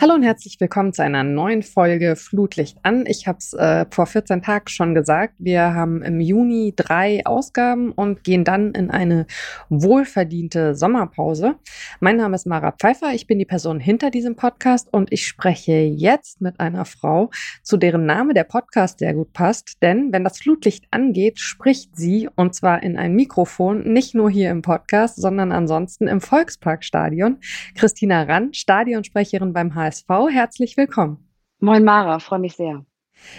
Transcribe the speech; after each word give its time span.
Hallo 0.00 0.14
und 0.14 0.22
herzlich 0.22 0.60
willkommen 0.60 0.92
zu 0.92 1.02
einer 1.02 1.24
neuen 1.24 1.64
Folge 1.64 2.14
Flutlicht 2.14 2.78
an. 2.84 3.04
Ich 3.08 3.26
habe 3.26 3.38
es 3.38 3.52
äh, 3.52 3.84
vor 3.90 4.06
14 4.06 4.42
Tagen 4.42 4.68
schon 4.68 4.94
gesagt. 4.94 5.34
Wir 5.38 5.74
haben 5.74 6.04
im 6.04 6.20
Juni 6.20 6.72
drei 6.76 7.26
Ausgaben 7.26 7.90
und 7.90 8.22
gehen 8.22 8.44
dann 8.44 8.74
in 8.74 8.92
eine 8.92 9.26
wohlverdiente 9.70 10.76
Sommerpause. 10.76 11.56
Mein 11.98 12.16
Name 12.16 12.36
ist 12.36 12.46
Mara 12.46 12.70
Pfeiffer. 12.70 13.12
Ich 13.12 13.26
bin 13.26 13.40
die 13.40 13.44
Person 13.44 13.80
hinter 13.80 14.12
diesem 14.12 14.36
Podcast 14.36 14.86
und 14.92 15.12
ich 15.12 15.26
spreche 15.26 15.72
jetzt 15.72 16.40
mit 16.40 16.60
einer 16.60 16.84
Frau, 16.84 17.32
zu 17.64 17.76
deren 17.76 18.06
Name 18.06 18.34
der 18.34 18.44
Podcast 18.44 19.00
sehr 19.00 19.14
gut 19.14 19.32
passt. 19.32 19.82
Denn 19.82 20.12
wenn 20.12 20.22
das 20.22 20.38
Flutlicht 20.38 20.84
angeht, 20.92 21.40
spricht 21.40 21.96
sie 21.96 22.28
und 22.36 22.54
zwar 22.54 22.84
in 22.84 22.96
ein 22.96 23.16
Mikrofon, 23.16 23.92
nicht 23.92 24.14
nur 24.14 24.30
hier 24.30 24.52
im 24.52 24.62
Podcast, 24.62 25.20
sondern 25.20 25.50
ansonsten 25.50 26.06
im 26.06 26.20
Volksparkstadion. 26.20 27.38
Christina 27.74 28.22
Rand, 28.22 28.56
Stadionsprecherin 28.56 29.52
beim 29.52 29.74
HSV 29.74 29.87
HSV. 29.88 30.08
Herzlich 30.30 30.76
willkommen. 30.76 31.18
Moin 31.60 31.82
Mara, 31.82 32.18
freue 32.18 32.38
mich 32.38 32.56
sehr. 32.56 32.84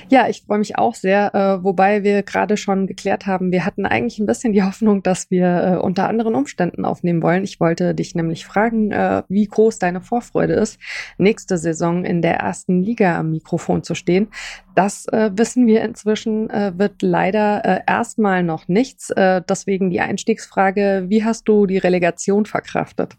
Ja, 0.10 0.28
ich 0.28 0.42
freue 0.42 0.60
mich 0.60 0.78
auch 0.78 0.94
sehr, 0.94 1.34
äh, 1.34 1.64
wobei 1.64 2.04
wir 2.04 2.22
gerade 2.24 2.58
schon 2.58 2.86
geklärt 2.86 3.26
haben, 3.26 3.54
wir 3.54 3.66
hatten 3.66 3.86
eigentlich 3.86 4.20
ein 4.20 4.26
bisschen 4.26 4.52
die 4.52 4.62
Hoffnung, 4.62 5.04
dass 5.04 5.32
wir 5.32 5.64
äh, 5.64 5.78
unter 5.78 6.10
anderen 6.10 6.36
Umständen 6.36 6.84
aufnehmen 6.84 7.24
wollen. 7.24 7.46
Ich 7.46 7.62
wollte 7.62 7.96
dich 7.96 8.14
nämlich 8.14 8.46
fragen, 8.46 8.92
äh, 8.92 9.24
wie 9.30 9.46
groß 9.46 9.80
deine 9.80 10.02
Vorfreude 10.02 10.54
ist, 10.54 10.80
nächste 11.18 11.58
Saison 11.58 12.04
in 12.04 12.22
der 12.22 12.36
ersten 12.36 12.84
Liga 12.84 13.18
am 13.18 13.32
Mikrofon 13.32 13.84
zu 13.84 13.96
stehen. 13.96 14.28
Das 14.76 15.06
äh, 15.08 15.32
wissen 15.34 15.66
wir 15.66 15.82
inzwischen, 15.82 16.50
äh, 16.50 16.74
wird 16.76 17.02
leider 17.02 17.64
äh, 17.64 17.80
erstmal 17.88 18.44
noch 18.44 18.68
nichts. 18.68 19.14
deswegen 19.18 19.92
die 19.92 20.02
Einstiegsfrage, 20.02 21.06
wie 21.08 21.24
hast 21.24 21.48
du 21.48 21.68
die 21.68 21.78
Relegation 21.78 22.46
verkraftet? 22.46 23.16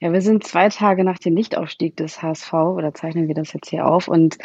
Ja, 0.00 0.12
wir 0.14 0.22
sind 0.22 0.44
zwei 0.44 0.70
Tage 0.70 1.04
nach 1.04 1.18
dem 1.18 1.34
Nichtaufstieg 1.34 1.94
des 1.96 2.22
HSV 2.22 2.52
oder 2.54 2.94
zeichnen 2.94 3.28
wir 3.28 3.34
das 3.34 3.52
jetzt 3.52 3.68
hier 3.68 3.86
auf 3.86 4.08
und 4.08 4.38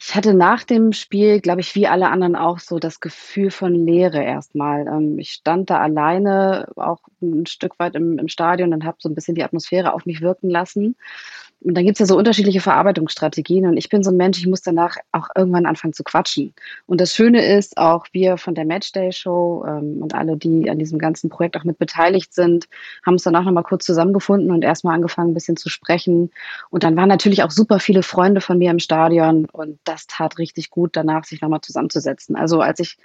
ich 0.00 0.14
hatte 0.14 0.32
nach 0.32 0.62
dem 0.62 0.92
Spiel, 0.92 1.40
glaube 1.40 1.60
ich, 1.60 1.74
wie 1.74 1.88
alle 1.88 2.08
anderen 2.08 2.36
auch 2.36 2.60
so 2.60 2.78
das 2.78 3.00
Gefühl 3.00 3.50
von 3.50 3.74
Leere 3.74 4.22
erstmal. 4.22 4.86
Ähm, 4.86 5.18
ich 5.18 5.32
stand 5.32 5.70
da 5.70 5.80
alleine, 5.80 6.68
auch 6.76 7.00
ein 7.20 7.46
Stück 7.46 7.78
weit 7.80 7.96
im, 7.96 8.16
im 8.18 8.28
Stadion 8.28 8.72
und 8.72 8.84
habe 8.84 8.98
so 9.00 9.08
ein 9.08 9.14
bisschen 9.16 9.34
die 9.34 9.42
Atmosphäre 9.42 9.92
auf 9.92 10.06
mich 10.06 10.20
wirken 10.20 10.48
lassen. 10.50 10.96
Und 11.60 11.74
dann 11.74 11.84
gibt's 11.84 11.98
ja 11.98 12.06
so 12.06 12.16
unterschiedliche 12.16 12.60
Verarbeitungsstrategien 12.60 13.66
und 13.66 13.76
ich 13.76 13.88
bin 13.88 14.04
so 14.04 14.10
ein 14.10 14.16
Mensch, 14.16 14.38
ich 14.38 14.46
muss 14.46 14.62
danach 14.62 14.96
auch 15.10 15.28
irgendwann 15.36 15.66
anfangen 15.66 15.92
zu 15.92 16.04
quatschen. 16.04 16.54
Und 16.86 17.00
das 17.00 17.14
Schöne 17.14 17.44
ist, 17.44 17.76
auch 17.76 18.06
wir 18.12 18.36
von 18.36 18.54
der 18.54 18.64
Matchday 18.64 19.10
Show 19.10 19.64
ähm, 19.66 20.00
und 20.00 20.14
alle, 20.14 20.36
die 20.36 20.70
an 20.70 20.78
diesem 20.78 21.00
ganzen 21.00 21.30
Projekt 21.30 21.56
auch 21.56 21.64
mit 21.64 21.78
beteiligt 21.78 22.32
sind, 22.32 22.68
haben 23.04 23.14
uns 23.14 23.24
danach 23.24 23.44
nochmal 23.44 23.64
kurz 23.64 23.84
zusammengefunden 23.84 24.52
und 24.52 24.62
erstmal 24.62 24.94
angefangen, 24.94 25.32
ein 25.32 25.34
bisschen 25.34 25.56
zu 25.56 25.68
sprechen. 25.68 26.30
Und 26.70 26.84
dann 26.84 26.96
waren 26.96 27.08
natürlich 27.08 27.42
auch 27.42 27.50
super 27.50 27.80
viele 27.80 28.04
Freunde 28.04 28.40
von 28.40 28.58
mir 28.58 28.70
im 28.70 28.78
Stadion 28.78 29.46
und 29.46 29.80
das 29.82 30.06
tat 30.06 30.38
richtig 30.38 30.70
gut, 30.70 30.90
danach 30.94 31.24
sich 31.24 31.40
nochmal 31.40 31.60
zusammenzusetzen. 31.60 32.36
Also 32.36 32.60
als 32.60 32.78
ich 32.78 32.98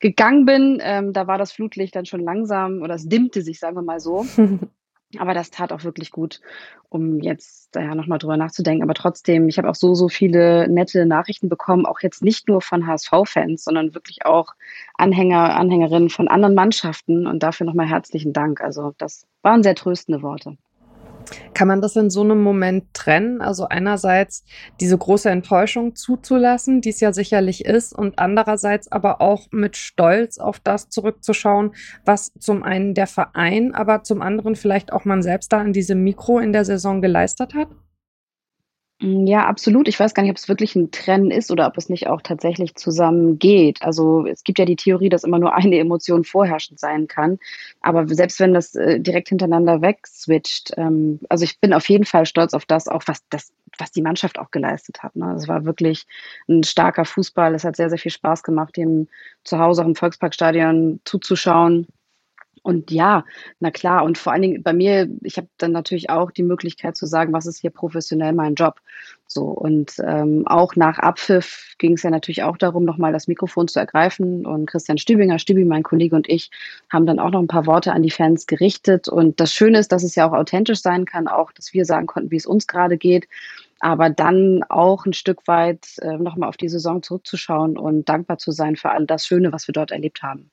gegangen 0.00 0.46
bin, 0.46 0.78
ähm, 0.80 1.12
da 1.12 1.26
war 1.26 1.36
das 1.36 1.52
Flutlicht 1.52 1.94
dann 1.94 2.06
schon 2.06 2.20
langsam 2.20 2.80
oder 2.80 2.94
es 2.94 3.06
dimmte 3.06 3.42
sich, 3.42 3.58
sagen 3.58 3.76
wir 3.76 3.82
mal 3.82 4.00
so. 4.00 4.24
Aber 5.16 5.32
das 5.32 5.50
tat 5.50 5.72
auch 5.72 5.84
wirklich 5.84 6.10
gut, 6.10 6.40
um 6.90 7.20
jetzt 7.20 7.74
da 7.74 7.80
ja 7.80 7.94
nochmal 7.94 8.18
drüber 8.18 8.36
nachzudenken. 8.36 8.82
Aber 8.82 8.92
trotzdem, 8.92 9.48
ich 9.48 9.56
habe 9.56 9.70
auch 9.70 9.74
so, 9.74 9.94
so 9.94 10.08
viele 10.08 10.68
nette 10.68 11.06
Nachrichten 11.06 11.48
bekommen, 11.48 11.86
auch 11.86 12.00
jetzt 12.00 12.22
nicht 12.22 12.46
nur 12.46 12.60
von 12.60 12.86
HSV-Fans, 12.86 13.64
sondern 13.64 13.94
wirklich 13.94 14.26
auch 14.26 14.54
Anhänger, 14.94 15.56
Anhängerinnen 15.56 16.10
von 16.10 16.28
anderen 16.28 16.54
Mannschaften. 16.54 17.26
Und 17.26 17.42
dafür 17.42 17.66
nochmal 17.66 17.86
herzlichen 17.86 18.34
Dank. 18.34 18.60
Also 18.60 18.92
das 18.98 19.26
waren 19.40 19.62
sehr 19.62 19.74
tröstende 19.74 20.20
Worte. 20.20 20.58
Kann 21.54 21.68
man 21.68 21.80
das 21.80 21.96
in 21.96 22.10
so 22.10 22.22
einem 22.22 22.42
Moment 22.42 22.94
trennen? 22.94 23.40
Also 23.40 23.68
einerseits 23.68 24.44
diese 24.80 24.96
große 24.96 25.30
Enttäuschung 25.30 25.96
zuzulassen, 25.96 26.80
die 26.80 26.90
es 26.90 27.00
ja 27.00 27.12
sicherlich 27.12 27.64
ist, 27.64 27.92
und 27.92 28.18
andererseits 28.18 28.90
aber 28.90 29.20
auch 29.20 29.46
mit 29.50 29.76
Stolz 29.76 30.38
auf 30.38 30.60
das 30.60 30.88
zurückzuschauen, 30.88 31.72
was 32.04 32.32
zum 32.38 32.62
einen 32.62 32.94
der 32.94 33.06
Verein, 33.06 33.74
aber 33.74 34.02
zum 34.02 34.22
anderen 34.22 34.56
vielleicht 34.56 34.92
auch 34.92 35.04
man 35.04 35.22
selbst 35.22 35.52
da 35.52 35.62
in 35.62 35.72
diesem 35.72 36.02
Mikro 36.04 36.38
in 36.38 36.52
der 36.52 36.64
Saison 36.64 37.00
geleistet 37.00 37.54
hat? 37.54 37.68
Mm, 39.00 39.26
ja, 39.26 39.46
absolut. 39.46 39.86
Ich 39.86 39.98
weiß 40.00 40.12
gar 40.14 40.22
nicht, 40.22 40.30
ob 40.30 40.36
es 40.36 40.48
wirklich 40.48 40.74
ein 40.74 40.90
Trennen 40.90 41.30
ist 41.30 41.50
oder 41.52 41.66
ob 41.68 41.76
es 41.78 41.88
nicht 41.88 42.08
auch 42.08 42.20
tatsächlich 42.20 42.74
zusammen 42.74 43.38
geht. 43.38 43.82
Also 43.82 44.26
es 44.26 44.42
gibt 44.42 44.58
ja 44.58 44.64
die 44.64 44.76
Theorie, 44.76 45.08
dass 45.08 45.24
immer 45.24 45.38
nur 45.38 45.54
eine 45.54 45.78
Emotion 45.78 46.24
vorherrschend 46.24 46.80
sein 46.80 47.06
kann. 47.06 47.38
Aber 47.80 48.08
selbst 48.08 48.40
wenn 48.40 48.54
das 48.54 48.74
äh, 48.74 48.98
direkt 49.00 49.28
hintereinander 49.28 49.82
wegswitcht, 49.82 50.72
ähm, 50.76 51.20
also 51.28 51.44
ich 51.44 51.60
bin 51.60 51.72
auf 51.72 51.88
jeden 51.88 52.04
Fall 52.06 52.26
stolz 52.26 52.54
auf 52.54 52.66
das, 52.66 52.88
auch 52.88 53.02
was 53.06 53.22
das, 53.30 53.52
was 53.78 53.92
die 53.92 54.02
Mannschaft 54.02 54.38
auch 54.38 54.50
geleistet 54.50 55.02
hat. 55.02 55.14
Ne? 55.14 55.32
Es 55.36 55.46
war 55.46 55.64
wirklich 55.64 56.06
ein 56.48 56.64
starker 56.64 57.04
Fußball. 57.04 57.54
Es 57.54 57.64
hat 57.64 57.76
sehr, 57.76 57.90
sehr 57.90 57.98
viel 57.98 58.10
Spaß 58.10 58.42
gemacht, 58.42 58.76
dem 58.76 59.08
zu 59.44 59.58
Hause 59.60 59.82
auch 59.82 59.86
im 59.86 59.94
Volksparkstadion 59.94 61.00
zuzuschauen. 61.04 61.86
Und 62.62 62.90
ja, 62.90 63.24
na 63.60 63.70
klar. 63.70 64.04
Und 64.04 64.18
vor 64.18 64.32
allen 64.32 64.42
Dingen 64.42 64.62
bei 64.62 64.72
mir, 64.72 65.08
ich 65.22 65.36
habe 65.36 65.48
dann 65.58 65.72
natürlich 65.72 66.10
auch 66.10 66.30
die 66.30 66.42
Möglichkeit 66.42 66.96
zu 66.96 67.06
sagen, 67.06 67.32
was 67.32 67.46
ist 67.46 67.60
hier 67.60 67.70
professionell 67.70 68.32
mein 68.32 68.54
Job. 68.54 68.80
So 69.26 69.44
und 69.44 69.92
ähm, 70.04 70.46
auch 70.46 70.74
nach 70.74 70.98
Abpfiff 70.98 71.74
ging 71.78 71.92
es 71.94 72.02
ja 72.02 72.10
natürlich 72.10 72.42
auch 72.42 72.56
darum, 72.56 72.84
nochmal 72.84 73.12
das 73.12 73.28
Mikrofon 73.28 73.68
zu 73.68 73.78
ergreifen. 73.78 74.46
Und 74.46 74.66
Christian 74.66 74.98
Stübinger, 74.98 75.38
Stübi, 75.38 75.64
mein 75.64 75.82
Kollege 75.82 76.16
und 76.16 76.28
ich 76.28 76.50
haben 76.90 77.06
dann 77.06 77.18
auch 77.18 77.30
noch 77.30 77.40
ein 77.40 77.48
paar 77.48 77.66
Worte 77.66 77.92
an 77.92 78.02
die 78.02 78.10
Fans 78.10 78.46
gerichtet. 78.46 79.08
Und 79.08 79.40
das 79.40 79.52
Schöne 79.52 79.78
ist, 79.78 79.92
dass 79.92 80.02
es 80.02 80.14
ja 80.14 80.28
auch 80.28 80.32
authentisch 80.32 80.80
sein 80.80 81.04
kann, 81.04 81.28
auch, 81.28 81.52
dass 81.52 81.72
wir 81.72 81.84
sagen 81.84 82.06
konnten, 82.06 82.30
wie 82.30 82.36
es 82.36 82.46
uns 82.46 82.66
gerade 82.66 82.96
geht 82.96 83.28
aber 83.80 84.10
dann 84.10 84.64
auch 84.68 85.06
ein 85.06 85.12
Stück 85.12 85.46
weit 85.46 85.98
äh, 86.00 86.16
nochmal 86.18 86.48
auf 86.48 86.56
die 86.56 86.68
Saison 86.68 87.02
zurückzuschauen 87.02 87.78
und 87.78 88.08
dankbar 88.08 88.38
zu 88.38 88.50
sein 88.50 88.76
für 88.76 88.90
all 88.90 89.06
das 89.06 89.26
Schöne, 89.26 89.52
was 89.52 89.68
wir 89.68 89.72
dort 89.72 89.90
erlebt 89.90 90.22
haben. 90.22 90.50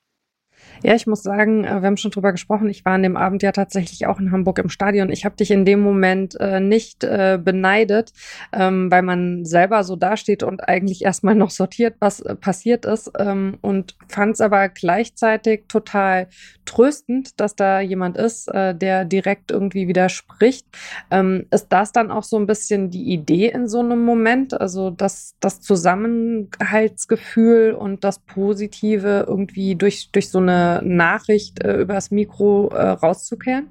Ja, 0.84 0.94
ich 0.94 1.08
muss 1.08 1.24
sagen, 1.24 1.64
äh, 1.64 1.82
wir 1.82 1.88
haben 1.88 1.98
schon 1.98 2.12
drüber 2.12 2.32
gesprochen. 2.32 2.70
Ich 2.70 2.86
war 2.86 2.94
an 2.94 3.04
dem 3.04 3.18
Abend 3.18 3.44
ja 3.44 3.52
tatsächlich 3.52 4.06
auch 4.08 4.20
in 4.20 4.32
Hamburg 4.32 4.60
im 4.60 4.70
Stadion. 4.70 5.12
Ich 5.12 5.26
habe 5.26 5.36
dich 5.36 5.52
in 5.52 5.66
dem 5.66 5.82
Moment 5.82 6.40
äh, 6.40 6.60
nicht 6.60 7.04
äh, 7.04 7.40
beneidet, 7.42 8.14
ähm, 8.54 8.92
weil 8.92 9.02
man 9.02 9.46
selber 9.46 9.84
so 9.84 9.96
dasteht 9.96 10.44
und 10.44 10.68
eigentlich 10.68 11.04
erstmal 11.04 11.36
noch 11.36 11.50
sortiert, 11.50 11.96
was 12.00 12.20
äh, 12.20 12.36
passiert 12.36 12.86
ist. 12.86 13.12
Ähm, 13.18 13.58
und 13.62 13.96
fand 14.08 14.34
es 14.34 14.42
aber 14.42 14.70
gleichzeitig 14.70 15.66
total 15.68 16.28
tröstend, 16.76 17.40
dass 17.40 17.56
da 17.56 17.80
jemand 17.80 18.18
ist, 18.18 18.48
äh, 18.50 18.76
der 18.76 19.06
direkt 19.06 19.52
irgendwie 19.52 19.88
widerspricht. 19.88 20.66
Ähm, 21.10 21.46
ist 21.52 21.70
das 21.70 21.92
dann 21.92 22.12
auch 22.12 22.24
so 22.24 22.38
ein 22.38 22.48
bisschen 22.48 22.90
die 22.90 23.14
Idee 23.14 23.50
in 23.50 23.68
so 23.68 23.80
einem 23.80 24.04
Moment? 24.04 24.60
Also 24.60 24.90
dass 24.90 25.36
das 25.40 25.62
Zusammenhaltsgefühl 25.62 27.74
und 27.74 28.04
das 28.04 28.20
Positive 28.20 29.26
irgendwie 29.28 29.76
durch, 29.76 30.10
durch 30.12 30.30
so 30.30 30.40
eine 30.40 30.82
Nachricht 30.84 31.64
äh, 31.64 31.78
übers 31.78 32.12
Mikro 32.12 32.70
äh, 32.70 32.90
rauszukehren? 32.90 33.70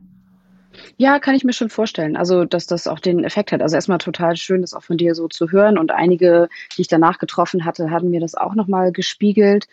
Ja, 0.97 1.21
kann 1.21 1.36
ich 1.36 1.44
mir 1.44 1.53
schon 1.53 1.69
vorstellen. 1.69 2.16
Also, 2.16 2.44
dass 2.44 2.66
das 2.66 2.88
auch 2.88 2.98
den 2.98 3.22
Effekt 3.22 3.53
hat. 3.53 3.62
Also 3.62 3.76
erstmal 3.76 3.98
total 3.98 4.34
schön, 4.36 4.60
das 4.60 4.75
auch 4.75 4.82
von 4.82 4.97
dir 4.97 5.15
so 5.15 5.28
zu 5.28 5.53
hören. 5.53 5.78
Und 5.78 5.92
einige, 5.92 6.48
die 6.76 6.82
ich 6.82 6.88
danach 6.88 7.19
getroffen 7.19 7.65
hatte, 7.65 7.91
haben 7.91 8.10
mir 8.10 8.21
das 8.21 8.34
auch 8.34 8.56
nochmal 8.56 8.91
gespiegelt. 8.91 9.69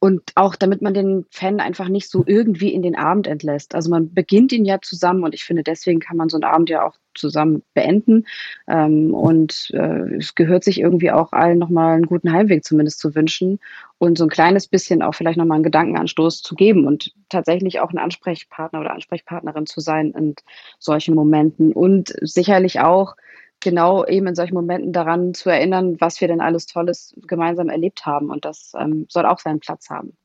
Und 0.00 0.32
auch 0.34 0.56
damit 0.56 0.80
man 0.80 0.94
den 0.94 1.26
Fan 1.30 1.60
einfach 1.60 1.88
nicht 1.88 2.08
so 2.08 2.24
irgendwie 2.26 2.72
in 2.72 2.80
den 2.80 2.96
Abend 2.96 3.26
entlässt. 3.26 3.74
Also 3.74 3.90
man 3.90 4.14
beginnt 4.14 4.50
ihn 4.50 4.64
ja 4.64 4.80
zusammen 4.80 5.24
und 5.24 5.34
ich 5.34 5.44
finde, 5.44 5.62
deswegen 5.62 6.00
kann 6.00 6.16
man 6.16 6.30
so 6.30 6.38
einen 6.38 6.44
Abend 6.44 6.70
ja 6.70 6.86
auch 6.86 6.94
zusammen 7.14 7.62
beenden. 7.74 8.26
Ähm, 8.66 9.12
und 9.12 9.70
äh, 9.74 10.16
es 10.16 10.34
gehört 10.34 10.64
sich 10.64 10.80
irgendwie 10.80 11.10
auch 11.10 11.32
allen 11.32 11.58
nochmal 11.58 11.96
einen 11.96 12.06
guten 12.06 12.32
Heimweg 12.32 12.64
zumindest 12.64 12.98
zu 12.98 13.14
wünschen 13.14 13.60
und 13.98 14.16
so 14.16 14.24
ein 14.24 14.30
kleines 14.30 14.68
bisschen 14.68 15.02
auch 15.02 15.14
vielleicht 15.14 15.36
nochmal 15.36 15.56
einen 15.56 15.64
Gedankenanstoß 15.64 16.40
zu 16.40 16.54
geben 16.54 16.86
und 16.86 17.12
tatsächlich 17.28 17.80
auch 17.80 17.90
ein 17.90 17.98
Ansprechpartner 17.98 18.80
oder 18.80 18.94
Ansprechpartnerin 18.94 19.66
zu 19.66 19.80
sein 19.80 20.12
in 20.12 20.34
solchen 20.78 21.14
Momenten. 21.14 21.74
Und 21.74 22.14
sicherlich 22.22 22.80
auch 22.80 23.16
genau 23.60 24.04
eben 24.06 24.26
in 24.26 24.34
solchen 24.34 24.54
Momenten 24.54 24.92
daran 24.92 25.34
zu 25.34 25.50
erinnern, 25.50 25.96
was 26.00 26.20
wir 26.20 26.28
denn 26.28 26.40
alles 26.40 26.66
Tolles 26.66 27.14
gemeinsam 27.26 27.68
erlebt 27.68 28.06
haben. 28.06 28.30
Und 28.30 28.44
das 28.44 28.72
ähm, 28.78 29.06
soll 29.08 29.26
auch 29.26 29.38
seinen 29.38 29.60
Platz 29.60 29.90
haben. 29.90 30.16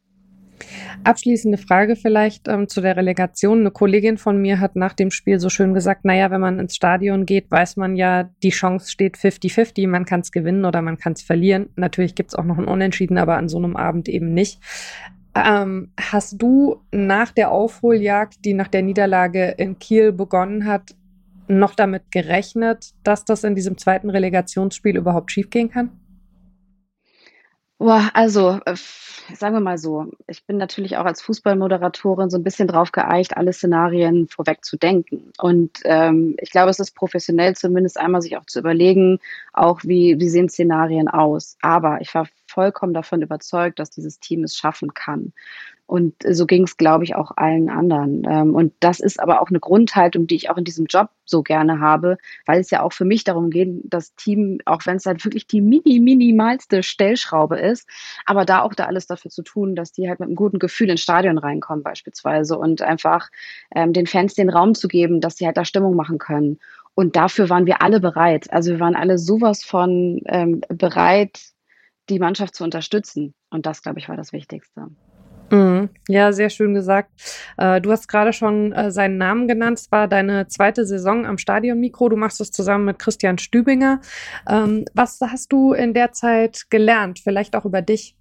Abschließende 1.03 1.57
Frage 1.57 1.95
vielleicht 1.95 2.47
ähm, 2.47 2.67
zu 2.67 2.81
der 2.81 2.95
Relegation. 2.95 3.59
Eine 3.59 3.71
Kollegin 3.71 4.17
von 4.17 4.41
mir 4.41 4.59
hat 4.59 4.75
nach 4.75 4.93
dem 4.93 5.11
Spiel 5.11 5.39
so 5.39 5.49
schön 5.49 5.73
gesagt, 5.73 6.05
naja, 6.05 6.31
wenn 6.31 6.41
man 6.41 6.59
ins 6.59 6.75
Stadion 6.75 7.25
geht, 7.25 7.51
weiß 7.51 7.77
man 7.77 7.95
ja, 7.95 8.29
die 8.41 8.49
Chance 8.49 8.89
steht 8.89 9.17
50-50, 9.17 9.87
man 9.87 10.05
kann 10.05 10.21
es 10.21 10.31
gewinnen 10.31 10.65
oder 10.65 10.81
man 10.81 10.97
kann 10.97 11.13
es 11.13 11.21
verlieren. 11.21 11.69
Natürlich 11.75 12.15
gibt 12.15 12.31
es 12.31 12.35
auch 12.35 12.45
noch 12.45 12.57
ein 12.57 12.65
Unentschieden, 12.65 13.17
aber 13.17 13.37
an 13.37 13.49
so 13.49 13.57
einem 13.57 13.75
Abend 13.75 14.07
eben 14.07 14.33
nicht. 14.33 14.61
Ähm, 15.35 15.91
hast 15.99 16.41
du 16.41 16.81
nach 16.91 17.31
der 17.31 17.51
Aufholjagd, 17.51 18.45
die 18.45 18.53
nach 18.53 18.69
der 18.69 18.83
Niederlage 18.83 19.49
in 19.57 19.77
Kiel 19.79 20.13
begonnen 20.13 20.65
hat, 20.65 20.95
noch 21.47 21.75
damit 21.75 22.11
gerechnet, 22.11 22.91
dass 23.03 23.25
das 23.25 23.43
in 23.43 23.55
diesem 23.55 23.77
zweiten 23.77 24.09
Relegationsspiel 24.09 24.97
überhaupt 24.97 25.31
schiefgehen 25.31 25.69
kann? 25.69 25.91
Boah, 27.77 28.09
also, 28.13 28.59
äh, 28.65 28.75
sagen 29.35 29.53
wir 29.53 29.59
mal 29.59 29.77
so, 29.77 30.05
ich 30.27 30.45
bin 30.45 30.55
natürlich 30.55 30.95
auch 30.95 31.03
als 31.03 31.21
Fußballmoderatorin 31.21 32.29
so 32.29 32.37
ein 32.37 32.43
bisschen 32.43 32.69
drauf 32.69 32.93
geeicht, 32.93 33.35
alle 33.35 33.51
Szenarien 33.51 34.29
vorweg 34.29 34.63
zu 34.63 34.77
denken. 34.77 35.33
Und, 35.39 35.79
ähm, 35.83 36.37
ich 36.39 36.51
glaube, 36.51 36.69
es 36.69 36.79
ist 36.79 36.95
professionell 36.95 37.53
zumindest 37.55 37.99
einmal 37.99 38.21
sich 38.21 38.37
auch 38.37 38.45
zu 38.45 38.59
überlegen, 38.59 39.19
auch 39.57 39.83
wie 39.83 40.19
wie 40.19 40.29
sehen 40.29 40.49
Szenarien 40.49 41.07
aus. 41.07 41.57
Aber 41.61 42.01
ich 42.01 42.13
war 42.13 42.27
vollkommen 42.47 42.93
davon 42.93 43.21
überzeugt, 43.21 43.79
dass 43.79 43.89
dieses 43.89 44.19
Team 44.19 44.43
es 44.43 44.55
schaffen 44.55 44.93
kann. 44.93 45.33
Und 45.87 46.15
so 46.27 46.47
ging 46.47 46.63
es, 46.63 46.77
glaube 46.77 47.03
ich, 47.03 47.15
auch 47.15 47.31
allen 47.35 47.69
anderen. 47.69 48.23
Ähm, 48.27 48.55
und 48.55 48.73
das 48.79 48.99
ist 48.99 49.19
aber 49.19 49.39
auch 49.41 49.49
eine 49.49 49.59
Grundhaltung, 49.59 50.25
die 50.25 50.35
ich 50.35 50.49
auch 50.49 50.57
in 50.57 50.63
diesem 50.63 50.87
Job 50.87 51.09
so 51.25 51.43
gerne 51.43 51.79
habe, 51.79 52.17
weil 52.47 52.59
es 52.59 52.71
ja 52.71 52.81
auch 52.81 52.91
für 52.91 53.05
mich 53.05 53.23
darum 53.23 53.51
geht, 53.51 53.81
das 53.83 54.15
Team, 54.15 54.59
auch 54.65 54.81
wenn 54.85 54.97
es 54.97 55.05
halt 55.05 55.23
wirklich 55.23 55.45
die 55.45 55.61
mini, 55.61 55.99
minimalste 55.99 56.81
Stellschraube 56.81 57.59
ist, 57.59 57.87
aber 58.25 58.45
da 58.45 58.61
auch 58.61 58.73
da 58.73 58.85
alles 58.85 59.05
dafür 59.05 59.29
zu 59.29 59.43
tun, 59.43 59.75
dass 59.75 59.91
die 59.91 60.09
halt 60.09 60.19
mit 60.19 60.27
einem 60.27 60.35
guten 60.35 60.57
Gefühl 60.57 60.89
ins 60.89 61.01
Stadion 61.01 61.37
reinkommen 61.37 61.83
beispielsweise 61.83 62.57
und 62.57 62.81
einfach 62.81 63.29
ähm, 63.75 63.93
den 63.93 64.07
Fans 64.07 64.33
den 64.33 64.49
Raum 64.49 64.73
zu 64.73 64.87
geben, 64.87 65.21
dass 65.21 65.37
sie 65.37 65.45
halt 65.45 65.57
da 65.57 65.65
Stimmung 65.65 65.95
machen 65.95 66.17
können. 66.17 66.57
Und 66.95 67.15
dafür 67.15 67.49
waren 67.49 67.65
wir 67.65 67.81
alle 67.81 67.99
bereit. 67.99 68.51
Also 68.51 68.71
wir 68.71 68.79
waren 68.79 68.95
alle 68.95 69.17
sowas 69.17 69.63
von 69.63 70.21
ähm, 70.25 70.61
bereit, 70.69 71.39
die 72.09 72.19
Mannschaft 72.19 72.55
zu 72.55 72.63
unterstützen. 72.63 73.33
Und 73.49 73.65
das, 73.65 73.81
glaube 73.81 73.99
ich, 73.99 74.09
war 74.09 74.15
das 74.15 74.31
Wichtigste. 74.31 74.87
Mhm. 75.51 75.89
Ja, 76.07 76.31
sehr 76.31 76.49
schön 76.49 76.73
gesagt. 76.73 77.11
Äh, 77.57 77.81
du 77.81 77.91
hast 77.91 78.07
gerade 78.07 78.33
schon 78.33 78.71
äh, 78.73 78.91
seinen 78.91 79.17
Namen 79.17 79.47
genannt. 79.47 79.79
Es 79.79 79.91
war 79.91 80.07
deine 80.07 80.47
zweite 80.47 80.85
Saison 80.85 81.25
am 81.25 81.37
Stadionmikro. 81.37 82.09
Du 82.09 82.15
machst 82.15 82.41
es 82.41 82.51
zusammen 82.51 82.85
mit 82.85 82.99
Christian 82.99 83.37
Stübinger. 83.37 84.01
Ähm, 84.49 84.85
was 84.93 85.19
hast 85.21 85.51
du 85.51 85.73
in 85.73 85.93
der 85.93 86.13
Zeit 86.13 86.69
gelernt? 86.69 87.19
Vielleicht 87.19 87.55
auch 87.55 87.65
über 87.65 87.81
dich? 87.81 88.15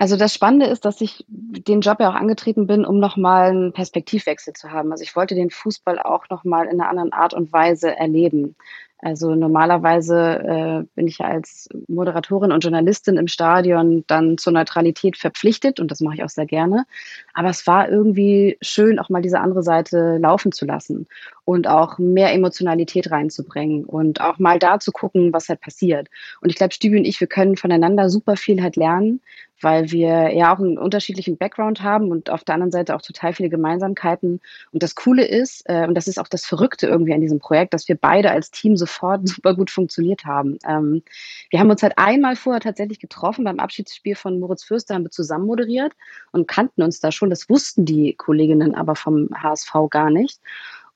Also 0.00 0.16
das 0.16 0.32
Spannende 0.32 0.64
ist, 0.64 0.86
dass 0.86 1.02
ich 1.02 1.26
den 1.28 1.82
Job 1.82 2.00
ja 2.00 2.08
auch 2.08 2.14
angetreten 2.14 2.66
bin, 2.66 2.86
um 2.86 3.00
nochmal 3.00 3.50
einen 3.50 3.72
Perspektivwechsel 3.74 4.54
zu 4.54 4.70
haben. 4.70 4.92
Also 4.92 5.04
ich 5.04 5.14
wollte 5.14 5.34
den 5.34 5.50
Fußball 5.50 5.98
auch 5.98 6.26
nochmal 6.30 6.68
in 6.68 6.80
einer 6.80 6.88
anderen 6.88 7.12
Art 7.12 7.34
und 7.34 7.52
Weise 7.52 7.94
erleben. 7.94 8.56
Also 9.02 9.34
normalerweise 9.34 10.16
äh, 10.16 10.86
bin 10.94 11.06
ich 11.06 11.18
ja 11.18 11.26
als 11.26 11.68
Moderatorin 11.88 12.50
und 12.52 12.64
Journalistin 12.64 13.18
im 13.18 13.28
Stadion 13.28 14.04
dann 14.06 14.38
zur 14.38 14.54
Neutralität 14.54 15.18
verpflichtet 15.18 15.80
und 15.80 15.90
das 15.90 16.00
mache 16.00 16.14
ich 16.14 16.24
auch 16.24 16.28
sehr 16.30 16.46
gerne. 16.46 16.86
Aber 17.34 17.50
es 17.50 17.66
war 17.66 17.90
irgendwie 17.90 18.56
schön, 18.62 18.98
auch 18.98 19.10
mal 19.10 19.22
diese 19.22 19.40
andere 19.40 19.62
Seite 19.62 20.16
laufen 20.16 20.52
zu 20.52 20.64
lassen 20.64 21.08
und 21.44 21.66
auch 21.66 21.98
mehr 21.98 22.32
Emotionalität 22.32 23.10
reinzubringen 23.10 23.84
und 23.84 24.22
auch 24.22 24.38
mal 24.38 24.58
da 24.58 24.80
zu 24.80 24.92
gucken, 24.92 25.32
was 25.32 25.48
halt 25.48 25.60
passiert. 25.60 26.08
Und 26.40 26.48
ich 26.50 26.56
glaube, 26.56 26.72
Stübi 26.72 26.98
und 26.98 27.04
ich, 27.04 27.20
wir 27.20 27.28
können 27.28 27.56
voneinander 27.56 28.08
super 28.08 28.36
viel 28.36 28.62
halt 28.62 28.76
lernen, 28.76 29.20
weil 29.60 29.90
wir 29.90 30.32
ja 30.34 30.54
auch 30.54 30.58
einen 30.58 30.78
unterschiedlichen 30.78 31.36
Background 31.36 31.82
haben 31.82 32.10
und 32.10 32.30
auf 32.30 32.44
der 32.44 32.54
anderen 32.54 32.70
Seite 32.70 32.94
auch 32.94 33.02
total 33.02 33.32
viele 33.32 33.48
Gemeinsamkeiten. 33.48 34.40
Und 34.72 34.82
das 34.82 34.94
Coole 34.94 35.26
ist, 35.26 35.62
äh, 35.66 35.86
und 35.86 35.94
das 35.94 36.08
ist 36.08 36.18
auch 36.18 36.28
das 36.28 36.46
Verrückte 36.46 36.86
irgendwie 36.86 37.14
an 37.14 37.20
diesem 37.20 37.38
Projekt, 37.38 37.74
dass 37.74 37.88
wir 37.88 37.96
beide 37.96 38.30
als 38.30 38.50
Team 38.50 38.76
sofort 38.76 39.28
super 39.28 39.54
gut 39.54 39.70
funktioniert 39.70 40.24
haben. 40.24 40.58
Ähm, 40.66 41.02
wir 41.50 41.60
haben 41.60 41.70
uns 41.70 41.82
halt 41.82 41.94
einmal 41.96 42.36
vorher 42.36 42.60
tatsächlich 42.60 43.00
getroffen 43.00 43.44
beim 43.44 43.60
Abschiedsspiel 43.60 44.14
von 44.14 44.40
Moritz 44.40 44.64
Fürster, 44.64 44.94
haben 44.94 45.04
wir 45.04 45.10
zusammen 45.10 45.46
moderiert 45.46 45.92
und 46.32 46.48
kannten 46.48 46.82
uns 46.82 47.00
da 47.00 47.12
schon. 47.12 47.30
Das 47.30 47.48
wussten 47.48 47.84
die 47.84 48.14
Kolleginnen 48.14 48.74
aber 48.74 48.94
vom 48.94 49.28
HSV 49.34 49.72
gar 49.90 50.10
nicht. 50.10 50.40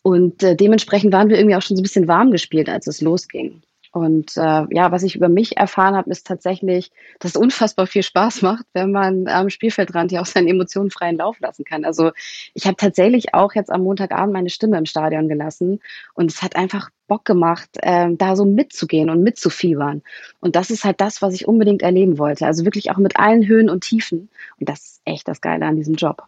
Und 0.02 0.42
äh, 0.42 0.54
dementsprechend 0.54 1.12
waren 1.12 1.30
wir 1.30 1.38
irgendwie 1.38 1.56
auch 1.56 1.62
schon 1.62 1.76
so 1.76 1.80
ein 1.80 1.82
bisschen 1.82 2.08
warm 2.08 2.30
gespielt, 2.30 2.68
als 2.68 2.86
es 2.86 3.00
losging. 3.00 3.62
Und 3.94 4.36
äh, 4.36 4.64
ja, 4.70 4.90
was 4.90 5.04
ich 5.04 5.14
über 5.14 5.28
mich 5.28 5.56
erfahren 5.56 5.94
habe, 5.94 6.10
ist 6.10 6.26
tatsächlich, 6.26 6.90
dass 7.20 7.30
es 7.30 7.40
unfassbar 7.40 7.86
viel 7.86 8.02
Spaß 8.02 8.42
macht, 8.42 8.66
wenn 8.72 8.90
man 8.90 9.28
am 9.28 9.50
Spielfeldrand 9.50 10.10
ja 10.10 10.20
auch 10.20 10.26
seine 10.26 10.50
Emotionen 10.50 10.90
freien 10.90 11.16
Lauf 11.16 11.38
lassen 11.38 11.64
kann. 11.64 11.84
Also 11.84 12.10
ich 12.54 12.66
habe 12.66 12.76
tatsächlich 12.76 13.34
auch 13.34 13.54
jetzt 13.54 13.70
am 13.70 13.82
Montagabend 13.84 14.32
meine 14.32 14.50
Stimme 14.50 14.78
im 14.78 14.84
Stadion 14.84 15.28
gelassen 15.28 15.80
und 16.14 16.28
es 16.28 16.42
hat 16.42 16.56
einfach 16.56 16.90
Bock 17.06 17.24
gemacht, 17.24 17.70
äh, 17.82 18.08
da 18.10 18.34
so 18.34 18.44
mitzugehen 18.44 19.10
und 19.10 19.22
mitzufiebern. 19.22 20.02
Und 20.40 20.56
das 20.56 20.70
ist 20.70 20.82
halt 20.82 21.00
das, 21.00 21.22
was 21.22 21.32
ich 21.32 21.46
unbedingt 21.46 21.82
erleben 21.82 22.18
wollte. 22.18 22.46
Also 22.46 22.64
wirklich 22.64 22.90
auch 22.90 22.98
mit 22.98 23.16
allen 23.16 23.46
Höhen 23.46 23.70
und 23.70 23.84
Tiefen. 23.84 24.28
Und 24.58 24.68
das 24.68 24.80
ist 24.80 25.02
echt 25.04 25.28
das 25.28 25.40
Geile 25.40 25.66
an 25.66 25.76
diesem 25.76 25.94
Job. 25.94 26.24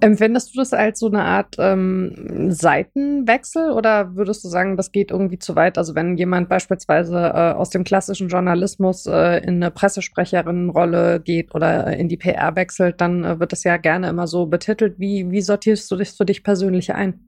Empfindest 0.00 0.54
du 0.54 0.58
das 0.58 0.74
als 0.74 0.98
so 0.98 1.06
eine 1.06 1.22
Art 1.22 1.56
ähm, 1.58 2.50
Seitenwechsel 2.50 3.70
oder 3.70 4.14
würdest 4.14 4.44
du 4.44 4.48
sagen, 4.48 4.76
das 4.76 4.92
geht 4.92 5.10
irgendwie 5.10 5.38
zu 5.38 5.56
weit? 5.56 5.78
Also 5.78 5.94
wenn 5.94 6.18
jemand 6.18 6.50
beispielsweise 6.50 7.16
äh, 7.16 7.52
aus 7.52 7.70
dem 7.70 7.82
klassischen 7.82 8.28
Journalismus 8.28 9.06
äh, 9.06 9.38
in 9.38 9.62
eine 9.62 9.70
Pressesprecherinnenrolle 9.70 11.20
geht 11.20 11.54
oder 11.54 11.96
in 11.96 12.08
die 12.08 12.18
PR 12.18 12.56
wechselt, 12.56 13.00
dann 13.00 13.24
äh, 13.24 13.40
wird 13.40 13.52
das 13.52 13.64
ja 13.64 13.78
gerne 13.78 14.08
immer 14.10 14.26
so 14.26 14.46
betitelt. 14.46 14.98
Wie, 14.98 15.30
wie 15.30 15.40
sortierst 15.40 15.90
du 15.90 15.96
dich 15.96 16.12
für 16.12 16.26
dich 16.26 16.44
persönlich 16.44 16.92
ein? 16.94 17.25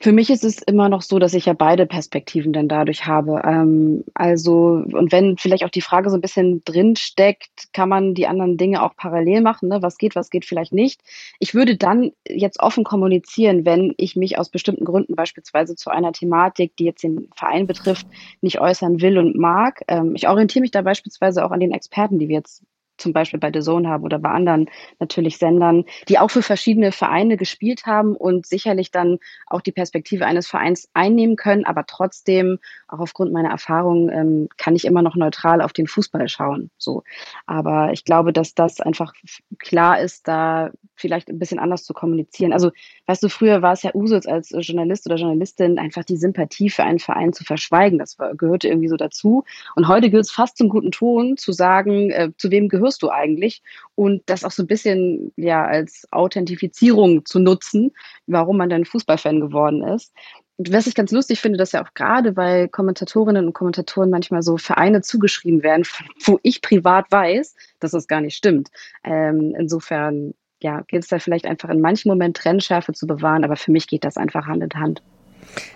Für 0.00 0.12
mich 0.12 0.28
ist 0.28 0.44
es 0.44 0.60
immer 0.60 0.88
noch 0.88 1.02
so, 1.02 1.18
dass 1.18 1.34
ich 1.34 1.46
ja 1.46 1.54
beide 1.54 1.86
Perspektiven 1.86 2.52
dann 2.52 2.68
dadurch 2.68 3.06
habe. 3.06 3.40
Ähm, 3.44 4.04
also, 4.12 4.82
und 4.92 5.12
wenn 5.12 5.38
vielleicht 5.38 5.64
auch 5.64 5.70
die 5.70 5.80
Frage 5.80 6.10
so 6.10 6.16
ein 6.16 6.20
bisschen 6.20 6.62
drin 6.64 6.96
steckt, 6.96 7.72
kann 7.72 7.88
man 7.88 8.12
die 8.12 8.26
anderen 8.26 8.56
Dinge 8.56 8.82
auch 8.82 8.96
parallel 8.96 9.40
machen, 9.40 9.68
ne? 9.68 9.80
was 9.82 9.96
geht, 9.96 10.14
was 10.14 10.30
geht 10.30 10.44
vielleicht 10.44 10.72
nicht. 10.72 11.00
Ich 11.38 11.54
würde 11.54 11.76
dann 11.76 12.12
jetzt 12.28 12.60
offen 12.60 12.84
kommunizieren, 12.84 13.64
wenn 13.64 13.94
ich 13.96 14.14
mich 14.14 14.36
aus 14.38 14.50
bestimmten 14.50 14.84
Gründen 14.84 15.14
beispielsweise 15.14 15.76
zu 15.76 15.90
einer 15.90 16.12
Thematik, 16.12 16.76
die 16.76 16.84
jetzt 16.84 17.02
den 17.02 17.28
Verein 17.34 17.66
betrifft, 17.66 18.06
nicht 18.42 18.60
äußern 18.60 19.00
will 19.00 19.16
und 19.16 19.36
mag. 19.36 19.82
Ähm, 19.88 20.14
ich 20.16 20.28
orientiere 20.28 20.62
mich 20.62 20.72
da 20.72 20.82
beispielsweise 20.82 21.44
auch 21.44 21.50
an 21.50 21.60
den 21.60 21.72
Experten, 21.72 22.18
die 22.18 22.28
wir 22.28 22.36
jetzt 22.36 22.62
zum 22.96 23.12
Beispiel 23.12 23.40
bei 23.40 23.50
The 23.52 23.60
Zone 23.60 23.88
haben 23.88 24.04
oder 24.04 24.18
bei 24.18 24.30
anderen 24.30 24.70
natürlich 25.00 25.38
Sendern, 25.38 25.84
die 26.08 26.18
auch 26.18 26.30
für 26.30 26.42
verschiedene 26.42 26.92
Vereine 26.92 27.36
gespielt 27.36 27.86
haben 27.86 28.14
und 28.16 28.46
sicherlich 28.46 28.90
dann 28.90 29.18
auch 29.46 29.60
die 29.60 29.72
Perspektive 29.72 30.26
eines 30.26 30.46
Vereins 30.46 30.88
einnehmen 30.94 31.36
können, 31.36 31.64
aber 31.64 31.84
trotzdem, 31.86 32.58
auch 32.88 33.00
aufgrund 33.00 33.32
meiner 33.32 33.50
Erfahrung, 33.50 34.10
ähm, 34.10 34.48
kann 34.56 34.76
ich 34.76 34.84
immer 34.84 35.02
noch 35.02 35.16
neutral 35.16 35.60
auf 35.60 35.72
den 35.72 35.86
Fußball 35.86 36.28
schauen. 36.28 36.70
So. 36.78 37.02
Aber 37.46 37.92
ich 37.92 38.04
glaube, 38.04 38.32
dass 38.32 38.54
das 38.54 38.80
einfach 38.80 39.12
klar 39.58 40.00
ist, 40.00 40.28
da 40.28 40.70
vielleicht 40.94 41.28
ein 41.28 41.40
bisschen 41.40 41.58
anders 41.58 41.84
zu 41.84 41.92
kommunizieren. 41.92 42.52
Also, 42.52 42.70
weißt 43.06 43.22
du, 43.22 43.28
früher 43.28 43.62
war 43.62 43.72
es 43.72 43.82
ja 43.82 43.92
Usus 43.94 44.26
als 44.26 44.50
Journalist 44.56 45.06
oder 45.06 45.16
Journalistin 45.16 45.78
einfach 45.78 46.04
die 46.04 46.16
Sympathie 46.16 46.70
für 46.70 46.84
einen 46.84 47.00
Verein 47.00 47.32
zu 47.32 47.42
verschweigen. 47.42 47.98
Das 47.98 48.16
gehörte 48.36 48.68
irgendwie 48.68 48.88
so 48.88 48.96
dazu. 48.96 49.44
Und 49.74 49.88
heute 49.88 50.10
gilt 50.10 50.24
es 50.24 50.30
fast 50.30 50.56
zum 50.56 50.68
guten 50.68 50.92
Ton 50.92 51.36
zu 51.36 51.50
sagen, 51.50 52.10
äh, 52.10 52.30
zu 52.36 52.52
wem 52.52 52.68
gehört 52.68 52.83
hörst 52.84 53.02
du 53.02 53.10
eigentlich? 53.10 53.62
Und 53.94 54.22
das 54.26 54.44
auch 54.44 54.50
so 54.50 54.62
ein 54.62 54.66
bisschen 54.66 55.32
ja 55.36 55.64
als 55.64 56.06
Authentifizierung 56.12 57.24
zu 57.24 57.40
nutzen, 57.40 57.92
warum 58.26 58.58
man 58.58 58.68
dann 58.68 58.84
Fußballfan 58.84 59.40
geworden 59.40 59.82
ist. 59.82 60.12
Was 60.58 60.86
ich 60.86 60.94
ganz 60.94 61.10
lustig 61.10 61.40
finde, 61.40 61.58
dass 61.58 61.72
ja 61.72 61.84
auch 61.84 61.94
gerade 61.94 62.30
bei 62.30 62.68
Kommentatorinnen 62.68 63.46
und 63.46 63.54
Kommentatoren 63.54 64.10
manchmal 64.10 64.42
so 64.42 64.56
Vereine 64.56 65.00
zugeschrieben 65.00 65.64
werden, 65.64 65.84
wo 66.24 66.38
ich 66.42 66.62
privat 66.62 67.10
weiß, 67.10 67.56
dass 67.80 67.90
das 67.90 68.06
gar 68.06 68.20
nicht 68.20 68.36
stimmt. 68.36 68.70
Ähm, 69.02 69.54
insofern 69.58 70.34
ja, 70.62 70.82
gilt 70.82 71.02
es 71.02 71.08
da 71.08 71.18
vielleicht 71.18 71.46
einfach 71.46 71.70
in 71.70 71.80
manchen 71.80 72.08
Momenten 72.08 72.40
Trennschärfe 72.40 72.92
zu 72.92 73.06
bewahren, 73.06 73.44
aber 73.44 73.56
für 73.56 73.72
mich 73.72 73.88
geht 73.88 74.04
das 74.04 74.16
einfach 74.16 74.46
Hand 74.46 74.62
in 74.62 74.80
Hand. 74.80 75.02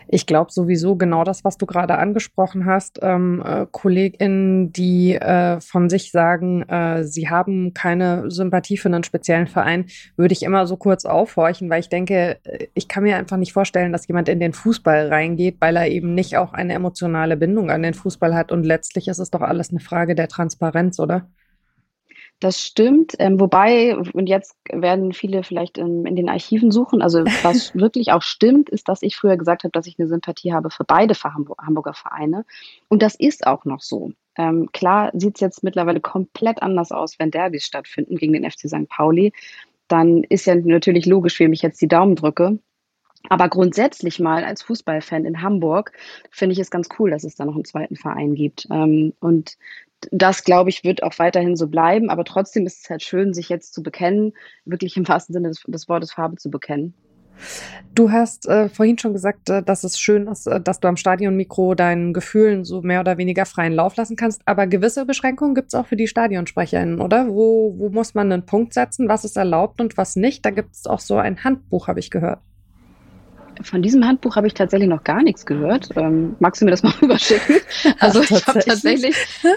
Ich 0.08 0.26
glaube 0.26 0.50
sowieso 0.50 0.96
genau 0.96 1.24
das, 1.24 1.44
was 1.44 1.58
du 1.58 1.66
gerade 1.66 1.98
angesprochen 1.98 2.64
hast. 2.66 2.98
Ähm, 3.02 3.42
äh, 3.44 3.66
KollegInnen, 3.70 4.72
die 4.72 5.14
äh, 5.14 5.60
von 5.60 5.90
sich 5.90 6.10
sagen, 6.10 6.62
äh, 6.62 7.04
sie 7.04 7.28
haben 7.28 7.74
keine 7.74 8.30
Sympathie 8.30 8.78
für 8.78 8.88
einen 8.88 9.04
speziellen 9.04 9.46
Verein, 9.46 9.86
würde 10.16 10.32
ich 10.32 10.42
immer 10.42 10.66
so 10.66 10.76
kurz 10.76 11.04
aufhorchen, 11.04 11.68
weil 11.70 11.80
ich 11.80 11.88
denke, 11.88 12.38
äh, 12.44 12.68
ich 12.74 12.88
kann 12.88 13.02
mir 13.02 13.16
einfach 13.16 13.36
nicht 13.36 13.52
vorstellen, 13.52 13.92
dass 13.92 14.08
jemand 14.08 14.28
in 14.28 14.40
den 14.40 14.52
Fußball 14.52 15.08
reingeht, 15.08 15.56
weil 15.60 15.76
er 15.76 15.88
eben 15.88 16.14
nicht 16.14 16.36
auch 16.36 16.52
eine 16.52 16.74
emotionale 16.74 17.36
Bindung 17.36 17.70
an 17.70 17.82
den 17.82 17.94
Fußball 17.94 18.34
hat. 18.34 18.52
Und 18.52 18.64
letztlich 18.64 19.08
ist 19.08 19.18
es 19.18 19.30
doch 19.30 19.42
alles 19.42 19.70
eine 19.70 19.80
Frage 19.80 20.14
der 20.14 20.28
Transparenz, 20.28 20.98
oder? 20.98 21.28
Das 22.40 22.62
stimmt. 22.62 23.14
Ähm, 23.18 23.40
wobei, 23.40 23.96
und 23.96 24.28
jetzt 24.28 24.56
werden 24.70 25.12
viele 25.12 25.42
vielleicht 25.42 25.76
in, 25.76 26.06
in 26.06 26.14
den 26.14 26.28
Archiven 26.28 26.70
suchen. 26.70 27.02
Also 27.02 27.24
was 27.42 27.74
wirklich 27.74 28.12
auch 28.12 28.22
stimmt, 28.22 28.70
ist, 28.70 28.88
dass 28.88 29.02
ich 29.02 29.16
früher 29.16 29.36
gesagt 29.36 29.64
habe, 29.64 29.72
dass 29.72 29.88
ich 29.88 29.98
eine 29.98 30.06
Sympathie 30.06 30.52
habe 30.52 30.70
für 30.70 30.84
beide 30.84 31.14
Hamburger 31.14 31.94
Vereine. 31.94 32.44
Und 32.88 33.02
das 33.02 33.16
ist 33.16 33.46
auch 33.46 33.64
noch 33.64 33.80
so. 33.80 34.12
Ähm, 34.36 34.68
klar 34.72 35.10
sieht 35.14 35.34
es 35.34 35.40
jetzt 35.40 35.64
mittlerweile 35.64 36.00
komplett 36.00 36.62
anders 36.62 36.92
aus, 36.92 37.18
wenn 37.18 37.32
Derbys 37.32 37.64
stattfinden 37.64 38.16
gegen 38.16 38.34
den 38.34 38.48
FC 38.48 38.68
St. 38.68 38.88
Pauli. 38.88 39.32
Dann 39.88 40.22
ist 40.22 40.46
ja 40.46 40.54
natürlich 40.54 41.06
logisch, 41.06 41.40
wem 41.40 41.52
ich 41.52 41.62
jetzt 41.62 41.82
die 41.82 41.88
Daumen 41.88 42.14
drücke. 42.14 42.60
Aber 43.28 43.48
grundsätzlich 43.48 44.20
mal 44.20 44.44
als 44.44 44.62
Fußballfan 44.62 45.24
in 45.24 45.42
Hamburg 45.42 45.92
finde 46.30 46.52
ich 46.52 46.60
es 46.60 46.70
ganz 46.70 46.88
cool, 46.98 47.10
dass 47.10 47.24
es 47.24 47.34
da 47.34 47.44
noch 47.44 47.54
einen 47.54 47.64
zweiten 47.64 47.96
Verein 47.96 48.34
gibt. 48.34 48.68
Ähm, 48.70 49.12
und 49.18 49.56
das, 50.10 50.44
glaube 50.44 50.70
ich, 50.70 50.84
wird 50.84 51.02
auch 51.02 51.18
weiterhin 51.18 51.56
so 51.56 51.66
bleiben. 51.66 52.10
Aber 52.10 52.24
trotzdem 52.24 52.66
ist 52.66 52.84
es 52.84 52.90
halt 52.90 53.02
schön, 53.02 53.34
sich 53.34 53.48
jetzt 53.48 53.74
zu 53.74 53.82
bekennen, 53.82 54.32
wirklich 54.64 54.96
im 54.96 55.06
wahrsten 55.08 55.32
Sinne 55.32 55.48
des, 55.48 55.62
des 55.66 55.88
Wortes 55.88 56.12
Farbe 56.12 56.36
zu 56.36 56.50
bekennen. 56.50 56.94
Du 57.94 58.10
hast 58.10 58.48
äh, 58.48 58.68
vorhin 58.68 58.98
schon 58.98 59.12
gesagt, 59.12 59.48
äh, 59.48 59.62
dass 59.62 59.84
es 59.84 59.98
schön 59.98 60.26
ist, 60.26 60.46
äh, 60.46 60.60
dass 60.60 60.80
du 60.80 60.88
am 60.88 60.96
Stadionmikro 60.96 61.74
deinen 61.74 62.12
Gefühlen 62.12 62.64
so 62.64 62.82
mehr 62.82 63.00
oder 63.00 63.18
weniger 63.18 63.46
freien 63.46 63.72
Lauf 63.72 63.96
lassen 63.96 64.16
kannst. 64.16 64.42
Aber 64.44 64.66
gewisse 64.66 65.06
Beschränkungen 65.06 65.54
gibt 65.54 65.68
es 65.68 65.74
auch 65.74 65.86
für 65.86 65.96
die 65.96 66.08
StadionsprecherInnen, 66.08 67.00
oder? 67.00 67.28
Wo, 67.28 67.74
wo 67.78 67.90
muss 67.90 68.14
man 68.14 68.32
einen 68.32 68.46
Punkt 68.46 68.74
setzen? 68.74 69.08
Was 69.08 69.24
ist 69.24 69.36
erlaubt 69.36 69.80
und 69.80 69.96
was 69.96 70.16
nicht? 70.16 70.44
Da 70.44 70.50
gibt 70.50 70.74
es 70.74 70.86
auch 70.86 71.00
so 71.00 71.16
ein 71.16 71.42
Handbuch, 71.44 71.88
habe 71.88 72.00
ich 72.00 72.10
gehört. 72.10 72.40
Von 73.62 73.82
diesem 73.82 74.06
Handbuch 74.06 74.36
habe 74.36 74.46
ich 74.46 74.54
tatsächlich 74.54 74.88
noch 74.88 75.04
gar 75.04 75.22
nichts 75.22 75.46
gehört. 75.46 75.88
Ähm, 75.96 76.36
magst 76.38 76.60
du 76.60 76.64
mir 76.64 76.70
das 76.70 76.82
mal 76.82 76.92
rüberschicken? 77.02 77.56
Also 77.98 78.20
Ach, 78.20 78.30
ich 78.30 78.46
habe 78.46 78.60
tatsächlich, 78.60 79.16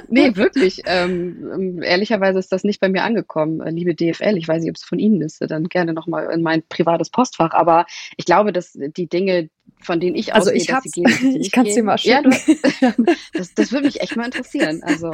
nee, 0.10 0.36
wirklich, 0.36 0.82
ähm, 0.86 1.50
ähm, 1.54 1.82
ehrlicherweise 1.84 2.40
ist 2.40 2.52
das 2.52 2.64
nicht 2.64 2.80
bei 2.80 2.90
mir 2.90 3.04
angekommen. 3.04 3.62
Äh, 3.62 3.72
liebe 3.72 3.94
DFL, 3.94 4.38
ich 4.38 4.48
weiß 4.48 4.62
nicht, 4.62 4.70
ob 4.70 4.76
es 4.76 4.84
von 4.84 5.00
Ihnen 5.00 5.22
ist, 5.22 5.42
dann 5.42 5.66
gerne 5.66 5.94
nochmal 5.94 6.32
in 6.32 6.42
mein 6.42 6.64
privates 6.68 7.10
Postfach. 7.10 7.52
Aber 7.54 7.86
ich 8.18 8.26
glaube, 8.26 8.52
dass 8.54 8.74
die 8.74 9.08
Dinge, 9.08 9.50
von 9.80 10.00
denen 10.00 10.16
ich 10.16 10.34
also 10.34 10.50
ausgehe, 10.50 10.62
ich 10.62 10.68
dass 10.68 10.84
sie 10.84 11.02
gehen, 11.02 11.36
ich 11.42 11.52
kann 11.52 11.66
es 11.66 11.76
dir 11.76 11.84
mal 11.84 11.98
schicken. 11.98 12.32
Ja, 12.80 12.94
das, 13.34 13.54
das 13.54 13.72
würde 13.72 13.86
mich 13.86 14.02
echt 14.02 14.16
mal 14.16 14.26
interessieren. 14.26 14.82
Also 14.84 15.12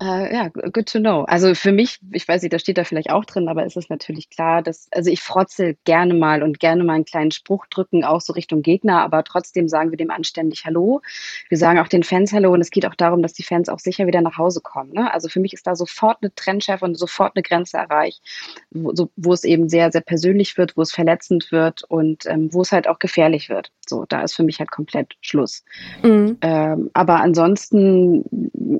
äh, 0.00 0.34
ja, 0.34 0.48
good 0.48 0.86
to 0.86 0.98
know. 0.98 1.24
Also 1.24 1.54
für 1.54 1.72
mich, 1.72 2.00
ich 2.12 2.26
weiß 2.26 2.40
nicht, 2.40 2.52
da 2.54 2.58
steht 2.58 2.78
da 2.78 2.84
vielleicht 2.84 3.10
auch 3.10 3.26
drin, 3.26 3.48
aber 3.48 3.66
es 3.66 3.76
ist 3.76 3.90
natürlich 3.90 4.30
klar, 4.30 4.62
dass, 4.62 4.88
also 4.92 5.10
ich 5.10 5.20
frotze 5.20 5.76
gerne 5.84 6.14
mal 6.14 6.42
und 6.42 6.58
gerne 6.58 6.84
mal 6.84 6.94
einen 6.94 7.04
kleinen 7.04 7.32
Spruch 7.32 7.66
drücken, 7.66 8.02
auch 8.02 8.22
so 8.22 8.32
Richtung 8.32 8.62
Gegner, 8.62 9.02
aber 9.02 9.24
trotzdem 9.24 9.68
sagen 9.68 9.90
wir 9.90 9.98
dem 9.98 10.10
anständig 10.10 10.64
Hallo. 10.64 11.02
Wir 11.50 11.58
sagen 11.58 11.78
auch 11.78 11.88
den 11.88 12.02
Fans 12.02 12.32
Hallo 12.32 12.52
und 12.52 12.62
es 12.62 12.70
geht 12.70 12.86
auch 12.86 12.94
darum, 12.94 13.20
dass 13.20 13.34
die 13.34 13.42
Fans 13.42 13.68
auch 13.68 13.78
sicher 13.78 14.06
wieder 14.06 14.22
nach 14.22 14.38
Hause 14.38 14.62
kommen. 14.62 14.92
Ne? 14.92 15.12
Also 15.12 15.28
für 15.28 15.40
mich 15.40 15.52
ist 15.52 15.66
da 15.66 15.76
sofort 15.76 16.18
eine 16.22 16.34
Trennschärfe 16.34 16.86
und 16.86 16.94
sofort 16.94 17.36
eine 17.36 17.42
Grenze 17.42 17.76
erreicht, 17.76 18.22
wo, 18.70 18.94
so, 18.94 19.10
wo 19.16 19.34
es 19.34 19.44
eben 19.44 19.68
sehr, 19.68 19.92
sehr 19.92 20.00
persönlich 20.00 20.56
wird, 20.56 20.78
wo 20.78 20.82
es 20.82 20.92
verletzend 20.92 21.52
wird 21.52 21.84
und 21.84 22.24
ähm, 22.24 22.52
wo 22.54 22.62
es 22.62 22.72
halt 22.72 22.88
auch 22.88 23.00
gefährlich 23.00 23.50
wird. 23.50 23.70
So, 23.86 24.06
da 24.08 24.22
ist 24.22 24.34
für 24.34 24.44
mich 24.44 24.60
halt 24.60 24.70
komplett 24.70 25.16
Schluss. 25.20 25.62
Mhm. 26.02 26.38
Ähm, 26.40 26.90
aber 26.94 27.20
ansonsten 27.20 28.24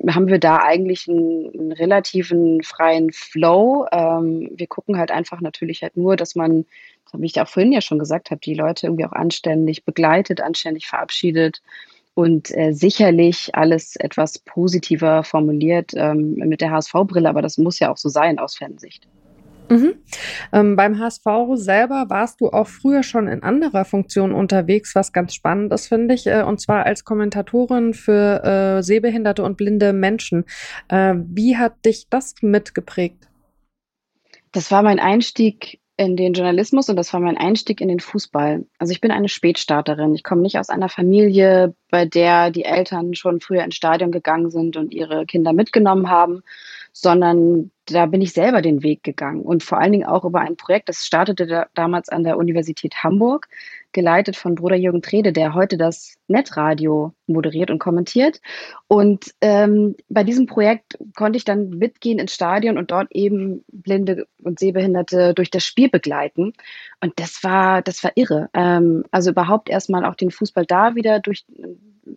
haben 0.09 0.27
wir 0.27 0.39
da 0.39 0.63
eigentlich 0.63 1.10
einen, 1.11 1.51
einen 1.53 1.71
relativen 1.71 2.63
freien 2.63 3.11
Flow. 3.11 3.85
Ähm, 3.91 4.49
wir 4.53 4.67
gucken 4.67 4.97
halt 4.97 5.11
einfach 5.11 5.41
natürlich 5.41 5.83
halt 5.83 5.97
nur, 5.97 6.15
dass 6.15 6.35
man, 6.35 6.65
wie 7.13 7.25
ich 7.25 7.39
auch 7.41 7.47
vorhin 7.47 7.71
ja 7.71 7.81
schon 7.81 7.99
gesagt 7.99 8.31
habe, 8.31 8.41
die 8.41 8.53
Leute 8.53 8.87
irgendwie 8.87 9.05
auch 9.05 9.11
anständig 9.11 9.85
begleitet, 9.85 10.41
anständig 10.41 10.87
verabschiedet 10.87 11.61
und 12.13 12.55
äh, 12.55 12.73
sicherlich 12.73 13.55
alles 13.55 13.95
etwas 13.95 14.39
positiver 14.39 15.23
formuliert 15.23 15.91
ähm, 15.95 16.33
mit 16.35 16.61
der 16.61 16.71
HSV-Brille, 16.71 17.29
aber 17.29 17.41
das 17.41 17.57
muss 17.57 17.79
ja 17.79 17.91
auch 17.91 17.97
so 17.97 18.09
sein 18.09 18.39
aus 18.39 18.55
Fansicht. 18.55 19.07
Mhm. 19.69 19.93
Ähm, 20.53 20.75
beim 20.75 20.99
HSV 20.99 21.25
selber 21.55 22.05
warst 22.09 22.41
du 22.41 22.49
auch 22.49 22.67
früher 22.67 23.03
schon 23.03 23.27
in 23.27 23.43
anderer 23.43 23.85
Funktion 23.85 24.33
unterwegs, 24.33 24.95
was 24.95 25.13
ganz 25.13 25.33
spannend 25.33 25.73
ist, 25.73 25.87
finde 25.87 26.13
ich, 26.13 26.27
äh, 26.27 26.43
und 26.43 26.59
zwar 26.59 26.85
als 26.85 27.03
Kommentatorin 27.03 27.93
für 27.93 28.43
äh, 28.43 28.83
sehbehinderte 28.83 29.43
und 29.43 29.57
blinde 29.57 29.93
Menschen. 29.93 30.45
Äh, 30.87 31.15
wie 31.17 31.57
hat 31.57 31.85
dich 31.85 32.07
das 32.09 32.35
mitgeprägt? 32.41 33.27
Das 34.51 34.71
war 34.71 34.83
mein 34.83 34.99
Einstieg 34.99 35.80
in 36.01 36.15
den 36.15 36.33
Journalismus 36.33 36.89
und 36.89 36.95
das 36.95 37.13
war 37.13 37.19
mein 37.19 37.37
Einstieg 37.37 37.79
in 37.79 37.87
den 37.87 37.99
Fußball. 37.99 38.65
Also 38.79 38.91
ich 38.91 39.01
bin 39.01 39.11
eine 39.11 39.29
Spätstarterin. 39.29 40.15
Ich 40.15 40.23
komme 40.23 40.41
nicht 40.41 40.57
aus 40.57 40.69
einer 40.69 40.89
Familie, 40.89 41.75
bei 41.91 42.05
der 42.05 42.49
die 42.49 42.65
Eltern 42.65 43.13
schon 43.13 43.39
früher 43.39 43.63
ins 43.63 43.75
Stadion 43.75 44.11
gegangen 44.11 44.49
sind 44.49 44.77
und 44.77 44.93
ihre 44.93 45.25
Kinder 45.27 45.53
mitgenommen 45.53 46.09
haben, 46.09 46.41
sondern 46.91 47.69
da 47.85 48.07
bin 48.07 48.21
ich 48.21 48.33
selber 48.33 48.61
den 48.61 48.81
Weg 48.81 49.03
gegangen 49.03 49.41
und 49.41 49.63
vor 49.63 49.77
allen 49.77 49.91
Dingen 49.91 50.07
auch 50.07 50.25
über 50.25 50.39
ein 50.41 50.57
Projekt, 50.57 50.89
das 50.89 51.05
startete 51.05 51.45
da, 51.45 51.67
damals 51.75 52.09
an 52.09 52.23
der 52.23 52.37
Universität 52.37 53.03
Hamburg, 53.03 53.47
geleitet 53.93 54.35
von 54.35 54.55
Bruder 54.55 54.75
Jürgen 54.75 55.01
Trede, 55.01 55.33
der 55.33 55.53
heute 55.53 55.77
das 55.77 56.15
Netradio 56.27 57.13
moderiert 57.27 57.71
und 57.71 57.79
kommentiert. 57.79 58.41
Und 58.87 59.33
ähm, 59.41 59.95
bei 60.09 60.23
diesem 60.23 60.45
Projekt 60.45 60.97
konnte 61.15 61.37
ich 61.37 61.45
dann 61.45 61.69
mitgehen 61.69 62.19
ins 62.19 62.33
Stadion 62.33 62.77
und 62.77 62.91
dort 62.91 63.11
eben 63.11 63.63
Blinde 63.71 64.27
und 64.43 64.59
Sehbehinderte 64.59 65.33
durch 65.33 65.51
das 65.51 65.65
Spiel 65.65 65.89
begleiten. 65.89 66.53
Und 67.01 67.13
das 67.17 67.43
war, 67.43 67.81
das 67.81 68.03
war 68.03 68.11
irre. 68.15 68.49
Ähm, 68.53 69.03
also 69.11 69.31
überhaupt 69.31 69.69
erstmal 69.69 70.05
auch 70.05 70.15
den 70.15 70.31
Fußball 70.31 70.65
da 70.65 70.95
wieder 70.95 71.19
durch 71.19 71.45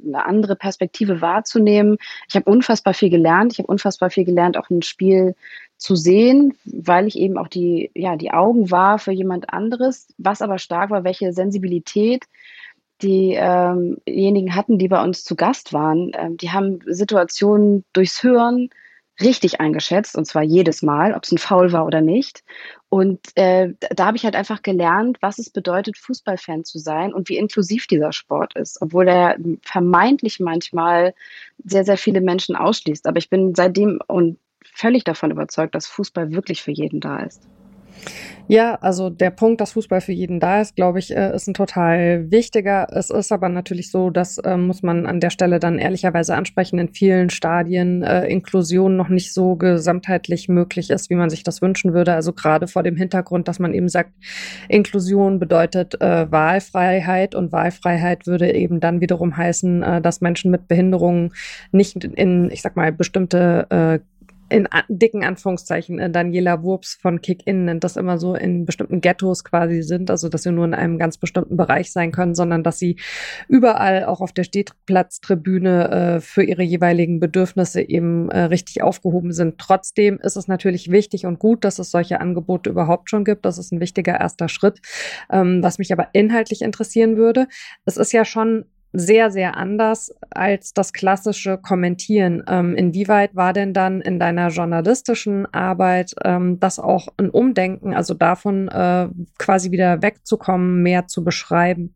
eine 0.06 0.24
andere 0.24 0.56
Perspektive 0.56 1.20
wahrzunehmen. 1.20 1.98
Ich 2.28 2.34
habe 2.34 2.50
unfassbar 2.50 2.94
viel 2.94 3.10
gelernt. 3.10 3.52
Ich 3.52 3.58
habe 3.58 3.68
unfassbar 3.68 4.10
viel 4.10 4.24
gelernt, 4.24 4.56
auch 4.56 4.70
ein 4.70 4.82
Spiel 4.82 5.34
zu 5.84 5.96
sehen, 5.96 6.54
weil 6.64 7.06
ich 7.06 7.18
eben 7.18 7.36
auch 7.36 7.48
die, 7.48 7.90
ja, 7.94 8.16
die 8.16 8.30
Augen 8.30 8.70
war 8.70 8.98
für 8.98 9.12
jemand 9.12 9.52
anderes. 9.52 10.08
Was 10.16 10.40
aber 10.40 10.58
stark 10.58 10.88
war, 10.88 11.04
welche 11.04 11.34
Sensibilität 11.34 12.24
diejenigen 13.02 14.48
ähm 14.48 14.54
hatten, 14.54 14.78
die 14.78 14.88
bei 14.88 15.02
uns 15.02 15.24
zu 15.24 15.36
Gast 15.36 15.74
waren. 15.74 16.12
Ähm, 16.14 16.38
die 16.38 16.52
haben 16.52 16.78
Situationen 16.86 17.84
durchs 17.92 18.22
Hören 18.22 18.70
richtig 19.20 19.60
eingeschätzt 19.60 20.16
und 20.16 20.24
zwar 20.24 20.42
jedes 20.42 20.80
Mal, 20.80 21.12
ob 21.12 21.24
es 21.24 21.32
ein 21.32 21.38
Foul 21.38 21.72
war 21.72 21.84
oder 21.84 22.00
nicht. 22.00 22.42
Und 22.88 23.20
äh, 23.34 23.74
da 23.94 24.06
habe 24.06 24.16
ich 24.16 24.24
halt 24.24 24.36
einfach 24.36 24.62
gelernt, 24.62 25.18
was 25.20 25.38
es 25.38 25.50
bedeutet, 25.50 25.98
Fußballfan 25.98 26.64
zu 26.64 26.78
sein 26.78 27.12
und 27.12 27.28
wie 27.28 27.36
inklusiv 27.36 27.86
dieser 27.86 28.12
Sport 28.12 28.56
ist, 28.56 28.80
obwohl 28.80 29.06
er 29.06 29.36
vermeintlich 29.62 30.40
manchmal 30.40 31.14
sehr, 31.62 31.84
sehr 31.84 31.98
viele 31.98 32.22
Menschen 32.22 32.56
ausschließt. 32.56 33.06
Aber 33.06 33.18
ich 33.18 33.28
bin 33.28 33.54
seitdem 33.54 34.00
und 34.06 34.38
völlig 34.72 35.04
davon 35.04 35.30
überzeugt, 35.30 35.74
dass 35.74 35.86
Fußball 35.86 36.32
wirklich 36.32 36.62
für 36.62 36.72
jeden 36.72 37.00
da 37.00 37.18
ist. 37.20 37.48
Ja, 38.46 38.74
also 38.82 39.08
der 39.08 39.30
Punkt, 39.30 39.62
dass 39.62 39.72
Fußball 39.72 40.02
für 40.02 40.12
jeden 40.12 40.38
da 40.38 40.60
ist, 40.60 40.76
glaube 40.76 40.98
ich, 40.98 41.16
äh, 41.16 41.34
ist 41.34 41.46
ein 41.46 41.54
total 41.54 42.30
wichtiger. 42.30 42.86
Es 42.90 43.08
ist 43.08 43.32
aber 43.32 43.48
natürlich 43.48 43.90
so, 43.90 44.10
das 44.10 44.36
äh, 44.36 44.58
muss 44.58 44.82
man 44.82 45.06
an 45.06 45.18
der 45.18 45.30
Stelle 45.30 45.58
dann 45.58 45.78
ehrlicherweise 45.78 46.34
ansprechen, 46.34 46.78
in 46.78 46.90
vielen 46.90 47.30
Stadien 47.30 48.02
äh, 48.02 48.26
Inklusion 48.26 48.98
noch 48.98 49.08
nicht 49.08 49.32
so 49.32 49.56
gesamtheitlich 49.56 50.50
möglich 50.50 50.90
ist, 50.90 51.08
wie 51.08 51.14
man 51.14 51.30
sich 51.30 51.42
das 51.42 51.62
wünschen 51.62 51.94
würde. 51.94 52.12
Also 52.12 52.34
gerade 52.34 52.66
vor 52.66 52.82
dem 52.82 52.96
Hintergrund, 52.96 53.48
dass 53.48 53.58
man 53.58 53.72
eben 53.72 53.88
sagt, 53.88 54.12
Inklusion 54.68 55.38
bedeutet 55.38 55.94
Wahlfreiheit 56.00 57.34
und 57.34 57.52
Wahlfreiheit 57.52 58.26
würde 58.26 58.52
eben 58.52 58.80
dann 58.80 59.00
wiederum 59.00 59.36
heißen, 59.36 60.02
dass 60.02 60.20
Menschen 60.20 60.50
mit 60.50 60.68
Behinderungen 60.68 61.32
nicht 61.72 62.04
in, 62.04 62.50
ich 62.50 62.62
sag 62.62 62.76
mal, 62.76 62.92
bestimmte 62.92 64.00
in 64.48 64.68
dicken 64.88 65.24
Anführungszeichen, 65.24 65.98
äh, 65.98 66.10
Daniela 66.10 66.62
Wurps 66.62 66.94
von 66.94 67.20
Kick-In 67.20 67.64
nennt 67.64 67.84
das 67.84 67.96
immer 67.96 68.18
so, 68.18 68.34
in 68.34 68.64
bestimmten 68.64 69.00
Ghettos 69.00 69.44
quasi 69.44 69.82
sind, 69.82 70.10
also 70.10 70.28
dass 70.28 70.42
sie 70.42 70.52
nur 70.52 70.64
in 70.64 70.74
einem 70.74 70.98
ganz 70.98 71.18
bestimmten 71.18 71.56
Bereich 71.56 71.92
sein 71.92 72.12
können, 72.12 72.34
sondern 72.34 72.62
dass 72.62 72.78
sie 72.78 72.96
überall 73.48 74.04
auch 74.04 74.20
auf 74.20 74.32
der 74.32 74.44
Stehplatztribüne 74.44 75.90
äh, 75.90 76.20
für 76.20 76.42
ihre 76.42 76.62
jeweiligen 76.62 77.20
Bedürfnisse 77.20 77.82
eben 77.82 78.30
äh, 78.30 78.40
richtig 78.44 78.82
aufgehoben 78.82 79.32
sind. 79.32 79.58
Trotzdem 79.58 80.18
ist 80.22 80.36
es 80.36 80.48
natürlich 80.48 80.90
wichtig 80.90 81.26
und 81.26 81.38
gut, 81.38 81.64
dass 81.64 81.78
es 81.78 81.90
solche 81.90 82.20
Angebote 82.20 82.70
überhaupt 82.70 83.10
schon 83.10 83.24
gibt. 83.24 83.44
Das 83.44 83.58
ist 83.58 83.72
ein 83.72 83.80
wichtiger 83.80 84.20
erster 84.20 84.48
Schritt. 84.48 84.80
Ähm, 85.30 85.62
was 85.62 85.78
mich 85.78 85.92
aber 85.92 86.08
inhaltlich 86.12 86.62
interessieren 86.62 87.16
würde, 87.16 87.48
es 87.84 87.96
ist 87.96 88.12
ja 88.12 88.24
schon 88.24 88.66
sehr, 88.94 89.30
sehr 89.30 89.56
anders 89.56 90.14
als 90.30 90.72
das 90.72 90.92
klassische 90.92 91.58
Kommentieren. 91.58 92.44
Ähm, 92.48 92.76
inwieweit 92.76 93.34
war 93.34 93.52
denn 93.52 93.74
dann 93.74 94.00
in 94.00 94.18
deiner 94.18 94.48
journalistischen 94.48 95.52
Arbeit 95.52 96.14
ähm, 96.24 96.60
das 96.60 96.78
auch 96.78 97.08
ein 97.16 97.28
Umdenken, 97.28 97.92
also 97.92 98.14
davon 98.14 98.68
äh, 98.68 99.08
quasi 99.38 99.72
wieder 99.72 100.00
wegzukommen, 100.00 100.82
mehr 100.82 101.08
zu 101.08 101.24
beschreiben? 101.24 101.94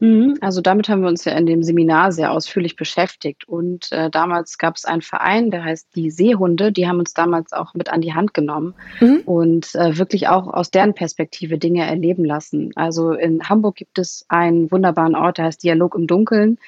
Mhm. 0.00 0.36
Also 0.40 0.60
damit 0.60 0.88
haben 0.88 1.02
wir 1.02 1.08
uns 1.08 1.24
ja 1.24 1.32
in 1.32 1.46
dem 1.46 1.62
Seminar 1.62 2.12
sehr 2.12 2.32
ausführlich 2.32 2.76
beschäftigt. 2.76 3.48
Und 3.48 3.90
äh, 3.92 4.10
damals 4.10 4.58
gab 4.58 4.76
es 4.76 4.84
einen 4.84 5.02
Verein, 5.02 5.50
der 5.50 5.64
heißt 5.64 5.94
die 5.94 6.10
Seehunde. 6.10 6.72
Die 6.72 6.86
haben 6.88 6.98
uns 6.98 7.14
damals 7.14 7.52
auch 7.52 7.74
mit 7.74 7.88
an 7.88 8.00
die 8.00 8.14
Hand 8.14 8.34
genommen 8.34 8.74
mhm. 9.00 9.22
und 9.24 9.74
äh, 9.74 9.96
wirklich 9.96 10.28
auch 10.28 10.46
aus 10.46 10.70
deren 10.70 10.94
Perspektive 10.94 11.58
Dinge 11.58 11.86
erleben 11.86 12.24
lassen. 12.24 12.72
Also 12.74 13.12
in 13.12 13.48
Hamburg 13.48 13.76
gibt 13.76 13.98
es 13.98 14.26
einen 14.28 14.70
wunderbaren 14.70 15.14
Ort, 15.14 15.38
der 15.38 15.46
heißt 15.46 15.62
Dialog 15.62 15.94
im 15.94 16.06
Dunkeln. 16.06 16.58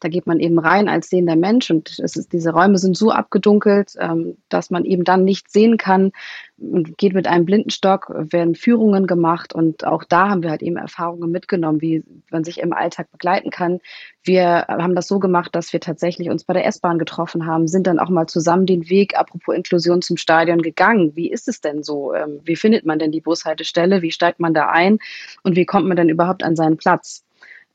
Da 0.00 0.10
geht 0.10 0.26
man 0.26 0.38
eben 0.38 0.58
rein 0.58 0.88
als 0.88 1.08
sehender 1.08 1.36
Mensch 1.36 1.70
und 1.70 1.98
es 1.98 2.16
ist, 2.16 2.32
diese 2.34 2.50
Räume 2.50 2.76
sind 2.76 2.94
so 2.94 3.10
abgedunkelt, 3.10 3.94
ähm, 3.98 4.36
dass 4.50 4.70
man 4.70 4.84
eben 4.84 5.02
dann 5.04 5.24
nicht 5.24 5.50
sehen 5.50 5.78
kann 5.78 6.12
geht 6.56 7.14
mit 7.14 7.26
einem 7.26 7.44
Blindenstock, 7.44 8.12
werden 8.14 8.54
Führungen 8.54 9.06
gemacht 9.06 9.52
und 9.54 9.84
auch 9.84 10.04
da 10.04 10.28
haben 10.28 10.42
wir 10.42 10.50
halt 10.50 10.62
eben 10.62 10.76
Erfahrungen 10.76 11.30
mitgenommen, 11.30 11.80
wie 11.80 12.04
man 12.30 12.44
sich 12.44 12.60
im 12.60 12.72
Alltag 12.72 13.10
begleiten 13.10 13.50
kann. 13.50 13.80
Wir 14.22 14.66
haben 14.68 14.94
das 14.94 15.08
so 15.08 15.18
gemacht, 15.18 15.54
dass 15.54 15.72
wir 15.72 15.80
tatsächlich 15.80 16.30
uns 16.30 16.44
bei 16.44 16.54
der 16.54 16.66
S-Bahn 16.66 16.98
getroffen 16.98 17.46
haben, 17.46 17.66
sind 17.66 17.86
dann 17.86 17.98
auch 17.98 18.08
mal 18.08 18.26
zusammen 18.26 18.66
den 18.66 18.88
Weg, 18.88 19.18
apropos 19.18 19.54
Inklusion, 19.54 20.00
zum 20.00 20.16
Stadion 20.16 20.62
gegangen. 20.62 21.16
Wie 21.16 21.30
ist 21.30 21.48
es 21.48 21.60
denn 21.60 21.82
so? 21.82 22.14
Ähm, 22.14 22.40
wie 22.44 22.56
findet 22.56 22.86
man 22.86 22.98
denn 22.98 23.10
die 23.10 23.20
Bushaltestelle? 23.20 24.02
Wie 24.02 24.12
steigt 24.12 24.38
man 24.38 24.54
da 24.54 24.68
ein? 24.68 24.98
Und 25.42 25.56
wie 25.56 25.66
kommt 25.66 25.88
man 25.88 25.96
denn 25.96 26.08
überhaupt 26.08 26.44
an 26.44 26.54
seinen 26.54 26.76
Platz? 26.76 27.23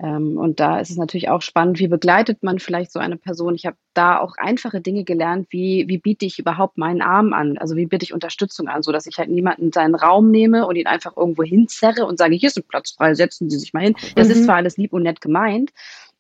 Ähm, 0.02 0.38
und 0.38 0.60
da 0.60 0.80
ist 0.80 0.90
es 0.90 0.98
natürlich 0.98 1.30
auch 1.30 1.42
spannend, 1.42 1.80
wie 1.80 1.90
begleitet 1.90 2.42
man 2.42 2.60
vielleicht 2.60 2.92
so 2.92 3.00
eine 3.00 3.18
Person. 3.18 3.54
Ich 3.56 3.66
habe 3.66 3.76
da 3.94 4.20
auch 4.20 4.36
einfache 4.38 4.80
Dinge 4.80 5.04
gelernt, 5.04 5.48
wie, 5.50 5.86
wie 5.88 5.98
biete 5.98 6.26
ich 6.26 6.40
überhaupt 6.40 6.78
meinen 6.78 7.02
Arm 7.02 7.34
an? 7.34 7.58
Also 7.58 7.76
wie 7.76 7.86
biete 7.86 8.04
ich 8.04 8.14
Unterstützung 8.14 8.70
an, 8.70 8.82
so 8.82 8.94
dass 8.94 9.08
ich 9.08 9.18
halt 9.18 9.30
niemanden 9.30 9.74
seinen 9.74 9.96
Raum 9.96 10.32
nehme 10.32 10.66
und 10.66 10.78
ihn 10.78 10.88
einfach 10.88 11.18
irgendwo 11.18 11.44
hinzerre 11.44 12.06
und 12.06 12.18
sage, 12.18 12.36
hier 12.36 12.48
ist 12.48 12.58
ein 12.58 12.64
Platz 12.68 12.92
frei, 12.92 13.14
setzen 13.14 13.50
Sie 13.50 13.58
sich 13.58 13.74
mal 13.74 13.84
hin. 13.84 13.96
Das 14.16 14.28
mhm. 14.28 14.34
ist 14.34 14.46
zwar 14.46 14.56
alles 14.56 14.78
lieb 14.78 14.94
und 14.94 15.04
nett 15.04 15.20
gemeint, 15.20 15.72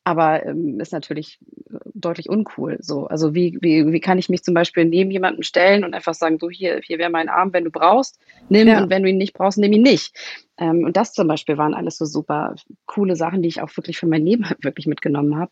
aber 0.09 0.43
ähm, 0.43 0.79
ist 0.79 0.91
natürlich 0.91 1.37
äh, 1.69 1.77
deutlich 1.93 2.29
uncool. 2.29 2.77
So, 2.81 3.05
also 3.05 3.35
wie, 3.35 3.59
wie, 3.61 3.85
wie 3.91 3.99
kann 3.99 4.17
ich 4.17 4.27
mich 4.27 4.43
zum 4.43 4.55
Beispiel 4.55 4.85
neben 4.85 5.11
jemanden 5.11 5.43
stellen 5.43 5.83
und 5.83 5.93
einfach 5.93 6.15
sagen, 6.15 6.39
du 6.39 6.49
hier, 6.49 6.81
hier 6.83 6.97
wäre 6.97 7.11
mein 7.11 7.29
Arm, 7.29 7.53
wenn 7.53 7.63
du 7.63 7.69
brauchst, 7.69 8.19
nimm 8.49 8.67
ja. 8.67 8.81
und 8.81 8.89
wenn 8.89 9.03
du 9.03 9.09
ihn 9.09 9.17
nicht 9.17 9.33
brauchst, 9.33 9.59
nimm 9.59 9.71
ihn 9.71 9.83
nicht. 9.83 10.15
Ähm, 10.57 10.83
und 10.83 10.97
das 10.97 11.13
zum 11.13 11.27
Beispiel 11.27 11.59
waren 11.59 11.75
alles 11.75 11.99
so 11.99 12.05
super 12.05 12.55
coole 12.87 13.15
Sachen, 13.15 13.43
die 13.43 13.49
ich 13.49 13.61
auch 13.61 13.77
wirklich 13.77 13.99
für 13.99 14.07
mein 14.07 14.25
Leben 14.25 14.45
wirklich 14.63 14.87
mitgenommen 14.87 15.37
habe. 15.37 15.51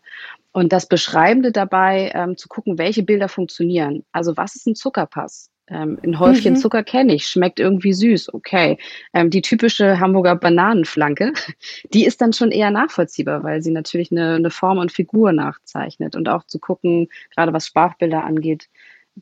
Und 0.53 0.73
das 0.73 0.87
Beschreibende 0.87 1.51
dabei, 1.51 2.11
ähm, 2.15 2.35
zu 2.35 2.47
gucken, 2.47 2.79
welche 2.79 3.03
Bilder 3.03 3.29
funktionieren. 3.29 4.05
Also 4.11 4.37
was 4.37 4.55
ist 4.55 4.65
ein 4.65 4.73
Zuckerpass? 4.73 5.51
Ähm, 5.69 5.99
ein 6.03 6.19
Häufchen 6.19 6.53
mhm. 6.53 6.57
Zucker 6.57 6.83
kenne 6.83 7.13
ich, 7.13 7.27
schmeckt 7.27 7.59
irgendwie 7.59 7.93
süß, 7.93 8.33
okay. 8.33 8.77
Ähm, 9.13 9.29
die 9.29 9.41
typische 9.41 9.99
Hamburger 9.99 10.35
Bananenflanke, 10.35 11.33
die 11.93 12.05
ist 12.05 12.21
dann 12.21 12.33
schon 12.33 12.51
eher 12.51 12.71
nachvollziehbar, 12.71 13.43
weil 13.43 13.61
sie 13.61 13.71
natürlich 13.71 14.11
eine, 14.11 14.35
eine 14.35 14.49
Form 14.49 14.77
und 14.77 14.91
Figur 14.91 15.33
nachzeichnet. 15.33 16.15
Und 16.15 16.29
auch 16.29 16.45
zu 16.45 16.59
gucken, 16.59 17.09
gerade 17.35 17.53
was 17.53 17.67
Sprachbilder 17.67 18.23
angeht, 18.23 18.69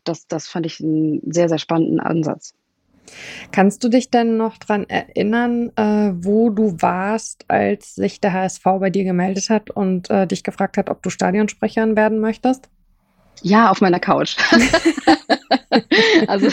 das, 0.03 0.27
das 0.27 0.47
fand 0.47 0.65
ich 0.65 0.79
einen 0.81 1.21
sehr, 1.31 1.49
sehr 1.49 1.57
spannenden 1.57 1.99
Ansatz. 1.99 2.53
Kannst 3.51 3.83
du 3.83 3.89
dich 3.89 4.09
denn 4.09 4.37
noch 4.37 4.57
daran 4.57 4.89
erinnern, 4.89 5.71
äh, 5.75 6.11
wo 6.15 6.49
du 6.49 6.81
warst, 6.81 7.45
als 7.47 7.95
sich 7.95 8.19
der 8.19 8.33
HSV 8.33 8.63
bei 8.63 8.89
dir 8.89 9.03
gemeldet 9.03 9.49
hat 9.49 9.69
und 9.69 10.09
äh, 10.09 10.27
dich 10.27 10.43
gefragt 10.43 10.77
hat, 10.77 10.89
ob 10.89 11.03
du 11.03 11.09
Stadionsprecherin 11.09 11.95
werden 11.95 12.19
möchtest? 12.19 12.69
Ja, 13.41 13.69
auf 13.69 13.81
meiner 13.81 13.99
Couch. 13.99 14.37
also 16.27 16.49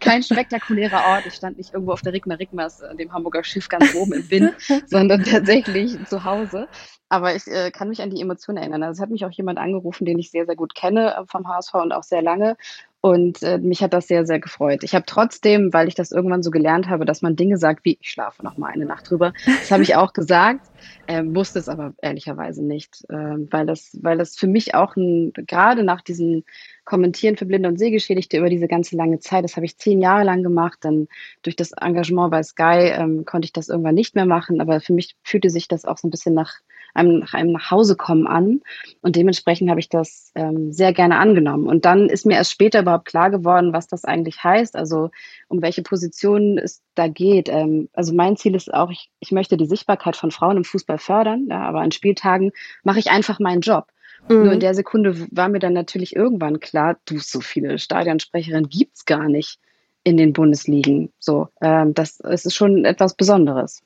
kein 0.00 0.22
spektakulärer 0.22 1.04
Ort. 1.08 1.26
Ich 1.26 1.34
stand 1.34 1.58
nicht 1.58 1.72
irgendwo 1.72 1.92
auf 1.92 2.02
der 2.02 2.12
Rigma 2.12 2.34
Rigmas, 2.34 2.80
äh, 2.80 2.94
dem 2.96 3.12
Hamburger 3.12 3.44
Schiff 3.44 3.68
ganz 3.68 3.94
oben 3.94 4.12
im 4.14 4.30
Wind, 4.30 4.54
sondern 4.86 5.24
tatsächlich 5.24 5.96
zu 6.06 6.24
Hause. 6.24 6.68
Aber 7.08 7.34
ich 7.34 7.46
äh, 7.46 7.70
kann 7.70 7.88
mich 7.88 8.02
an 8.02 8.10
die 8.10 8.20
Emotionen 8.20 8.58
erinnern. 8.58 8.82
Also 8.82 8.98
es 8.98 9.02
hat 9.02 9.10
mich 9.10 9.24
auch 9.24 9.30
jemand 9.30 9.58
angerufen, 9.58 10.04
den 10.04 10.18
ich 10.18 10.30
sehr, 10.30 10.46
sehr 10.46 10.56
gut 10.56 10.74
kenne 10.74 11.14
äh, 11.14 11.24
vom 11.26 11.46
HSV 11.46 11.74
und 11.74 11.92
auch 11.92 12.02
sehr 12.02 12.22
lange. 12.22 12.56
Und 13.04 13.42
äh, 13.42 13.58
mich 13.58 13.82
hat 13.82 13.92
das 13.92 14.08
sehr, 14.08 14.24
sehr 14.24 14.40
gefreut. 14.40 14.82
Ich 14.82 14.94
habe 14.94 15.04
trotzdem, 15.06 15.74
weil 15.74 15.88
ich 15.88 15.94
das 15.94 16.10
irgendwann 16.10 16.42
so 16.42 16.50
gelernt 16.50 16.88
habe, 16.88 17.04
dass 17.04 17.20
man 17.20 17.36
Dinge 17.36 17.58
sagt 17.58 17.84
wie, 17.84 17.98
ich 18.00 18.08
schlafe 18.08 18.42
noch 18.42 18.56
mal 18.56 18.72
eine 18.72 18.86
Nacht 18.86 19.10
drüber. 19.10 19.34
Das 19.44 19.70
habe 19.70 19.82
ich 19.82 19.94
auch 19.94 20.14
gesagt, 20.14 20.62
äh, 21.06 21.22
wusste 21.22 21.58
es 21.58 21.68
aber 21.68 21.92
ehrlicherweise 22.00 22.64
nicht, 22.64 23.04
äh, 23.10 23.36
weil, 23.50 23.66
das, 23.66 23.98
weil 24.00 24.16
das 24.16 24.36
für 24.36 24.46
mich 24.46 24.74
auch 24.74 24.96
ein, 24.96 25.34
gerade 25.34 25.82
nach 25.82 26.00
diesen 26.00 26.44
Kommentieren 26.86 27.36
für 27.36 27.44
Blinde 27.44 27.68
und 27.68 27.78
Sehgeschädigte 27.78 28.38
über 28.38 28.48
diese 28.48 28.68
ganze 28.68 28.96
lange 28.96 29.18
Zeit, 29.18 29.44
das 29.44 29.56
habe 29.56 29.66
ich 29.66 29.76
zehn 29.76 30.00
Jahre 30.00 30.24
lang 30.24 30.42
gemacht. 30.42 30.78
Dann 30.80 31.08
durch 31.42 31.56
das 31.56 31.72
Engagement 31.72 32.30
bei 32.30 32.42
Sky 32.42 32.88
ähm, 32.90 33.26
konnte 33.26 33.44
ich 33.44 33.52
das 33.52 33.68
irgendwann 33.68 33.96
nicht 33.96 34.14
mehr 34.14 34.24
machen. 34.24 34.62
Aber 34.62 34.80
für 34.80 34.94
mich 34.94 35.14
fühlte 35.22 35.50
sich 35.50 35.68
das 35.68 35.84
auch 35.84 35.98
so 35.98 36.08
ein 36.08 36.10
bisschen 36.10 36.32
nach 36.32 36.54
einem, 36.94 37.18
nach 37.18 37.34
einem 37.34 37.52
Nachhausekommen 37.52 38.26
an. 38.26 38.60
Und 39.02 39.16
dementsprechend 39.16 39.68
habe 39.70 39.80
ich 39.80 39.88
das 39.88 40.30
ähm, 40.34 40.72
sehr 40.72 40.92
gerne 40.92 41.18
angenommen. 41.18 41.66
Und 41.66 41.84
dann 41.84 42.08
ist 42.08 42.24
mir 42.24 42.34
erst 42.36 42.52
später 42.52 42.80
überhaupt 42.80 43.06
klar 43.06 43.30
geworden, 43.30 43.72
was 43.72 43.86
das 43.86 44.04
eigentlich 44.04 44.42
heißt, 44.42 44.76
also 44.76 45.10
um 45.48 45.60
welche 45.60 45.82
Positionen 45.82 46.58
es 46.58 46.82
da 46.94 47.08
geht. 47.08 47.48
Ähm, 47.48 47.88
also 47.92 48.14
mein 48.14 48.36
Ziel 48.36 48.54
ist 48.54 48.72
auch, 48.72 48.90
ich, 48.90 49.10
ich 49.20 49.32
möchte 49.32 49.56
die 49.56 49.66
Sichtbarkeit 49.66 50.16
von 50.16 50.30
Frauen 50.30 50.56
im 50.56 50.64
Fußball 50.64 50.98
fördern, 50.98 51.48
ja, 51.50 51.62
aber 51.62 51.80
an 51.80 51.92
Spieltagen 51.92 52.52
mache 52.84 53.00
ich 53.00 53.10
einfach 53.10 53.40
meinen 53.40 53.60
Job. 53.60 53.88
Mhm. 54.28 54.42
Nur 54.44 54.52
in 54.52 54.60
der 54.60 54.74
Sekunde 54.74 55.26
war 55.30 55.48
mir 55.48 55.58
dann 55.58 55.72
natürlich 55.72 56.16
irgendwann 56.16 56.60
klar, 56.60 56.96
du, 57.04 57.18
so 57.18 57.40
viele 57.40 57.78
Stadionsprecherinnen 57.78 58.68
gibt's 58.68 59.04
gar 59.04 59.28
nicht 59.28 59.58
in 60.04 60.16
den 60.16 60.32
Bundesligen. 60.32 61.12
So, 61.18 61.48
ähm, 61.60 61.94
das, 61.94 62.18
das 62.18 62.44
ist 62.44 62.54
schon 62.54 62.84
etwas 62.84 63.14
Besonderes. 63.14 63.82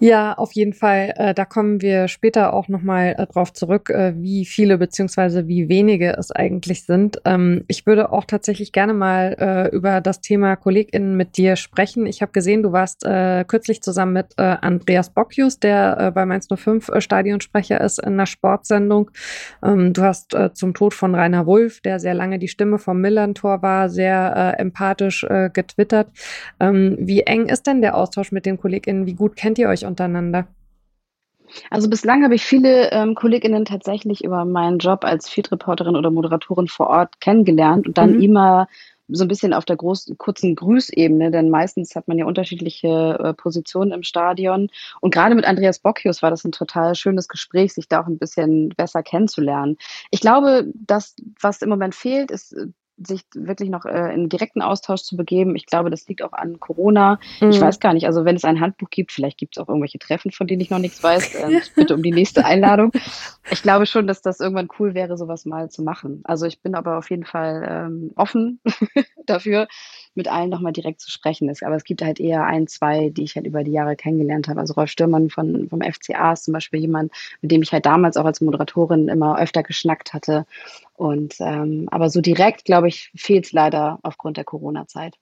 Ja, 0.00 0.32
auf 0.34 0.52
jeden 0.52 0.72
Fall. 0.72 1.14
Äh, 1.16 1.34
da 1.34 1.44
kommen 1.44 1.80
wir 1.80 2.08
später 2.08 2.52
auch 2.52 2.66
nochmal 2.66 3.14
äh, 3.16 3.26
drauf 3.28 3.52
zurück, 3.52 3.90
äh, 3.90 4.12
wie 4.16 4.44
viele 4.44 4.76
beziehungsweise 4.76 5.46
wie 5.46 5.68
wenige 5.68 6.16
es 6.18 6.32
eigentlich 6.32 6.84
sind. 6.84 7.20
Ähm, 7.24 7.64
ich 7.68 7.86
würde 7.86 8.10
auch 8.10 8.24
tatsächlich 8.24 8.72
gerne 8.72 8.92
mal 8.92 9.14
über 9.72 10.00
das 10.00 10.20
Thema 10.20 10.56
KollegInnen 10.56 11.16
mit 11.16 11.36
dir 11.36 11.56
sprechen. 11.56 12.06
Ich 12.06 12.22
habe 12.22 12.32
gesehen, 12.32 12.62
du 12.62 12.72
warst 12.72 13.02
kürzlich 13.02 13.82
zusammen 13.82 14.12
mit 14.12 14.38
Andreas 14.38 15.10
Bockius, 15.10 15.58
der 15.58 16.12
bei 16.12 16.26
Mainz 16.26 16.48
05 16.54 16.88
äh, 16.88 17.00
Stadionsprecher 17.00 17.80
ist 17.80 17.98
in 17.98 18.14
einer 18.14 18.26
Sportsendung. 18.26 19.10
Ähm, 19.62 19.92
du 19.92 20.02
hast 20.02 20.36
zum 20.54 20.74
Tod 20.74 20.94
von 20.94 21.14
Rainer 21.14 21.46
Wulff, 21.46 21.80
der 21.80 21.98
sehr 21.98 22.14
lange 22.14 22.38
die 22.38 22.48
Stimme 22.48 22.78
vom 22.78 23.00
Millantor 23.00 23.62
war, 23.62 23.88
sehr 23.88 24.54
empathisch 24.58 25.26
getwittert. 25.52 26.08
Ähm, 26.60 26.96
wie 27.00 27.22
eng 27.22 27.46
ist 27.46 27.66
denn 27.66 27.80
der 27.80 27.96
Austausch 27.96 28.32
mit 28.32 28.46
den 28.46 28.58
KollegInnen? 28.58 29.06
Wie 29.06 29.14
gut 29.14 29.36
kennt 29.36 29.58
ihr 29.58 29.68
euch 29.68 29.83
untereinander? 29.84 30.48
Also 31.70 31.88
bislang 31.88 32.24
habe 32.24 32.34
ich 32.34 32.44
viele 32.44 32.90
ähm, 32.90 33.14
Kolleginnen 33.14 33.64
tatsächlich 33.64 34.24
über 34.24 34.44
meinen 34.44 34.78
Job 34.78 35.04
als 35.04 35.28
Field-Reporterin 35.28 35.96
oder 35.96 36.10
Moderatorin 36.10 36.68
vor 36.68 36.88
Ort 36.88 37.20
kennengelernt 37.20 37.86
und 37.86 37.98
dann 37.98 38.14
mhm. 38.14 38.22
immer 38.22 38.68
so 39.08 39.24
ein 39.24 39.28
bisschen 39.28 39.52
auf 39.52 39.66
der 39.66 39.76
großen, 39.76 40.16
kurzen 40.16 40.54
Grüßebene, 40.54 41.30
denn 41.30 41.50
meistens 41.50 41.94
hat 41.94 42.08
man 42.08 42.18
ja 42.18 42.24
unterschiedliche 42.24 43.18
äh, 43.22 43.34
Positionen 43.34 43.92
im 43.92 44.02
Stadion. 44.02 44.70
Und 45.00 45.12
gerade 45.12 45.34
mit 45.34 45.44
Andreas 45.44 45.78
Bocchius 45.78 46.22
war 46.22 46.30
das 46.30 46.44
ein 46.44 46.52
total 46.52 46.94
schönes 46.94 47.28
Gespräch, 47.28 47.74
sich 47.74 47.86
da 47.86 48.02
auch 48.02 48.06
ein 48.06 48.18
bisschen 48.18 48.70
besser 48.70 49.02
kennenzulernen. 49.02 49.76
Ich 50.10 50.20
glaube, 50.20 50.72
das, 50.74 51.16
was 51.40 51.60
im 51.60 51.68
Moment 51.68 51.94
fehlt, 51.94 52.30
ist 52.30 52.56
sich 52.96 53.22
wirklich 53.34 53.70
noch 53.70 53.84
äh, 53.84 54.14
in 54.14 54.28
direkten 54.28 54.62
Austausch 54.62 55.02
zu 55.02 55.16
begeben. 55.16 55.56
Ich 55.56 55.66
glaube, 55.66 55.90
das 55.90 56.06
liegt 56.06 56.22
auch 56.22 56.32
an 56.32 56.60
Corona. 56.60 57.18
Mhm. 57.40 57.50
Ich 57.50 57.60
weiß 57.60 57.80
gar 57.80 57.92
nicht, 57.92 58.06
also 58.06 58.24
wenn 58.24 58.36
es 58.36 58.44
ein 58.44 58.60
Handbuch 58.60 58.90
gibt, 58.90 59.12
vielleicht 59.12 59.38
gibt 59.38 59.56
es 59.56 59.62
auch 59.62 59.68
irgendwelche 59.68 59.98
Treffen, 59.98 60.30
von 60.30 60.46
denen 60.46 60.60
ich 60.60 60.70
noch 60.70 60.78
nichts 60.78 61.02
weiß. 61.02 61.34
Äh, 61.34 61.60
bitte 61.74 61.94
um 61.94 62.02
die 62.02 62.12
nächste 62.12 62.44
Einladung. 62.44 62.92
Ich 63.50 63.62
glaube 63.62 63.86
schon, 63.86 64.06
dass 64.06 64.22
das 64.22 64.40
irgendwann 64.40 64.68
cool 64.78 64.94
wäre, 64.94 65.16
sowas 65.16 65.44
mal 65.44 65.70
zu 65.70 65.82
machen. 65.82 66.20
Also 66.24 66.46
ich 66.46 66.60
bin 66.60 66.74
aber 66.74 66.98
auf 66.98 67.10
jeden 67.10 67.24
Fall 67.24 67.66
ähm, 67.68 68.12
offen 68.16 68.60
dafür, 69.26 69.66
mit 70.16 70.28
allen 70.28 70.50
nochmal 70.50 70.72
direkt 70.72 71.00
zu 71.00 71.10
sprechen. 71.10 71.52
Aber 71.62 71.76
es 71.76 71.84
gibt 71.84 72.02
halt 72.02 72.20
eher 72.20 72.44
ein, 72.44 72.66
zwei, 72.66 73.10
die 73.10 73.24
ich 73.24 73.36
halt 73.36 73.46
über 73.46 73.64
die 73.64 73.72
Jahre 73.72 73.96
kennengelernt 73.96 74.48
habe. 74.48 74.60
Also 74.60 74.74
Rolf 74.74 74.90
Stürmann 74.90 75.30
von, 75.30 75.68
vom 75.68 75.80
FCA 75.80 76.32
ist 76.32 76.44
zum 76.44 76.52
Beispiel 76.54 76.80
jemand, 76.80 77.12
mit 77.40 77.50
dem 77.50 77.62
ich 77.62 77.72
halt 77.72 77.86
damals 77.86 78.16
auch 78.16 78.24
als 78.24 78.40
Moderatorin 78.40 79.08
immer 79.08 79.38
öfter 79.38 79.62
geschnackt 79.62 80.12
hatte. 80.12 80.46
Und 80.94 81.36
ähm, 81.40 81.88
aber 81.90 82.10
so 82.10 82.20
direkt, 82.20 82.64
glaube 82.64 82.88
ich, 82.88 83.10
fehlt 83.16 83.46
es 83.46 83.52
leider 83.52 83.98
aufgrund 84.02 84.36
der 84.36 84.44
Corona-Zeit. 84.44 85.16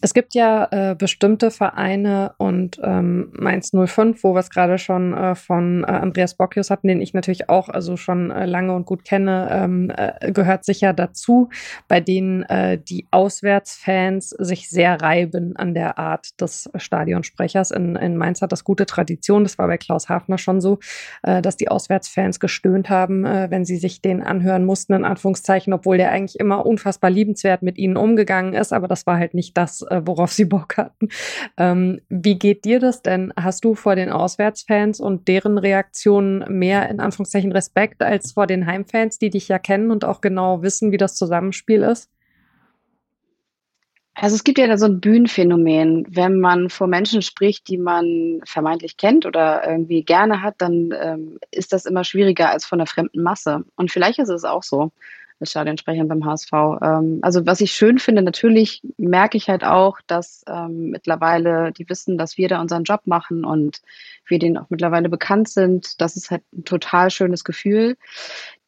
Es 0.00 0.12
gibt 0.12 0.34
ja 0.34 0.68
äh, 0.70 0.94
bestimmte 0.94 1.50
Vereine 1.50 2.34
und 2.36 2.78
ähm, 2.82 3.32
Mainz 3.32 3.70
05, 3.70 4.22
wo 4.22 4.34
wir 4.34 4.40
es 4.40 4.50
gerade 4.50 4.76
schon 4.76 5.14
äh, 5.14 5.34
von 5.34 5.82
äh, 5.84 5.86
Andreas 5.86 6.34
Bockius 6.34 6.70
hatten, 6.70 6.88
den 6.88 7.00
ich 7.00 7.14
natürlich 7.14 7.48
auch 7.48 7.68
also 7.68 7.96
schon 7.96 8.30
äh, 8.30 8.44
lange 8.44 8.74
und 8.74 8.84
gut 8.84 9.04
kenne, 9.04 9.48
ähm, 9.50 9.90
äh, 9.96 10.30
gehört 10.32 10.64
sicher 10.64 10.92
dazu, 10.92 11.48
bei 11.88 12.00
denen 12.00 12.42
äh, 12.44 12.78
die 12.78 13.06
Auswärtsfans 13.12 14.30
sich 14.30 14.68
sehr 14.68 15.00
reiben 15.00 15.56
an 15.56 15.74
der 15.74 15.98
Art 15.98 16.40
des 16.40 16.70
Stadionsprechers. 16.76 17.70
In, 17.70 17.96
in 17.96 18.16
Mainz 18.16 18.42
hat 18.42 18.52
das 18.52 18.64
gute 18.64 18.86
Tradition, 18.86 19.44
das 19.44 19.58
war 19.58 19.68
bei 19.68 19.78
Klaus 19.78 20.08
Hafner 20.08 20.38
schon 20.38 20.60
so, 20.60 20.78
dass 21.22 21.56
die 21.56 21.68
Auswärtsfans 21.68 22.40
gestöhnt 22.40 22.90
haben, 22.90 23.24
wenn 23.24 23.64
sie 23.64 23.76
sich 23.76 24.02
den 24.02 24.22
anhören 24.22 24.64
mussten, 24.64 24.92
in 24.92 25.04
Anführungszeichen, 25.04 25.72
obwohl 25.72 25.96
der 25.96 26.10
eigentlich 26.10 26.38
immer 26.38 26.66
unfassbar 26.66 27.10
liebenswert 27.10 27.62
mit 27.62 27.78
ihnen 27.78 27.96
umgegangen 27.96 28.54
ist, 28.54 28.72
aber 28.72 28.88
das 28.88 29.06
war 29.06 29.18
halt 29.18 29.34
nicht 29.34 29.56
das, 29.56 29.83
worauf 30.04 30.32
sie 30.32 30.44
Bock 30.44 30.76
hatten. 30.76 31.08
Ähm, 31.56 32.00
wie 32.08 32.38
geht 32.38 32.64
dir 32.64 32.80
das 32.80 33.02
denn? 33.02 33.32
Hast 33.36 33.64
du 33.64 33.74
vor 33.74 33.96
den 33.96 34.10
Auswärtsfans 34.10 35.00
und 35.00 35.28
deren 35.28 35.58
Reaktionen 35.58 36.44
mehr 36.58 36.88
in 36.88 37.00
Anführungszeichen 37.00 37.52
Respekt 37.52 38.02
als 38.02 38.32
vor 38.32 38.46
den 38.46 38.66
Heimfans, 38.66 39.18
die 39.18 39.30
dich 39.30 39.48
ja 39.48 39.58
kennen 39.58 39.90
und 39.90 40.04
auch 40.04 40.20
genau 40.20 40.62
wissen, 40.62 40.92
wie 40.92 40.96
das 40.96 41.16
Zusammenspiel 41.16 41.82
ist? 41.82 42.10
Also 44.14 44.36
es 44.36 44.44
gibt 44.44 44.58
ja 44.58 44.68
da 44.68 44.78
so 44.78 44.86
ein 44.86 45.00
Bühnenphänomen. 45.00 46.06
Wenn 46.08 46.38
man 46.38 46.70
vor 46.70 46.86
Menschen 46.86 47.20
spricht, 47.20 47.68
die 47.68 47.78
man 47.78 48.40
vermeintlich 48.44 48.96
kennt 48.96 49.26
oder 49.26 49.68
irgendwie 49.68 50.04
gerne 50.04 50.40
hat, 50.40 50.54
dann 50.58 50.94
ähm, 51.00 51.38
ist 51.50 51.72
das 51.72 51.84
immer 51.84 52.04
schwieriger 52.04 52.50
als 52.50 52.64
von 52.64 52.78
einer 52.78 52.86
fremden 52.86 53.22
Masse. 53.22 53.64
Und 53.74 53.90
vielleicht 53.90 54.20
ist 54.20 54.28
es 54.28 54.44
auch 54.44 54.62
so 54.62 54.92
als 55.40 55.50
Stadionsprecherin 55.50 56.08
beim 56.08 56.24
HSV. 56.24 56.52
Ähm, 56.82 57.18
also 57.22 57.46
was 57.46 57.60
ich 57.60 57.72
schön 57.72 57.98
finde, 57.98 58.22
natürlich 58.22 58.82
merke 58.96 59.36
ich 59.36 59.48
halt 59.48 59.64
auch, 59.64 59.98
dass 60.06 60.44
ähm, 60.48 60.90
mittlerweile 60.90 61.72
die 61.72 61.88
wissen, 61.88 62.18
dass 62.18 62.38
wir 62.38 62.48
da 62.48 62.60
unseren 62.60 62.84
Job 62.84 63.02
machen 63.04 63.44
und 63.44 63.82
wir 64.26 64.38
denen 64.38 64.56
auch 64.56 64.70
mittlerweile 64.70 65.08
bekannt 65.08 65.48
sind. 65.48 66.00
Das 66.00 66.16
ist 66.16 66.30
halt 66.30 66.42
ein 66.52 66.64
total 66.64 67.10
schönes 67.10 67.44
Gefühl. 67.44 67.96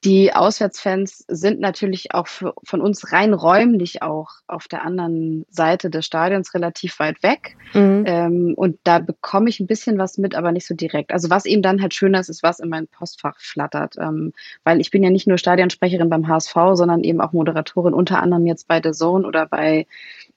Die 0.05 0.33
Auswärtsfans 0.33 1.25
sind 1.27 1.59
natürlich 1.59 2.13
auch 2.15 2.29
für, 2.29 2.55
von 2.65 2.81
uns 2.81 3.13
rein 3.13 3.33
räumlich 3.33 4.03
auch 4.03 4.29
auf 4.47 4.69
der 4.69 4.85
anderen 4.85 5.47
Seite 5.51 5.91
des 5.91 6.05
Stadions 6.05 6.55
relativ 6.55 6.99
weit 7.01 7.23
weg. 7.23 7.57
Mhm. 7.73 8.05
Ähm, 8.07 8.55
und 8.57 8.79
da 8.85 8.99
bekomme 8.99 9.49
ich 9.49 9.59
ein 9.59 9.67
bisschen 9.67 9.99
was 9.99 10.19
mit, 10.19 10.35
aber 10.35 10.53
nicht 10.53 10.67
so 10.67 10.75
direkt. 10.75 11.13
Also 11.13 11.31
was 11.31 11.47
eben 11.47 11.63
dann 11.63 11.81
halt 11.81 11.95
schöner 11.95 12.21
ist, 12.21 12.29
ist, 12.29 12.43
was 12.43 12.61
in 12.61 12.69
mein 12.69 12.87
Postfach 12.87 13.41
flattert. 13.41 13.97
Ähm, 13.99 14.33
weil 14.65 14.81
ich 14.81 14.91
bin 14.91 15.03
ja 15.03 15.11
nicht 15.11 15.27
nur 15.27 15.39
Stadionsprecherin 15.39 16.11
beim 16.11 16.29
HSV, 16.29 16.55
sondern 16.75 17.03
eben 17.03 17.21
auch 17.21 17.33
Moderatorin, 17.33 17.95
unter 17.95 18.23
anderem 18.23 18.47
jetzt 18.47 18.69
bei 18.69 18.81
The 18.83 18.93
Zone 18.93 19.27
oder 19.27 19.47
bei 19.47 19.87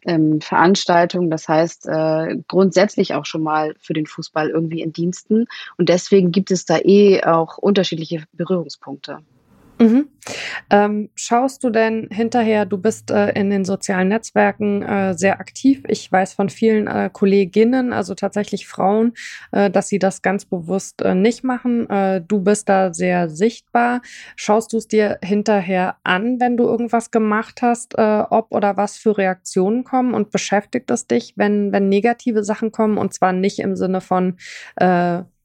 ähm, 0.05 0.41
Veranstaltungen. 0.41 1.29
Das 1.29 1.47
heißt, 1.47 1.85
äh, 1.85 2.37
grundsätzlich 2.47 3.13
auch 3.13 3.25
schon 3.25 3.43
mal 3.43 3.75
für 3.79 3.93
den 3.93 4.07
Fußball 4.07 4.49
irgendwie 4.49 4.81
in 4.81 4.93
Diensten. 4.93 5.45
Und 5.77 5.89
deswegen 5.89 6.31
gibt 6.31 6.49
es 6.49 6.65
da 6.65 6.77
eh 6.79 7.23
auch 7.23 7.57
unterschiedliche 7.57 8.23
Berührungspunkte. 8.33 9.19
Mhm. 9.79 10.09
Ähm, 10.69 11.09
schaust 11.15 11.63
du 11.63 11.69
denn 11.69 12.09
hinterher, 12.11 12.65
du 12.65 12.77
bist 12.77 13.11
äh, 13.11 13.29
in 13.31 13.49
den 13.49 13.63
sozialen 13.63 14.09
Netzwerken 14.09 14.81
äh, 14.83 15.13
sehr 15.17 15.39
aktiv. 15.39 15.83
Ich 15.87 16.11
weiß 16.11 16.33
von 16.33 16.49
vielen 16.49 16.87
äh, 16.87 17.09
Kolleginnen, 17.11 17.93
also 17.93 18.13
tatsächlich 18.13 18.67
Frauen, 18.67 19.13
äh, 19.51 19.71
dass 19.71 19.87
sie 19.87 19.97
das 19.97 20.21
ganz 20.21 20.43
bewusst 20.43 21.01
äh, 21.01 21.15
nicht 21.15 21.45
machen. 21.45 21.89
Äh, 21.89 22.21
du 22.21 22.41
bist 22.41 22.67
da 22.67 22.93
sehr 22.93 23.29
sichtbar. 23.29 24.01
Schaust 24.35 24.73
du 24.73 24.77
es 24.77 24.87
dir 24.87 25.17
hinterher 25.23 25.95
an, 26.03 26.41
wenn 26.41 26.57
du 26.57 26.65
irgendwas 26.65 27.11
gemacht 27.11 27.61
hast, 27.61 27.97
ob 27.97 28.51
oder 28.51 28.77
was 28.77 28.97
für 28.97 29.17
Reaktionen 29.17 29.83
kommen 29.83 30.13
und 30.13 30.31
beschäftigt 30.31 30.91
es 30.91 31.07
dich, 31.07 31.33
wenn, 31.35 31.71
wenn 31.71 31.89
negative 31.89 32.43
Sachen 32.43 32.71
kommen 32.71 32.97
und 32.97 33.13
zwar 33.13 33.33
nicht 33.33 33.59
im 33.59 33.75
Sinne 33.75 34.01
von 34.01 34.37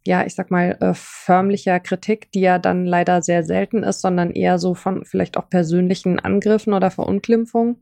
ja, 0.06 0.24
ich 0.26 0.34
sag 0.34 0.50
mal, 0.50 0.76
äh, 0.80 0.92
förmlicher 0.94 1.80
Kritik, 1.80 2.30
die 2.32 2.40
ja 2.40 2.58
dann 2.58 2.84
leider 2.86 3.22
sehr 3.22 3.42
selten 3.44 3.82
ist, 3.82 4.00
sondern 4.02 4.30
eher 4.30 4.58
so 4.58 4.74
von 4.74 5.04
vielleicht 5.04 5.36
auch 5.36 5.48
persönlichen 5.48 6.18
Angriffen 6.20 6.74
oder 6.74 6.90
Verunglimpfungen? 6.90 7.76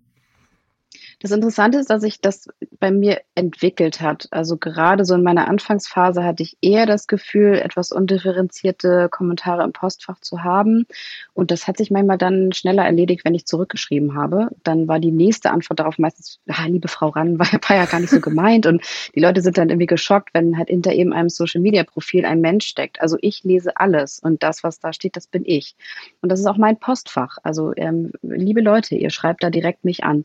Das 1.23 1.31
Interessante 1.31 1.79
ist, 1.79 1.89
dass 1.89 2.01
sich 2.01 2.21
das 2.21 2.49
bei 2.81 2.91
mir 2.91 3.21
entwickelt 3.37 4.01
hat. 4.01 4.27
Also 4.33 4.57
gerade 4.57 5.05
so 5.05 5.15
in 5.15 5.23
meiner 5.23 5.47
Anfangsphase 5.47 6.25
hatte 6.25 6.43
ich 6.43 6.57
eher 6.61 6.85
das 6.85 7.07
Gefühl, 7.07 7.55
etwas 7.55 7.93
undifferenzierte 7.93 9.09
Kommentare 9.09 9.63
im 9.63 9.73
Postfach 9.73 10.19
zu 10.19 10.43
haben. 10.43 10.85
Und 11.33 11.53
das 11.53 11.69
hat 11.69 11.77
sich 11.77 11.93
manchmal 11.93 12.19
dann 12.19 12.51
schneller 12.51 12.85
erledigt, 12.85 13.25
wenn 13.25 13.37
ich 13.37 13.47
zurückgeschrieben 13.47 14.17
habe. 14.17 14.49
Dann 14.65 14.89
war 14.89 14.99
die 14.99 15.13
nächste 15.13 15.53
Antwort 15.53 15.79
darauf 15.79 15.97
meistens, 15.97 16.41
ah, 16.49 16.67
liebe 16.67 16.89
Frau 16.89 17.11
Ran, 17.11 17.39
war, 17.39 17.77
ja 17.77 17.85
gar 17.85 18.01
nicht 18.01 18.11
so 18.11 18.21
gemeint. 18.21 18.67
Und 18.67 18.83
die 19.15 19.21
Leute 19.21 19.43
sind 19.43 19.57
dann 19.57 19.69
irgendwie 19.71 19.87
geschockt, 19.87 20.31
wenn 20.35 20.59
halt 20.59 20.71
hinter 20.71 20.93
eben 20.93 21.13
einem 21.13 21.29
Social-Media-Profil 21.29 22.25
ein 22.25 22.41
Mensch 22.41 22.67
steckt. 22.67 23.01
Also 23.01 23.17
ich 23.21 23.45
lese 23.45 23.77
alles 23.77 24.19
und 24.19 24.43
das, 24.43 24.65
was 24.65 24.81
da 24.81 24.93
steht, 24.93 25.15
das 25.15 25.29
bin 25.29 25.45
ich. 25.47 25.77
Und 26.21 26.33
das 26.33 26.41
ist 26.41 26.47
auch 26.47 26.57
mein 26.57 26.81
Postfach. 26.81 27.39
Also 27.45 27.73
ähm, 27.77 28.11
liebe 28.23 28.61
Leute, 28.61 28.97
ihr 28.97 29.11
schreibt 29.11 29.45
da 29.45 29.51
direkt 29.51 29.85
mich 29.85 30.03
an. 30.03 30.25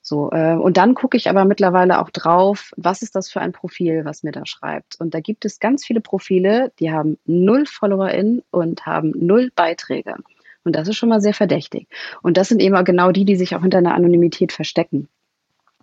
So, 0.00 0.30
und 0.54 0.76
dann 0.76 0.94
gucke 0.94 1.16
ich 1.16 1.28
aber 1.28 1.44
mittlerweile 1.44 2.00
auch 2.00 2.10
drauf, 2.10 2.72
was 2.76 3.02
ist 3.02 3.14
das 3.14 3.30
für 3.30 3.40
ein 3.40 3.52
Profil, 3.52 4.04
was 4.04 4.22
mir 4.22 4.32
da 4.32 4.46
schreibt. 4.46 5.00
Und 5.00 5.14
da 5.14 5.20
gibt 5.20 5.44
es 5.44 5.60
ganz 5.60 5.84
viele 5.84 6.00
Profile, 6.00 6.72
die 6.78 6.92
haben 6.92 7.18
null 7.24 7.66
FollowerInnen 7.66 8.42
und 8.50 8.86
haben 8.86 9.12
null 9.14 9.50
Beiträge. 9.54 10.16
Und 10.64 10.76
das 10.76 10.88
ist 10.88 10.96
schon 10.96 11.08
mal 11.08 11.20
sehr 11.20 11.34
verdächtig. 11.34 11.88
Und 12.22 12.36
das 12.36 12.48
sind 12.48 12.60
eben 12.60 12.82
genau 12.84 13.12
die, 13.12 13.24
die 13.24 13.36
sich 13.36 13.54
auch 13.56 13.62
hinter 13.62 13.78
einer 13.78 13.94
Anonymität 13.94 14.52
verstecken. 14.52 15.08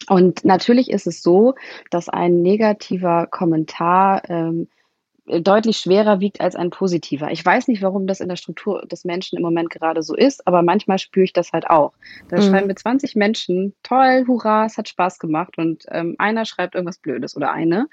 Und 0.10 0.46
natürlich 0.46 0.91
ist 0.91 1.08
es 1.08 1.24
so, 1.24 1.56
dass 1.89 2.10
ein 2.10 2.41
negativer 2.41 3.28
Kommentar 3.28 4.30
ähm, 4.30 4.68
deutlich 5.28 5.78
schwerer 5.78 6.20
wiegt 6.20 6.40
als 6.40 6.56
ein 6.56 6.70
positiver. 6.70 7.32
Ich 7.32 7.44
weiß 7.44 7.68
nicht, 7.68 7.82
warum 7.82 8.06
das 8.08 8.20
in 8.20 8.30
der 8.30 8.36
Struktur 8.36 8.86
des 8.86 9.06
Menschen 9.06 9.38
im 9.38 9.44
Moment 9.44 9.70
gerade 9.70 10.04
so 10.04 10.16
ist, 10.16 10.46
aber 10.48 10.62
manchmal 10.62 11.00
spüre 11.00 11.24
ich 11.24 11.34
das 11.34 11.52
halt 11.52 11.68
auch. 11.68 11.94
Da 12.30 12.38
mhm. 12.38 12.42
schreiben 12.44 12.68
mir 12.68 12.76
20 12.76 13.16
Menschen, 13.16 13.74
toll, 13.82 14.26
hurra, 14.28 14.66
es 14.66 14.78
hat 14.78 14.88
Spaß 14.88 15.20
gemacht 15.20 15.58
und 15.58 15.86
ähm, 15.90 16.16
einer 16.20 16.46
schreibt 16.46 16.76
irgendwas 16.76 17.00
Blödes 17.00 17.36
oder 17.36 17.52
eine. 17.52 17.88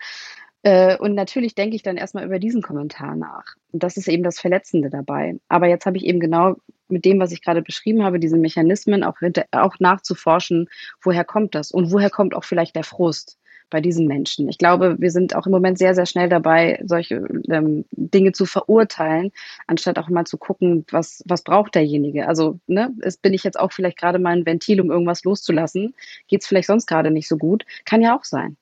Äh, 0.63 0.97
und 0.99 1.15
natürlich 1.15 1.55
denke 1.55 1.75
ich 1.75 1.83
dann 1.83 1.97
erstmal 1.97 2.25
über 2.25 2.39
diesen 2.39 2.63
Kommentar 2.63 3.17
nach. 3.17 3.57
Und 3.73 3.83
das 3.83 3.97
ist 3.97 4.09
eben 4.09 4.23
das 4.23 4.39
Verletzende 4.39 4.91
dabei. 4.91 5.39
Aber 5.49 5.67
jetzt 5.67 5.87
habe 5.87 5.97
ich 5.97 6.05
eben 6.05 6.21
genau 6.21 6.57
mit 6.89 7.05
dem, 7.05 7.19
was 7.19 7.33
ich 7.33 7.43
gerade 7.43 7.63
beschrieben 7.63 8.05
habe, 8.05 8.21
diese 8.21 8.37
Mechanismen 8.37 9.03
auch, 9.03 9.17
auch 9.51 9.79
nachzuforschen, 9.81 10.69
woher 11.03 11.25
kommt 11.25 11.55
das 11.55 11.73
und 11.73 11.91
woher 11.91 12.11
kommt 12.11 12.35
auch 12.35 12.45
vielleicht 12.45 12.77
der 12.77 12.85
Frust 12.85 13.39
bei 13.73 13.81
diesen 13.81 14.07
Menschen. 14.07 14.49
Ich 14.49 14.59
glaube, 14.59 14.97
wir 14.99 15.11
sind 15.11 15.35
auch 15.35 15.47
im 15.47 15.53
Moment 15.53 15.79
sehr, 15.79 15.95
sehr 15.95 16.07
schnell 16.07 16.29
dabei, 16.29 16.81
solche 16.85 17.25
ähm, 17.51 17.85
Dinge 17.91 18.33
zu 18.33 18.45
verurteilen, 18.47 19.33
anstatt 19.67 19.99
auch 19.99 20.09
mal 20.09 20.27
zu 20.27 20.37
gucken, 20.37 20.85
was, 20.91 21.25
was 21.27 21.43
braucht 21.43 21.75
derjenige. 21.75 22.29
Also 22.29 22.61
ne, 22.67 22.95
es 23.01 23.17
bin 23.17 23.33
ich 23.33 23.45
jetzt 23.45 23.59
auch 23.59 23.73
vielleicht 23.73 23.99
gerade 23.99 24.19
mal 24.19 24.37
ein 24.37 24.47
Ventil, 24.47 24.81
um 24.81 24.91
irgendwas 24.91 25.25
loszulassen. 25.25 25.95
Geht 26.29 26.43
es 26.43 26.47
vielleicht 26.47 26.69
sonst 26.69 26.87
gerade 26.87 27.11
nicht 27.11 27.29
so 27.29 27.39
gut? 27.39 27.65
Kann 27.85 28.03
ja 28.03 28.17
auch 28.17 28.25
sein. 28.25 28.57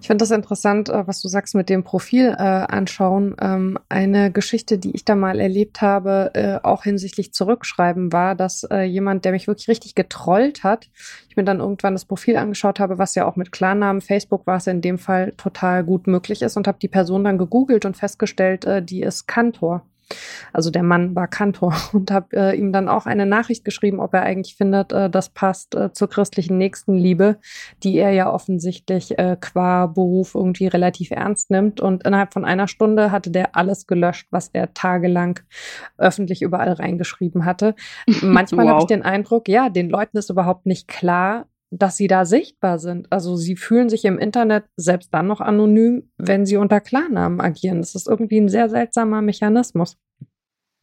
Ich 0.00 0.06
finde 0.06 0.22
das 0.22 0.30
interessant, 0.30 0.88
äh, 0.88 1.06
was 1.06 1.20
du 1.20 1.28
sagst 1.28 1.54
mit 1.54 1.68
dem 1.68 1.84
Profil 1.84 2.34
äh, 2.38 2.42
anschauen. 2.42 3.34
Ähm, 3.40 3.78
eine 3.88 4.30
Geschichte, 4.30 4.78
die 4.78 4.94
ich 4.94 5.04
da 5.04 5.14
mal 5.14 5.40
erlebt 5.40 5.80
habe, 5.82 6.30
äh, 6.34 6.58
auch 6.62 6.84
hinsichtlich 6.84 7.32
Zurückschreiben, 7.32 8.12
war, 8.12 8.34
dass 8.34 8.64
äh, 8.64 8.82
jemand, 8.82 9.24
der 9.24 9.32
mich 9.32 9.46
wirklich 9.46 9.68
richtig 9.68 9.94
getrollt 9.94 10.64
hat, 10.64 10.88
ich 11.28 11.36
mir 11.36 11.44
dann 11.44 11.60
irgendwann 11.60 11.94
das 11.94 12.04
Profil 12.04 12.36
angeschaut 12.36 12.80
habe, 12.80 12.98
was 12.98 13.14
ja 13.14 13.26
auch 13.26 13.36
mit 13.36 13.52
Klarnamen 13.52 14.00
Facebook 14.00 14.46
war 14.46 14.56
es 14.56 14.66
in 14.66 14.80
dem 14.80 14.98
Fall 14.98 15.32
total 15.36 15.84
gut 15.84 16.06
möglich 16.06 16.42
ist 16.42 16.56
und 16.56 16.66
habe 16.66 16.78
die 16.80 16.88
Person 16.88 17.24
dann 17.24 17.38
gegoogelt 17.38 17.84
und 17.84 17.96
festgestellt, 17.96 18.64
äh, 18.64 18.82
die 18.82 19.02
ist 19.02 19.26
Kantor. 19.26 19.82
Also 20.52 20.70
der 20.70 20.82
Mann 20.82 21.14
war 21.14 21.28
Kantor 21.28 21.74
und 21.92 22.10
habe 22.10 22.36
äh, 22.36 22.58
ihm 22.58 22.72
dann 22.72 22.88
auch 22.88 23.06
eine 23.06 23.26
Nachricht 23.26 23.64
geschrieben, 23.64 24.00
ob 24.00 24.14
er 24.14 24.22
eigentlich 24.22 24.56
findet, 24.56 24.92
äh, 24.92 25.10
das 25.10 25.30
passt 25.30 25.74
äh, 25.74 25.92
zur 25.92 26.08
christlichen 26.08 26.58
Nächstenliebe, 26.58 27.38
die 27.82 27.96
er 27.98 28.12
ja 28.12 28.32
offensichtlich 28.32 29.18
äh, 29.18 29.36
qua 29.40 29.86
Beruf 29.86 30.34
irgendwie 30.34 30.66
relativ 30.66 31.10
ernst 31.10 31.50
nimmt. 31.50 31.80
Und 31.80 32.04
innerhalb 32.04 32.32
von 32.32 32.44
einer 32.44 32.68
Stunde 32.68 33.10
hatte 33.10 33.30
der 33.30 33.56
alles 33.56 33.86
gelöscht, 33.86 34.28
was 34.30 34.50
er 34.52 34.74
tagelang 34.74 35.40
öffentlich 35.98 36.42
überall 36.42 36.72
reingeschrieben 36.72 37.44
hatte. 37.44 37.74
Manchmal 38.22 38.66
wow. 38.66 38.72
habe 38.72 38.80
ich 38.82 38.86
den 38.86 39.02
Eindruck, 39.02 39.48
ja, 39.48 39.68
den 39.68 39.90
Leuten 39.90 40.16
ist 40.18 40.30
überhaupt 40.30 40.66
nicht 40.66 40.88
klar, 40.88 41.46
dass 41.70 41.96
sie 41.96 42.06
da 42.06 42.24
sichtbar 42.24 42.78
sind. 42.78 43.10
Also 43.10 43.36
sie 43.36 43.56
fühlen 43.56 43.88
sich 43.88 44.04
im 44.04 44.18
Internet 44.18 44.64
selbst 44.76 45.12
dann 45.12 45.26
noch 45.26 45.40
anonym, 45.40 46.10
wenn 46.16 46.46
sie 46.46 46.56
unter 46.56 46.80
Klarnamen 46.80 47.40
agieren. 47.40 47.80
Das 47.80 47.94
ist 47.94 48.08
irgendwie 48.08 48.40
ein 48.40 48.48
sehr 48.48 48.68
seltsamer 48.68 49.22
Mechanismus. 49.22 49.96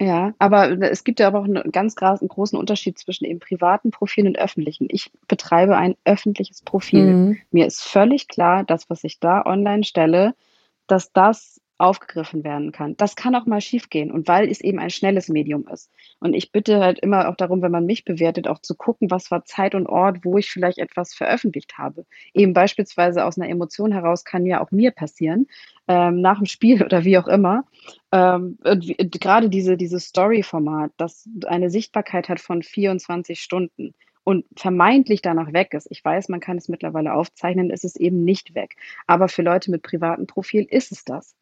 Ja, 0.02 0.34
aber 0.40 0.82
es 0.82 1.04
gibt 1.04 1.20
ja 1.20 1.28
aber 1.28 1.40
auch 1.40 1.46
einen 1.46 1.72
ganz 1.72 1.96
großen 1.96 2.58
Unterschied 2.58 2.98
zwischen 2.98 3.26
eben 3.26 3.40
privaten 3.40 3.92
Profilen 3.92 4.28
und 4.28 4.40
öffentlichen. 4.40 4.88
Ich 4.90 5.12
betreibe 5.28 5.78
ein 5.78 5.96
öffentliches 6.04 6.62
Profil. 6.62 7.06
Mhm. 7.06 7.38
Mir 7.52 7.68
ist 7.68 7.82
völlig 7.82 8.28
klar, 8.28 8.64
dass 8.64 8.90
was 8.90 9.04
ich 9.04 9.20
da 9.20 9.46
online 9.46 9.84
stelle, 9.84 10.34
dass 10.88 11.14
das 11.14 11.62
aufgegriffen 11.84 12.46
werden 12.46 12.72
kann. 12.72 12.96
Das 12.96 13.18
kann 13.18 13.36
auch 13.36 13.46
mal 13.46 13.60
schiefgehen 13.60 14.10
und 14.10 14.30
weil 14.30 14.50
es 14.50 14.62
eben 14.62 14.80
ein 14.80 14.90
schnelles 14.90 15.28
Medium 15.28 15.68
ist. 15.68 15.92
Und 16.22 16.34
ich 16.34 16.54
bitte 16.54 16.80
halt 16.80 16.98
immer 17.00 17.28
auch 17.28 17.36
darum, 17.36 17.62
wenn 17.62 17.74
man 17.74 17.86
mich 17.86 18.06
bewertet, 18.06 18.48
auch 18.48 18.60
zu 18.60 18.74
gucken, 18.76 19.12
was 19.12 19.30
war 19.32 19.44
Zeit 19.44 19.76
und 19.76 19.88
Ort, 19.88 20.24
wo 20.24 20.38
ich 20.38 20.50
vielleicht 20.50 20.78
etwas 20.78 21.14
veröffentlicht 21.14 21.78
habe. 21.78 22.06
Eben 22.34 22.54
beispielsweise 22.54 23.26
aus 23.26 23.38
einer 23.38 23.50
Emotion 23.50 23.92
heraus 23.92 24.24
kann 24.24 24.46
ja 24.46 24.62
auch 24.62 24.72
mir 24.72 24.92
passieren, 24.92 25.48
ähm, 25.90 26.22
nach 26.22 26.38
dem 26.38 26.46
Spiel 26.46 26.82
oder 26.86 27.04
wie 27.04 27.18
auch 27.18 27.28
immer. 27.28 27.66
Ähm, 28.14 28.58
gerade 28.64 29.50
diese, 29.50 29.76
dieses 29.76 30.06
Story-Format, 30.06 30.92
das 30.96 31.28
eine 31.46 31.70
Sichtbarkeit 31.70 32.30
hat 32.30 32.40
von 32.40 32.64
24 32.64 33.42
Stunden 33.42 33.94
und 34.24 34.46
vermeintlich 34.56 35.22
danach 35.22 35.52
weg 35.52 35.74
ist. 35.74 35.88
Ich 35.92 36.04
weiß, 36.04 36.30
man 36.30 36.40
kann 36.40 36.58
es 36.58 36.70
mittlerweile 36.70 37.14
aufzeichnen, 37.14 37.72
ist 37.72 37.84
es 37.84 37.98
eben 37.98 38.24
nicht 38.24 38.56
weg. 38.56 38.78
Aber 39.06 39.28
für 39.28 39.42
Leute 39.42 39.70
mit 39.70 39.84
privatem 39.84 40.28
Profil 40.28 40.66
ist 40.70 40.94
es 40.94 41.04
das. 41.04 41.36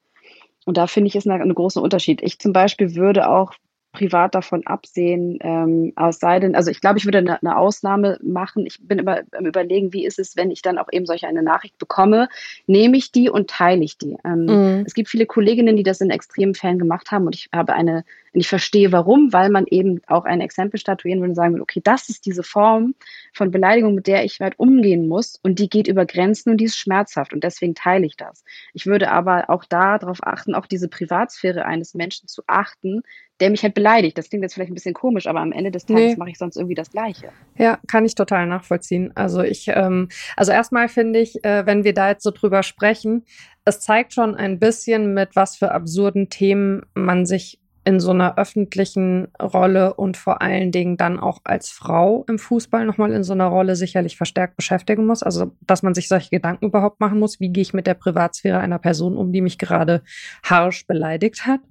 Und 0.65 0.77
da 0.77 0.87
finde 0.87 1.07
ich, 1.07 1.15
ist 1.15 1.27
ein, 1.27 1.41
ein 1.41 1.53
großer 1.53 1.81
Unterschied. 1.81 2.21
Ich 2.21 2.39
zum 2.39 2.53
Beispiel 2.53 2.95
würde 2.95 3.29
auch 3.29 3.53
privat 3.91 4.35
davon 4.35 4.65
absehen, 4.65 5.37
ähm, 5.41 5.91
aus 5.95 6.19
sei 6.19 6.39
denn, 6.39 6.55
also 6.55 6.71
ich 6.71 6.79
glaube, 6.79 6.97
ich 6.97 7.05
würde 7.05 7.17
eine, 7.17 7.41
eine, 7.41 7.57
Ausnahme 7.57 8.17
machen. 8.23 8.65
Ich 8.65 8.79
bin 8.81 8.99
immer 8.99 9.21
am 9.37 9.45
überlegen, 9.45 9.91
wie 9.91 10.05
ist 10.05 10.17
es, 10.17 10.37
wenn 10.37 10.49
ich 10.49 10.61
dann 10.61 10.77
auch 10.77 10.87
eben 10.91 11.05
solch 11.05 11.25
eine 11.25 11.43
Nachricht 11.43 11.77
bekomme, 11.77 12.29
nehme 12.67 12.95
ich 12.97 13.11
die 13.11 13.29
und 13.29 13.49
teile 13.49 13.83
ich 13.83 13.97
die. 13.97 14.17
Ähm, 14.23 14.45
mhm. 14.45 14.83
Es 14.85 14.93
gibt 14.93 15.09
viele 15.09 15.25
Kolleginnen, 15.25 15.75
die 15.75 15.83
das 15.83 15.99
in 15.99 16.09
extremen 16.09 16.55
Fällen 16.55 16.79
gemacht 16.79 17.11
haben 17.11 17.25
und 17.25 17.35
ich 17.35 17.49
habe 17.53 17.73
eine, 17.73 18.05
ich 18.33 18.47
verstehe 18.47 18.91
warum, 18.91 19.33
weil 19.33 19.49
man 19.49 19.65
eben 19.67 20.01
auch 20.07 20.23
ein 20.25 20.41
Exempel 20.41 20.79
statuieren 20.79 21.19
würde 21.19 21.31
und 21.31 21.35
sagen 21.35 21.53
will, 21.53 21.61
okay, 21.61 21.81
das 21.83 22.09
ist 22.09 22.25
diese 22.25 22.43
Form 22.43 22.95
von 23.33 23.51
Beleidigung, 23.51 23.95
mit 23.95 24.07
der 24.07 24.23
ich 24.23 24.39
weit 24.39 24.57
umgehen 24.57 25.07
muss 25.07 25.39
und 25.43 25.59
die 25.59 25.69
geht 25.69 25.87
über 25.87 26.05
Grenzen 26.05 26.51
und 26.51 26.57
die 26.57 26.65
ist 26.65 26.77
schmerzhaft 26.77 27.33
und 27.33 27.43
deswegen 27.43 27.75
teile 27.75 28.05
ich 28.05 28.15
das. 28.15 28.43
Ich 28.73 28.85
würde 28.85 29.11
aber 29.11 29.49
auch 29.49 29.65
da 29.65 29.97
darauf 29.97 30.19
achten, 30.23 30.55
auch 30.55 30.65
diese 30.65 30.87
Privatsphäre 30.87 31.65
eines 31.65 31.93
Menschen 31.93 32.27
zu 32.27 32.43
achten, 32.47 33.01
der 33.41 33.49
mich 33.49 33.63
halt 33.63 33.73
beleidigt. 33.73 34.17
Das 34.17 34.29
klingt 34.29 34.43
jetzt 34.43 34.53
vielleicht 34.53 34.71
ein 34.71 34.75
bisschen 34.75 34.93
komisch, 34.93 35.27
aber 35.27 35.39
am 35.41 35.51
Ende 35.51 35.71
des 35.71 35.85
Tages 35.85 36.11
nee. 36.11 36.15
mache 36.15 36.29
ich 36.29 36.37
sonst 36.37 36.55
irgendwie 36.55 36.75
das 36.75 36.91
Gleiche. 36.91 37.29
Ja, 37.57 37.79
kann 37.87 38.05
ich 38.05 38.15
total 38.15 38.45
nachvollziehen. 38.45 39.11
Also 39.15 39.41
ich, 39.41 39.67
ähm, 39.67 40.09
also 40.37 40.51
erstmal 40.51 40.87
finde 40.87 41.19
ich, 41.19 41.43
äh, 41.43 41.65
wenn 41.65 41.83
wir 41.83 41.93
da 41.93 42.09
jetzt 42.09 42.23
so 42.23 42.31
drüber 42.31 42.61
sprechen, 42.61 43.25
es 43.65 43.79
zeigt 43.79 44.13
schon 44.13 44.35
ein 44.35 44.59
bisschen, 44.59 45.13
mit 45.13 45.35
was 45.35 45.57
für 45.57 45.71
absurden 45.71 46.29
Themen 46.29 46.83
man 46.93 47.25
sich 47.25 47.60
in 47.83 47.99
so 47.99 48.11
einer 48.11 48.37
öffentlichen 48.37 49.29
Rolle 49.41 49.95
und 49.95 50.15
vor 50.15 50.41
allen 50.41 50.71
Dingen 50.71 50.97
dann 50.97 51.19
auch 51.19 51.39
als 51.43 51.69
Frau 51.69 52.23
im 52.27 52.37
Fußball 52.37 52.85
nochmal 52.85 53.11
in 53.11 53.23
so 53.23 53.33
einer 53.33 53.47
Rolle 53.47 53.75
sicherlich 53.75 54.17
verstärkt 54.17 54.55
beschäftigen 54.55 55.07
muss. 55.07 55.23
Also, 55.23 55.53
dass 55.61 55.81
man 55.81 55.95
sich 55.95 56.07
solche 56.07 56.29
Gedanken 56.29 56.67
überhaupt 56.67 56.99
machen 56.99 57.19
muss, 57.19 57.39
wie 57.39 57.49
gehe 57.49 57.63
ich 57.63 57.73
mit 57.73 57.87
der 57.87 57.95
Privatsphäre 57.95 58.59
einer 58.59 58.79
Person 58.79 59.17
um, 59.17 59.31
die 59.31 59.41
mich 59.41 59.57
gerade 59.57 60.03
harsch 60.43 60.85
beleidigt 60.85 61.47
hat. 61.47 61.61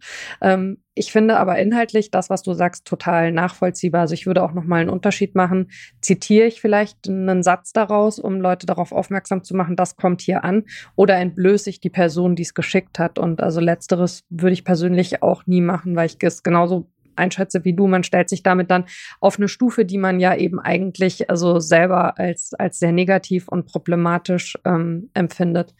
Ähm, 0.41 0.79
ich 1.01 1.13
finde 1.13 1.39
aber 1.39 1.59
inhaltlich 1.59 2.11
das, 2.11 2.29
was 2.29 2.43
du 2.43 2.53
sagst, 2.53 2.85
total 2.85 3.33
nachvollziehbar. 3.33 4.03
Also 4.03 4.13
ich 4.13 4.27
würde 4.27 4.43
auch 4.43 4.53
nochmal 4.53 4.83
einen 4.83 4.91
Unterschied 4.91 5.35
machen. 5.35 5.71
Zitiere 6.03 6.47
ich 6.47 6.61
vielleicht 6.61 7.09
einen 7.09 7.43
Satz 7.43 7.73
daraus, 7.73 8.19
um 8.19 8.39
Leute 8.39 8.67
darauf 8.67 8.93
aufmerksam 8.93 9.43
zu 9.43 9.57
machen, 9.57 9.77
das 9.77 9.97
kommt 9.97 10.21
hier 10.21 10.45
an, 10.45 10.65
oder 10.97 11.17
entblöße 11.17 11.71
ich 11.71 11.81
die 11.81 11.89
Person, 11.89 12.37
die 12.37 12.43
es 12.43 12.53
geschickt 12.53 12.99
hat. 12.99 13.19
Und 13.19 13.43
also 13.43 13.61
letzteres 13.61 14.25
würde 14.29 14.53
ich 14.53 14.63
persönlich 14.63 15.23
auch 15.23 15.47
nie 15.47 15.63
machen, 15.63 15.97
weil 15.97 16.05
ich 16.05 16.19
es 16.21 16.43
genauso 16.43 16.91
einschätze 17.17 17.65
wie 17.65 17.73
du. 17.73 17.87
Man 17.87 18.05
stellt 18.05 18.29
sich 18.29 18.43
damit 18.43 18.71
dann 18.71 18.85
auf 19.21 19.39
eine 19.39 19.49
Stufe, 19.49 19.87
die 19.87 19.97
man 19.97 20.21
ja 20.21 20.37
eben 20.37 20.61
eigentlich 20.61 21.31
also 21.31 21.61
selber 21.61 22.19
als, 22.19 22.53
als 22.53 22.79
sehr 22.79 22.93
negativ 22.93 23.49
und 23.49 23.65
problematisch 23.65 24.59
ähm, 24.67 25.09
empfindet. 25.15 25.75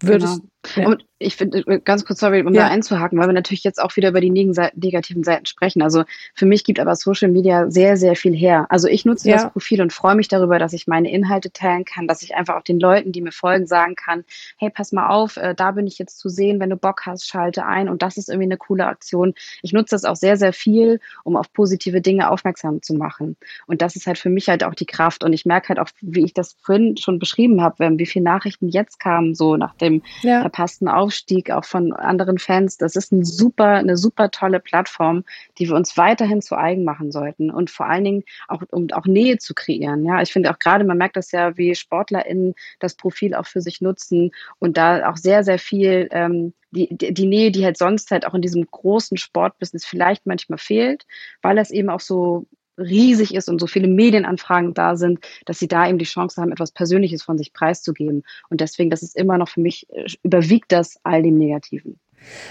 Würdest, 0.00 0.40
genau. 0.40 0.51
Ja. 0.76 0.86
Und 0.86 1.04
ich 1.18 1.36
finde, 1.36 1.58
äh, 1.66 1.80
ganz 1.80 2.04
kurz, 2.04 2.20
sorry, 2.20 2.42
um 2.42 2.54
ja. 2.54 2.62
da 2.62 2.68
einzuhaken, 2.68 3.18
weil 3.18 3.28
wir 3.28 3.32
natürlich 3.32 3.64
jetzt 3.64 3.80
auch 3.80 3.96
wieder 3.96 4.10
über 4.10 4.20
die 4.20 4.30
negativen 4.30 5.24
Seiten 5.24 5.46
sprechen. 5.46 5.82
Also 5.82 6.04
für 6.34 6.46
mich 6.46 6.64
gibt 6.64 6.80
aber 6.80 6.94
Social 6.96 7.30
Media 7.30 7.70
sehr, 7.70 7.96
sehr 7.96 8.16
viel 8.16 8.34
her. 8.34 8.66
Also 8.68 8.88
ich 8.88 9.04
nutze 9.04 9.28
ja. 9.28 9.36
das 9.36 9.52
Profil 9.52 9.82
und 9.82 9.92
freue 9.92 10.14
mich 10.14 10.28
darüber, 10.28 10.58
dass 10.58 10.72
ich 10.72 10.86
meine 10.86 11.10
Inhalte 11.10 11.52
teilen 11.52 11.84
kann, 11.84 12.06
dass 12.06 12.22
ich 12.22 12.34
einfach 12.34 12.56
auch 12.56 12.62
den 12.62 12.80
Leuten, 12.80 13.12
die 13.12 13.22
mir 13.22 13.32
folgen, 13.32 13.66
sagen 13.66 13.94
kann, 13.94 14.24
hey, 14.58 14.70
pass 14.70 14.92
mal 14.92 15.08
auf, 15.08 15.36
äh, 15.36 15.54
da 15.54 15.72
bin 15.72 15.86
ich 15.86 15.98
jetzt 15.98 16.18
zu 16.18 16.28
sehen, 16.28 16.60
wenn 16.60 16.70
du 16.70 16.76
Bock 16.76 17.02
hast, 17.06 17.26
schalte 17.26 17.64
ein 17.64 17.88
und 17.88 18.02
das 18.02 18.16
ist 18.16 18.28
irgendwie 18.28 18.46
eine 18.46 18.56
coole 18.56 18.86
Aktion. 18.86 19.34
Ich 19.62 19.72
nutze 19.72 19.94
das 19.94 20.04
auch 20.04 20.16
sehr, 20.16 20.36
sehr 20.36 20.52
viel, 20.52 21.00
um 21.24 21.36
auf 21.36 21.52
positive 21.52 22.00
Dinge 22.00 22.30
aufmerksam 22.30 22.82
zu 22.82 22.94
machen. 22.94 23.36
Und 23.66 23.82
das 23.82 23.96
ist 23.96 24.06
halt 24.06 24.18
für 24.18 24.30
mich 24.30 24.48
halt 24.48 24.64
auch 24.64 24.74
die 24.74 24.86
Kraft. 24.86 25.24
Und 25.24 25.32
ich 25.32 25.46
merke 25.46 25.70
halt 25.70 25.78
auch, 25.78 25.88
wie 26.00 26.24
ich 26.24 26.34
das 26.34 26.56
vorhin 26.60 26.96
schon 26.96 27.18
beschrieben 27.18 27.62
habe, 27.62 27.98
wie 27.98 28.06
viele 28.06 28.24
Nachrichten 28.24 28.68
jetzt 28.68 29.00
kamen, 29.00 29.34
so 29.34 29.56
nach 29.56 29.74
dem. 29.74 30.02
Verpassten 30.52 30.88
Aufstieg 30.88 31.50
auch 31.50 31.64
von 31.64 31.92
anderen 31.92 32.38
Fans. 32.38 32.76
Das 32.76 32.94
ist 32.94 33.10
ein 33.10 33.24
super, 33.24 33.76
eine 33.76 33.96
super 33.96 34.30
tolle 34.30 34.60
Plattform, 34.60 35.24
die 35.58 35.68
wir 35.68 35.74
uns 35.74 35.96
weiterhin 35.96 36.42
zu 36.42 36.56
eigen 36.56 36.84
machen 36.84 37.10
sollten 37.10 37.50
und 37.50 37.70
vor 37.70 37.86
allen 37.86 38.04
Dingen 38.04 38.24
auch, 38.48 38.62
um 38.70 38.88
auch 38.92 39.06
Nähe 39.06 39.38
zu 39.38 39.54
kreieren. 39.54 40.04
Ja, 40.04 40.20
ich 40.20 40.32
finde 40.32 40.50
auch 40.50 40.58
gerade, 40.58 40.84
man 40.84 40.98
merkt 40.98 41.16
das 41.16 41.32
ja, 41.32 41.56
wie 41.56 41.74
SportlerInnen 41.74 42.54
das 42.80 42.94
Profil 42.94 43.34
auch 43.34 43.46
für 43.46 43.62
sich 43.62 43.80
nutzen 43.80 44.30
und 44.58 44.76
da 44.76 45.10
auch 45.10 45.16
sehr, 45.16 45.42
sehr 45.42 45.58
viel, 45.58 46.08
ähm, 46.12 46.52
die, 46.70 46.88
die 46.96 47.26
Nähe, 47.26 47.50
die 47.50 47.64
halt 47.64 47.78
sonst 47.78 48.10
halt 48.10 48.26
auch 48.26 48.34
in 48.34 48.42
diesem 48.42 48.66
großen 48.70 49.16
Sportbusiness 49.16 49.84
vielleicht 49.84 50.26
manchmal 50.26 50.58
fehlt, 50.58 51.06
weil 51.40 51.58
es 51.58 51.70
eben 51.70 51.88
auch 51.88 52.00
so 52.00 52.46
riesig 52.78 53.34
ist 53.34 53.48
und 53.48 53.60
so 53.60 53.66
viele 53.66 53.88
Medienanfragen 53.88 54.74
da 54.74 54.96
sind, 54.96 55.20
dass 55.46 55.58
sie 55.58 55.68
da 55.68 55.88
eben 55.88 55.98
die 55.98 56.04
Chance 56.04 56.40
haben, 56.40 56.52
etwas 56.52 56.72
Persönliches 56.72 57.22
von 57.22 57.38
sich 57.38 57.52
preiszugeben. 57.52 58.22
Und 58.48 58.60
deswegen, 58.60 58.90
das 58.90 59.02
ist 59.02 59.16
immer 59.16 59.38
noch 59.38 59.48
für 59.48 59.60
mich, 59.60 59.86
äh, 59.90 60.06
überwiegt 60.22 60.72
das 60.72 60.98
all 61.02 61.22
dem 61.22 61.38
Negativen. 61.38 61.98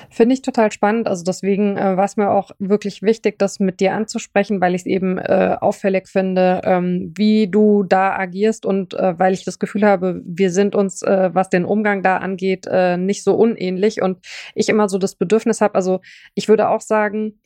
Finde 0.09 0.33
ich 0.33 0.41
total 0.41 0.71
spannend. 0.71 1.07
Also 1.07 1.23
deswegen 1.23 1.77
äh, 1.77 1.95
war 1.97 2.05
es 2.05 2.17
mir 2.17 2.29
auch 2.29 2.51
wirklich 2.59 3.01
wichtig, 3.01 3.39
das 3.39 3.59
mit 3.59 3.79
dir 3.79 3.93
anzusprechen, 3.93 4.61
weil 4.61 4.75
ich 4.75 4.81
es 4.81 4.85
eben 4.85 5.17
äh, 5.17 5.55
auffällig 5.59 6.07
finde, 6.07 6.61
ähm, 6.63 7.13
wie 7.15 7.47
du 7.47 7.83
da 7.83 8.15
agierst 8.17 8.65
und 8.65 8.93
äh, 8.93 9.17
weil 9.17 9.33
ich 9.33 9.45
das 9.45 9.59
Gefühl 9.59 9.85
habe, 9.85 10.21
wir 10.25 10.51
sind 10.51 10.75
uns, 10.75 11.01
äh, 11.01 11.29
was 11.33 11.49
den 11.49 11.65
Umgang 11.65 12.03
da 12.03 12.17
angeht, 12.17 12.67
äh, 12.69 12.97
nicht 12.97 13.23
so 13.23 13.35
unähnlich 13.35 14.01
und 14.01 14.19
ich 14.55 14.69
immer 14.69 14.89
so 14.89 14.97
das 14.97 15.15
Bedürfnis 15.15 15.61
habe. 15.61 15.75
Also 15.75 16.01
ich 16.35 16.49
würde 16.49 16.69
auch 16.69 16.81
sagen, 16.81 17.39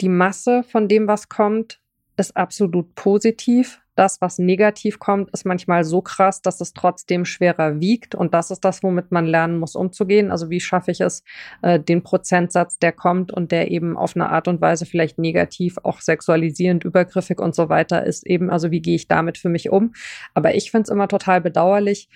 die 0.00 0.08
Masse 0.08 0.62
von 0.62 0.88
dem, 0.88 1.08
was 1.08 1.28
kommt, 1.28 1.80
ist 2.16 2.36
absolut 2.36 2.94
positiv. 2.94 3.80
Das, 3.94 4.20
was 4.20 4.38
negativ 4.38 4.98
kommt, 4.98 5.30
ist 5.30 5.46
manchmal 5.46 5.82
so 5.82 6.02
krass, 6.02 6.42
dass 6.42 6.60
es 6.60 6.74
trotzdem 6.74 7.24
schwerer 7.24 7.80
wiegt. 7.80 8.14
Und 8.14 8.34
das 8.34 8.50
ist 8.50 8.62
das, 8.62 8.82
womit 8.82 9.10
man 9.10 9.24
lernen 9.24 9.58
muss, 9.58 9.74
umzugehen. 9.74 10.30
Also 10.30 10.50
wie 10.50 10.60
schaffe 10.60 10.90
ich 10.90 11.00
es, 11.00 11.24
äh, 11.62 11.80
den 11.80 12.02
Prozentsatz, 12.02 12.78
der 12.78 12.92
kommt 12.92 13.32
und 13.32 13.52
der 13.52 13.70
eben 13.70 13.96
auf 13.96 14.14
eine 14.14 14.28
Art 14.28 14.48
und 14.48 14.60
Weise 14.60 14.84
vielleicht 14.84 15.18
negativ, 15.18 15.78
auch 15.82 16.02
sexualisierend, 16.02 16.84
übergriffig 16.84 17.40
und 17.40 17.54
so 17.54 17.70
weiter 17.70 18.04
ist, 18.04 18.26
eben, 18.26 18.50
also 18.50 18.70
wie 18.70 18.82
gehe 18.82 18.96
ich 18.96 19.08
damit 19.08 19.38
für 19.38 19.48
mich 19.48 19.70
um? 19.70 19.94
Aber 20.34 20.54
ich 20.54 20.70
finde 20.70 20.82
es 20.82 20.90
immer 20.90 21.08
total 21.08 21.40
bedauerlich, 21.40 22.10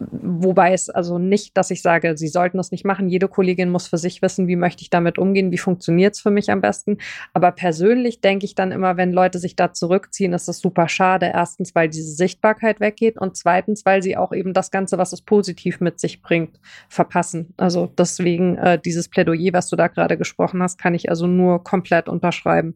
Wobei 0.00 0.72
es 0.72 0.88
also 0.88 1.18
nicht, 1.18 1.56
dass 1.58 1.70
ich 1.70 1.82
sage, 1.82 2.16
sie 2.16 2.28
sollten 2.28 2.56
das 2.56 2.70
nicht 2.70 2.86
machen. 2.86 3.10
Jede 3.10 3.28
Kollegin 3.28 3.68
muss 3.68 3.86
für 3.86 3.98
sich 3.98 4.22
wissen, 4.22 4.48
wie 4.48 4.56
möchte 4.56 4.82
ich 4.82 4.88
damit 4.88 5.18
umgehen, 5.18 5.52
wie 5.52 5.58
funktioniert 5.58 6.14
es 6.14 6.20
für 6.20 6.30
mich 6.30 6.50
am 6.50 6.62
besten. 6.62 6.96
Aber 7.34 7.52
persönlich 7.52 8.22
denke 8.22 8.46
ich 8.46 8.54
dann 8.54 8.72
immer, 8.72 8.96
wenn 8.96 9.12
Leute 9.12 9.38
sich 9.38 9.56
da 9.56 9.74
zurückziehen, 9.74 10.32
ist 10.32 10.48
das 10.48 10.60
super 10.60 10.88
schade. 10.88 11.30
Erstens, 11.34 11.74
weil 11.74 11.90
diese 11.90 12.12
Sichtbarkeit 12.12 12.80
weggeht 12.80 13.18
und 13.18 13.36
zweitens, 13.36 13.84
weil 13.84 14.02
sie 14.02 14.16
auch 14.16 14.32
eben 14.32 14.54
das 14.54 14.70
Ganze, 14.70 14.96
was 14.96 15.12
es 15.12 15.20
positiv 15.20 15.80
mit 15.80 16.00
sich 16.00 16.22
bringt, 16.22 16.58
verpassen. 16.88 17.52
Also 17.58 17.86
deswegen 17.86 18.56
äh, 18.56 18.78
dieses 18.82 19.08
Plädoyer, 19.08 19.52
was 19.52 19.68
du 19.68 19.76
da 19.76 19.88
gerade 19.88 20.16
gesprochen 20.16 20.62
hast, 20.62 20.78
kann 20.78 20.94
ich 20.94 21.10
also 21.10 21.26
nur 21.26 21.62
komplett 21.62 22.08
unterschreiben. 22.08 22.74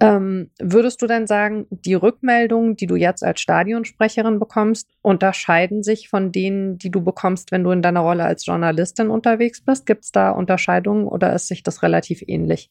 Ähm, 0.00 0.50
würdest 0.60 1.02
du 1.02 1.06
denn 1.06 1.26
sagen, 1.26 1.66
die 1.70 1.94
Rückmeldungen, 1.94 2.76
die 2.76 2.86
du 2.86 2.94
jetzt 2.94 3.24
als 3.24 3.40
Stadionsprecherin 3.40 4.38
bekommst, 4.38 4.90
unterscheiden 5.02 5.82
sich 5.82 6.08
von 6.08 6.30
denen, 6.30 6.78
die 6.78 6.90
du 6.90 7.02
bekommst, 7.02 7.50
wenn 7.50 7.64
du 7.64 7.70
in 7.70 7.82
deiner 7.82 8.00
Rolle 8.00 8.24
als 8.24 8.46
Journalistin 8.46 9.10
unterwegs 9.10 9.60
bist? 9.60 9.86
Gibt 9.86 10.04
es 10.04 10.12
da 10.12 10.30
Unterscheidungen 10.30 11.06
oder 11.06 11.32
ist 11.34 11.48
sich 11.48 11.62
das 11.62 11.82
relativ 11.82 12.22
ähnlich? 12.26 12.70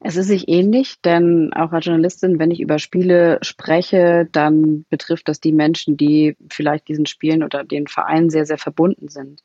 Es 0.00 0.16
ist 0.16 0.26
sich 0.26 0.48
ähnlich, 0.48 1.00
denn 1.02 1.52
auch 1.54 1.72
als 1.72 1.86
Journalistin, 1.86 2.38
wenn 2.38 2.50
ich 2.50 2.60
über 2.60 2.78
Spiele 2.78 3.38
spreche, 3.40 4.28
dann 4.30 4.84
betrifft 4.90 5.28
das 5.28 5.40
die 5.40 5.52
Menschen, 5.52 5.96
die 5.96 6.36
vielleicht 6.50 6.88
diesen 6.88 7.06
Spielen 7.06 7.42
oder 7.42 7.64
den 7.64 7.86
Vereinen 7.86 8.28
sehr, 8.28 8.44
sehr 8.44 8.58
verbunden 8.58 9.08
sind. 9.08 9.42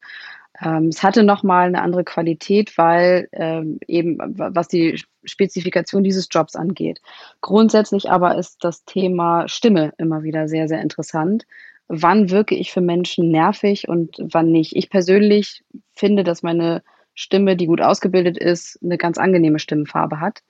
Ähm, 0.62 0.88
es 0.88 1.04
hatte 1.04 1.24
nochmal 1.24 1.68
eine 1.68 1.82
andere 1.82 2.04
Qualität, 2.04 2.78
weil 2.78 3.30
ähm, 3.32 3.80
eben 3.88 4.18
was 4.20 4.68
die 4.68 5.02
Spezifikation 5.24 6.04
dieses 6.04 6.28
Jobs 6.32 6.56
angeht. 6.56 7.02
Grundsätzlich 7.42 8.10
aber 8.10 8.38
ist 8.38 8.64
das 8.64 8.86
Thema 8.86 9.48
Stimme 9.48 9.94
immer 9.98 10.24
wieder 10.24 10.48
sehr, 10.48 10.68
sehr 10.68 10.82
interessant. 10.82 11.46
Wann 11.88 12.30
wirke 12.30 12.56
ich 12.56 12.72
für 12.72 12.82
Menschen 12.82 13.30
nervig 13.30 13.88
und 13.88 14.18
wann 14.20 14.52
nicht? 14.52 14.76
Ich 14.76 14.90
persönlich 14.90 15.64
finde, 15.96 16.24
dass 16.24 16.44
meine 16.44 16.84
Stimme, 17.16 17.58
die 17.58 17.66
gut 17.66 17.82
ausgebildet 17.82 18.38
ist, 18.38 18.80
eine 18.84 18.98
ganz 18.98 19.18
angenehme 19.18 19.60
Stimmfarbe 19.60 20.20
hat. 20.20 20.42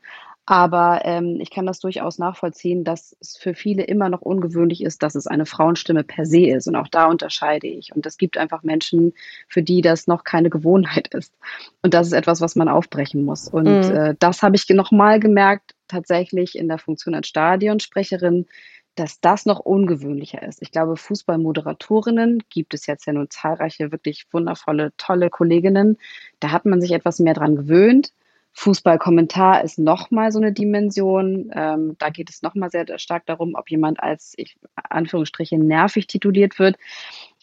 Aber 0.49 1.01
ähm, 1.03 1.38
ich 1.39 1.51
kann 1.51 1.67
das 1.67 1.79
durchaus 1.79 2.17
nachvollziehen, 2.17 2.83
dass 2.83 3.15
es 3.19 3.38
für 3.38 3.53
viele 3.53 3.83
immer 3.83 4.09
noch 4.09 4.21
ungewöhnlich 4.21 4.81
ist, 4.81 5.03
dass 5.03 5.13
es 5.13 5.27
eine 5.27 5.45
Frauenstimme 5.45 6.03
per 6.03 6.25
se 6.25 6.47
ist. 6.47 6.67
Und 6.67 6.75
auch 6.75 6.88
da 6.88 7.05
unterscheide 7.05 7.67
ich. 7.67 7.95
Und 7.95 8.07
es 8.07 8.17
gibt 8.17 8.35
einfach 8.35 8.63
Menschen, 8.63 9.13
für 9.47 9.62
die 9.62 9.81
das 9.81 10.07
noch 10.07 10.23
keine 10.23 10.49
Gewohnheit 10.49 11.09
ist. 11.13 11.35
Und 11.83 11.93
das 11.93 12.07
ist 12.07 12.13
etwas, 12.13 12.41
was 12.41 12.55
man 12.55 12.67
aufbrechen 12.67 13.25
muss. 13.25 13.47
Und 13.47 13.65
mhm. 13.65 13.95
äh, 13.95 14.15
das 14.17 14.41
habe 14.41 14.55
ich 14.55 14.67
nochmal 14.69 15.19
gemerkt, 15.19 15.75
tatsächlich 15.88 16.57
in 16.57 16.67
der 16.67 16.79
Funktion 16.79 17.13
als 17.13 17.27
Stadionsprecherin, 17.27 18.47
dass 18.95 19.21
das 19.21 19.45
noch 19.45 19.59
ungewöhnlicher 19.59 20.41
ist. 20.41 20.63
Ich 20.63 20.71
glaube, 20.71 20.97
Fußballmoderatorinnen 20.97 22.41
gibt 22.49 22.73
es 22.73 22.88
jetzt 22.88 23.05
ja 23.05 23.13
nun 23.13 23.29
zahlreiche 23.29 23.91
wirklich 23.91 24.25
wundervolle, 24.31 24.93
tolle 24.97 25.29
Kolleginnen. 25.29 25.99
Da 26.39 26.51
hat 26.51 26.65
man 26.65 26.81
sich 26.81 26.91
etwas 26.91 27.19
mehr 27.19 27.35
dran 27.35 27.55
gewöhnt. 27.55 28.13
Fußballkommentar 28.59 29.63
ist 29.63 29.79
nochmal 29.79 30.33
so 30.33 30.39
eine 30.39 30.51
Dimension. 30.51 31.49
Ähm, 31.55 31.95
da 31.97 32.09
geht 32.09 32.29
es 32.29 32.41
nochmal 32.41 32.69
sehr 32.69 32.85
stark 32.99 33.25
darum, 33.25 33.55
ob 33.55 33.69
jemand 33.69 34.03
als, 34.03 34.33
ich, 34.35 34.57
Anführungsstriche, 34.75 35.57
nervig 35.57 36.07
tituliert 36.07 36.59
wird. 36.59 36.75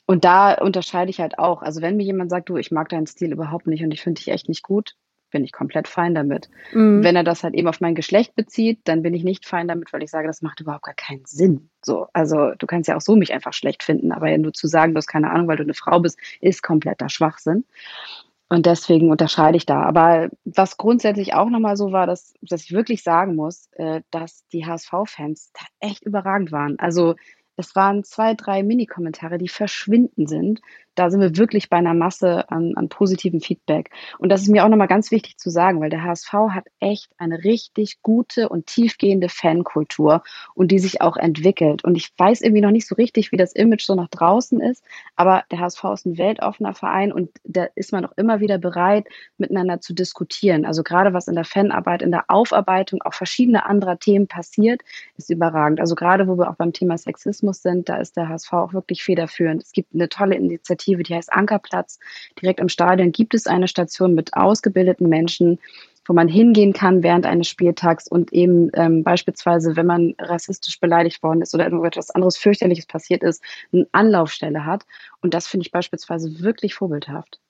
Und 0.05 0.27
da 0.27 0.53
unterscheide 0.53 1.09
ich 1.11 1.19
halt 1.19 1.39
auch. 1.39 1.63
Also 1.63 1.81
wenn 1.81 1.97
mir 1.97 2.05
jemand 2.05 2.31
sagt, 2.31 2.51
du, 2.51 2.59
ich 2.59 2.71
mag 2.71 2.91
deinen 2.91 3.07
Stil 3.07 3.33
überhaupt 3.33 3.67
nicht 3.67 3.83
und 3.83 3.93
ich 3.93 4.03
finde 4.03 4.19
dich 4.19 4.29
echt 4.29 4.51
nicht 4.51 4.63
gut, 4.63 4.95
bin 5.31 5.43
ich 5.43 5.53
komplett 5.53 5.89
fein 5.89 6.15
damit. 6.15 6.51
Mhm. 6.73 7.03
Wenn 7.03 7.17
er 7.17 7.25
das 7.25 7.43
halt 7.43 7.55
eben 7.55 7.67
auf 7.67 7.81
mein 7.81 7.95
Geschlecht 7.95 8.35
bezieht, 8.35 8.81
dann 8.85 9.03
bin 9.03 9.15
ich 9.15 9.25
nicht 9.25 9.47
fein 9.47 9.69
damit, 9.69 9.95
weil 9.95 10.03
ich 10.03 10.11
sage, 10.11 10.27
das 10.27 10.43
macht 10.43 10.61
überhaupt 10.61 10.85
gar 10.85 10.95
keinen 10.95 11.25
Sinn. 11.25 11.71
So, 11.83 12.09
also 12.13 12.53
du 12.59 12.67
kannst 12.67 12.89
ja 12.89 12.97
auch 12.97 13.01
so 13.01 13.17
mich 13.17 13.33
einfach 13.33 13.55
schlecht 13.55 13.83
finden, 13.83 14.13
aber 14.13 14.37
nur 14.37 14.53
zu 14.53 14.67
sagen, 14.69 14.93
du 14.93 14.99
hast 14.99 15.07
keine 15.07 15.31
Ahnung, 15.31 15.49
weil 15.49 15.57
du 15.57 15.63
eine 15.63 15.75
Frau 15.75 15.99
bist, 15.99 16.19
ist 16.43 16.63
kompletter 16.63 17.09
Schwachsinn. 17.09 17.65
Und 18.49 18.67
deswegen 18.67 19.11
unterscheide 19.11 19.57
ich 19.57 19.67
da. 19.67 19.83
Aber 19.83 20.29
was 20.45 20.77
grundsätzlich 20.77 21.35
auch 21.35 21.51
nochmal 21.51 21.77
so 21.77 21.91
war, 21.93 22.07
dass, 22.07 22.35
dass 22.43 22.63
ich 22.65 22.73
wirklich 22.73 23.03
sagen 23.03 23.35
muss, 23.35 23.69
äh, 23.73 24.03
dass 24.11 24.47
die 24.49 24.65
HSV-Fans 24.67 25.51
da 25.53 25.67
echt 25.81 26.05
überragend 26.05 26.53
waren. 26.53 26.79
Also 26.79 27.15
Es 27.57 27.75
waren 27.75 28.05
zwei, 28.05 28.35
drei 28.35 28.63
Mini-Kommentare, 28.63 29.39
die 29.39 29.49
verschwinden 29.49 30.27
sind. 30.27 30.61
Da 30.97 31.11
sind 31.11 31.21
wir 31.21 31.37
wirklich 31.37 31.71
bei 31.71 31.77
einer 31.77 31.95
Masse 31.95 32.51
an, 32.51 32.73
an 32.75 32.89
positivem 32.89 33.41
Feedback. 33.41 33.91
Und 34.19 34.31
das 34.31 34.43
ist 34.43 34.49
mir 34.49 34.65
auch 34.65 34.69
nochmal 34.69 34.89
ganz 34.89 35.11
wichtig 35.11 35.39
zu 35.39 35.51
sagen, 35.51 35.81
weil 35.81 35.91
der 35.91 36.03
HSV 36.03 36.33
hat 36.51 36.67
echt 36.81 37.13
eine 37.19 37.45
richtig 37.45 38.03
gute 38.03 38.49
und 38.49 38.67
tiefgehende 38.67 39.29
Fankultur 39.29 40.23
und 40.55 40.73
die 40.73 40.79
sich 40.79 41.01
auch 41.01 41.17
entwickelt. 41.17 41.85
Und 41.85 41.97
ich 41.97 42.13
weiß 42.17 42.41
irgendwie 42.41 42.63
noch 42.63 42.71
nicht 42.71 42.89
so 42.89 42.95
richtig, 42.95 43.31
wie 43.31 43.37
das 43.37 43.53
Image 43.53 43.85
so 43.85 43.95
nach 43.95 44.09
draußen 44.09 44.61
ist, 44.61 44.85
aber 45.15 45.45
der 45.51 45.61
HSV 45.61 45.85
ist 45.95 46.07
ein 46.07 46.19
weltoffener 46.19 46.75
Verein 46.75 47.13
und 47.13 47.31
da 47.45 47.67
ist 47.75 47.93
man 47.93 48.05
auch 48.07 48.13
immer 48.17 48.41
wieder 48.41 48.59
bereit, 48.59 49.07
miteinander 49.39 49.81
zu 49.81 49.95
diskutieren. 49.95 50.65
Also 50.65 50.83
gerade 50.83 51.13
was 51.13 51.29
in 51.29 51.35
der 51.35 51.45
Fanarbeit, 51.45 52.03
in 52.03 52.11
der 52.11 52.25
Aufarbeitung 52.29 53.03
auch 53.03 53.15
verschiedene 53.15 53.67
anderer 53.67 53.99
Themen 53.99 54.27
passiert, 54.27 54.83
ist 55.17 55.31
überragend. 55.31 55.81
Also 55.81 55.95
gerade 55.95 56.27
wo 56.27 56.39
wir 56.39 56.51
auch 56.51 56.57
beim 56.57 56.73
Thema 56.73 56.97
Sexismus 56.99 57.63
sind, 57.63 57.89
da 57.89 57.97
ist 57.97 58.17
der 58.17 58.29
HSV 58.29 58.53
auch 58.53 58.73
wirklich 58.73 59.05
federführend. 59.05 59.63
Es 59.63 59.73
gibt 59.73 59.95
eine 59.95 60.09
tolle 60.09 60.37
Initiative, 60.37 60.86
die 60.87 61.15
heißt 61.15 61.33
Ankerplatz. 61.33 61.99
Direkt 62.41 62.61
am 62.61 62.69
Stadion 62.69 63.13
gibt 63.13 63.35
es 63.35 63.47
eine 63.47 63.69
Station 63.69 64.15
mit 64.15 64.35
ausgebildeten 64.35 65.09
Menschen, 65.09 65.59
wo 66.07 66.13
man 66.13 66.29
hingehen 66.29 66.73
kann 66.73 67.03
während 67.03 67.27
eines 67.27 67.49
Spieltags 67.49 68.07
und 68.07 68.33
eben 68.33 68.71
ähm, 68.75 69.03
beispielsweise, 69.03 69.77
wenn 69.77 69.87
man 69.87 70.15
rassistisch 70.19 70.79
beleidigt 70.79 71.23
worden 71.23 71.43
ist 71.43 71.55
oder 71.55 71.65
irgendetwas 71.65 72.11
anderes 72.11 72.37
fürchterliches 72.37 72.87
passiert 72.87 73.23
ist, 73.23 73.43
eine 73.73 73.87
Anlaufstelle 73.93 74.65
hat. 74.65 74.87
Und 75.21 75.35
das 75.35 75.47
finde 75.47 75.67
ich 75.67 75.73
beispielsweise 75.73 76.41
wirklich 76.41 76.75
vorbildhaft. 76.75 77.41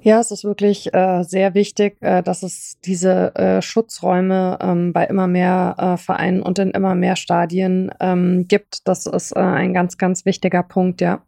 Ja, 0.00 0.20
es 0.20 0.30
ist 0.30 0.44
wirklich 0.44 0.94
äh, 0.94 1.22
sehr 1.24 1.54
wichtig, 1.54 1.96
äh, 2.00 2.22
dass 2.22 2.42
es 2.42 2.78
diese 2.84 3.34
äh, 3.34 3.60
Schutzräume 3.60 4.58
ähm, 4.60 4.92
bei 4.92 5.04
immer 5.04 5.26
mehr 5.26 5.74
äh, 5.76 5.96
Vereinen 5.96 6.40
und 6.40 6.58
in 6.58 6.70
immer 6.70 6.94
mehr 6.94 7.16
Stadien 7.16 7.90
ähm, 8.00 8.46
gibt. 8.46 8.86
Das 8.86 9.06
ist 9.06 9.32
äh, 9.32 9.40
ein 9.40 9.74
ganz, 9.74 9.98
ganz 9.98 10.24
wichtiger 10.24 10.62
Punkt, 10.62 11.00
ja. 11.00 11.22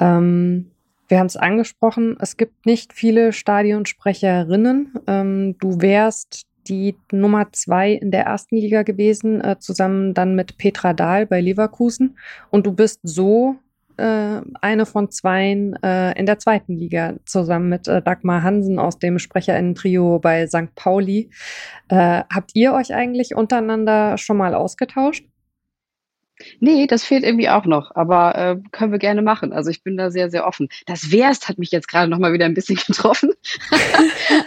Ähm, 0.00 0.70
wir 1.08 1.18
haben 1.18 1.26
es 1.26 1.36
angesprochen, 1.36 2.16
es 2.20 2.36
gibt 2.36 2.66
nicht 2.66 2.92
viele 2.92 3.32
Stadionsprecherinnen. 3.32 4.92
Ähm, 5.06 5.56
du 5.58 5.80
wärst 5.80 6.46
die 6.68 6.96
Nummer 7.12 7.50
zwei 7.52 7.92
in 7.92 8.10
der 8.10 8.24
ersten 8.24 8.56
Liga 8.56 8.82
gewesen, 8.82 9.40
äh, 9.40 9.58
zusammen 9.58 10.12
dann 10.12 10.34
mit 10.34 10.58
Petra 10.58 10.92
Dahl 10.92 11.26
bei 11.26 11.40
Leverkusen. 11.40 12.18
Und 12.50 12.66
du 12.66 12.72
bist 12.72 13.00
so 13.02 13.56
äh, 13.98 14.40
eine 14.60 14.86
von 14.86 15.10
zweien 15.10 15.74
äh, 15.82 16.18
in 16.18 16.26
der 16.26 16.38
zweiten 16.38 16.76
Liga 16.76 17.14
zusammen 17.24 17.68
mit 17.68 17.88
äh, 17.88 18.02
Dagmar 18.02 18.42
Hansen 18.42 18.78
aus 18.78 18.98
dem 18.98 19.18
Sprecherinnen-Trio 19.18 20.18
bei 20.18 20.46
St. 20.46 20.74
Pauli. 20.74 21.30
Äh, 21.88 22.22
habt 22.32 22.52
ihr 22.54 22.72
euch 22.72 22.94
eigentlich 22.94 23.34
untereinander 23.34 24.18
schon 24.18 24.36
mal 24.36 24.54
ausgetauscht? 24.54 25.24
Nee, 26.60 26.86
das 26.86 27.04
fehlt 27.04 27.24
irgendwie 27.24 27.48
auch 27.48 27.64
noch, 27.64 27.94
aber 27.94 28.34
äh, 28.34 28.56
können 28.72 28.92
wir 28.92 28.98
gerne 28.98 29.22
machen. 29.22 29.52
Also 29.52 29.70
ich 29.70 29.82
bin 29.82 29.96
da 29.96 30.10
sehr, 30.10 30.30
sehr 30.30 30.46
offen. 30.46 30.68
Das 30.86 31.10
Wärst 31.10 31.48
hat 31.48 31.58
mich 31.58 31.70
jetzt 31.70 31.88
gerade 31.88 32.08
noch 32.10 32.18
mal 32.18 32.32
wieder 32.32 32.44
ein 32.44 32.54
bisschen 32.54 32.76
getroffen. 32.86 33.32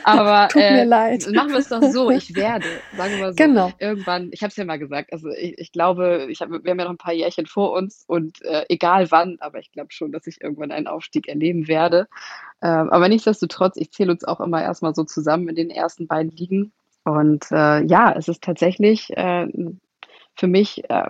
aber 0.03 0.47
Tut 0.51 0.61
mir 0.61 0.67
äh, 0.81 0.83
leid. 0.83 1.27
machen 1.33 1.49
wir 1.51 1.57
es 1.59 1.69
doch 1.69 1.81
so. 1.83 2.09
Ich 2.11 2.35
werde, 2.35 2.65
sagen 2.95 3.13
wir 3.13 3.19
mal 3.19 3.31
so, 3.31 3.35
Genau. 3.35 3.71
irgendwann, 3.79 4.29
ich 4.31 4.41
habe 4.41 4.49
es 4.49 4.55
ja 4.55 4.65
mal 4.65 4.79
gesagt, 4.79 5.11
also 5.13 5.29
ich, 5.29 5.57
ich 5.57 5.71
glaube, 5.71 6.27
ich 6.29 6.41
hab, 6.41 6.49
wir 6.49 6.57
haben 6.57 6.79
ja 6.79 6.85
noch 6.85 6.91
ein 6.91 6.97
paar 6.97 7.13
Jährchen 7.13 7.45
vor 7.45 7.73
uns 7.73 8.03
und 8.07 8.41
äh, 8.43 8.65
egal 8.69 9.11
wann, 9.11 9.37
aber 9.39 9.59
ich 9.59 9.71
glaube 9.71 9.91
schon, 9.91 10.11
dass 10.11 10.27
ich 10.27 10.41
irgendwann 10.41 10.71
einen 10.71 10.87
Aufstieg 10.87 11.27
erleben 11.27 11.67
werde. 11.67 12.07
Ähm, 12.61 12.89
aber 12.89 13.09
nichtsdestotrotz, 13.09 13.75
ich 13.77 13.91
zähle 13.91 14.11
uns 14.11 14.23
auch 14.23 14.39
immer 14.39 14.61
erstmal 14.61 14.93
so 14.95 15.03
zusammen 15.03 15.49
in 15.49 15.55
den 15.55 15.69
ersten 15.69 16.07
beiden 16.07 16.31
Ligen. 16.31 16.71
Und 17.03 17.45
äh, 17.51 17.83
ja, 17.85 18.13
es 18.15 18.27
ist 18.27 18.43
tatsächlich 18.43 19.09
äh, 19.17 19.47
für 20.35 20.47
mich 20.47 20.87
äh, 20.89 21.09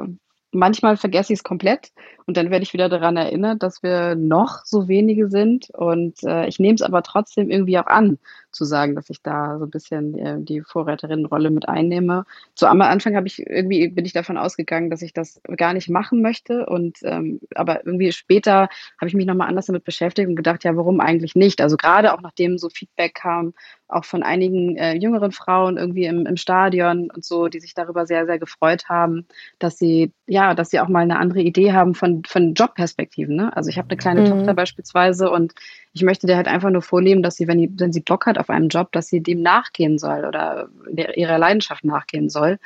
manchmal 0.51 0.97
vergesse 0.97 1.33
ich 1.33 1.39
es 1.39 1.43
komplett 1.43 1.91
und 2.25 2.37
dann 2.37 2.49
werde 2.49 2.63
ich 2.63 2.73
wieder 2.73 2.89
daran 2.89 3.17
erinnert, 3.17 3.63
dass 3.63 3.83
wir 3.83 4.15
noch 4.15 4.63
so 4.63 4.87
wenige 4.87 5.29
sind. 5.29 5.69
Und 5.71 6.23
äh, 6.23 6.47
ich 6.47 6.59
nehme 6.59 6.75
es 6.75 6.81
aber 6.81 7.03
trotzdem 7.03 7.49
irgendwie 7.49 7.77
auch 7.77 7.87
an, 7.87 8.19
zu 8.51 8.65
sagen, 8.65 8.95
dass 8.95 9.09
ich 9.09 9.21
da 9.21 9.57
so 9.59 9.65
ein 9.65 9.69
bisschen 9.69 10.17
äh, 10.17 10.37
die 10.39 10.61
Vorreiterinnenrolle 10.61 11.51
mit 11.51 11.67
einnehme. 11.67 12.25
So 12.53 12.67
am 12.67 12.81
Anfang 12.81 13.15
habe 13.15 13.27
ich 13.27 13.39
irgendwie 13.39 13.87
bin 13.89 14.05
ich 14.05 14.13
davon 14.13 14.37
ausgegangen, 14.37 14.89
dass 14.89 15.01
ich 15.01 15.13
das 15.13 15.41
gar 15.57 15.73
nicht 15.73 15.89
machen 15.89 16.21
möchte. 16.21 16.65
Und 16.65 16.99
ähm, 17.03 17.39
aber 17.55 17.85
irgendwie 17.85 18.11
später 18.11 18.69
habe 18.99 19.07
ich 19.07 19.13
mich 19.13 19.25
nochmal 19.25 19.47
anders 19.47 19.65
damit 19.65 19.83
beschäftigt 19.83 20.27
und 20.27 20.35
gedacht, 20.35 20.63
ja, 20.63 20.75
warum 20.75 20.99
eigentlich 20.99 21.35
nicht? 21.35 21.61
Also 21.61 21.77
gerade 21.77 22.13
auch 22.13 22.21
nachdem 22.21 22.57
so 22.57 22.69
Feedback 22.69 23.15
kam, 23.15 23.53
auch 23.91 24.06
von 24.06 24.23
einigen 24.23 24.77
äh, 24.77 24.95
jüngeren 24.95 25.32
Frauen 25.32 25.77
irgendwie 25.77 26.06
im, 26.06 26.25
im 26.25 26.38
Stadion 26.38 27.10
und 27.12 27.23
so, 27.23 27.47
die 27.47 27.60
sich 27.60 27.73
darüber 27.73 28.06
sehr, 28.06 28.25
sehr 28.25 28.39
gefreut 28.39 28.89
haben, 28.89 29.25
dass 29.60 29.77
sie, 29.77 30.12
ja, 30.27 30.56
dass 30.56 30.69
sie 30.69 30.80
auch 30.80 30.88
mal 30.88 31.01
eine 31.01 31.19
andere 31.19 31.41
Idee 31.41 31.73
haben 31.73 31.93
von, 31.95 32.23
von 32.25 32.54
Jobperspektiven. 32.54 33.36
Ne? 33.36 33.56
Also 33.56 33.69
ich 33.69 33.77
habe 33.77 33.89
eine 33.89 33.97
kleine 33.97 34.21
mhm. 34.21 34.27
Tochter 34.27 34.54
beispielsweise 34.54 35.30
und 35.30 35.54
ich 35.93 36.04
möchte 36.04 36.27
dir 36.27 36.38
halt 36.38 36.47
einfach 36.47 36.69
nur 36.69 36.82
vornehmen, 36.82 37.23
dass 37.23 37.36
sie, 37.36 37.47
wenn, 37.47 37.58
die, 37.58 37.71
wenn 37.77 37.91
sie 37.91 38.01
Bock 38.01 38.25
hat 38.25 38.38
auf 38.38 38.49
einen 38.49 38.69
Job, 38.69 38.91
dass 38.91 39.08
sie 39.08 39.21
dem 39.21 39.41
nachgehen 39.41 39.97
soll 39.97 40.25
oder 40.25 40.69
ihrer 41.15 41.38
Leidenschaft 41.38 41.84
nachgehen 41.84 42.30
soll. 42.30 42.58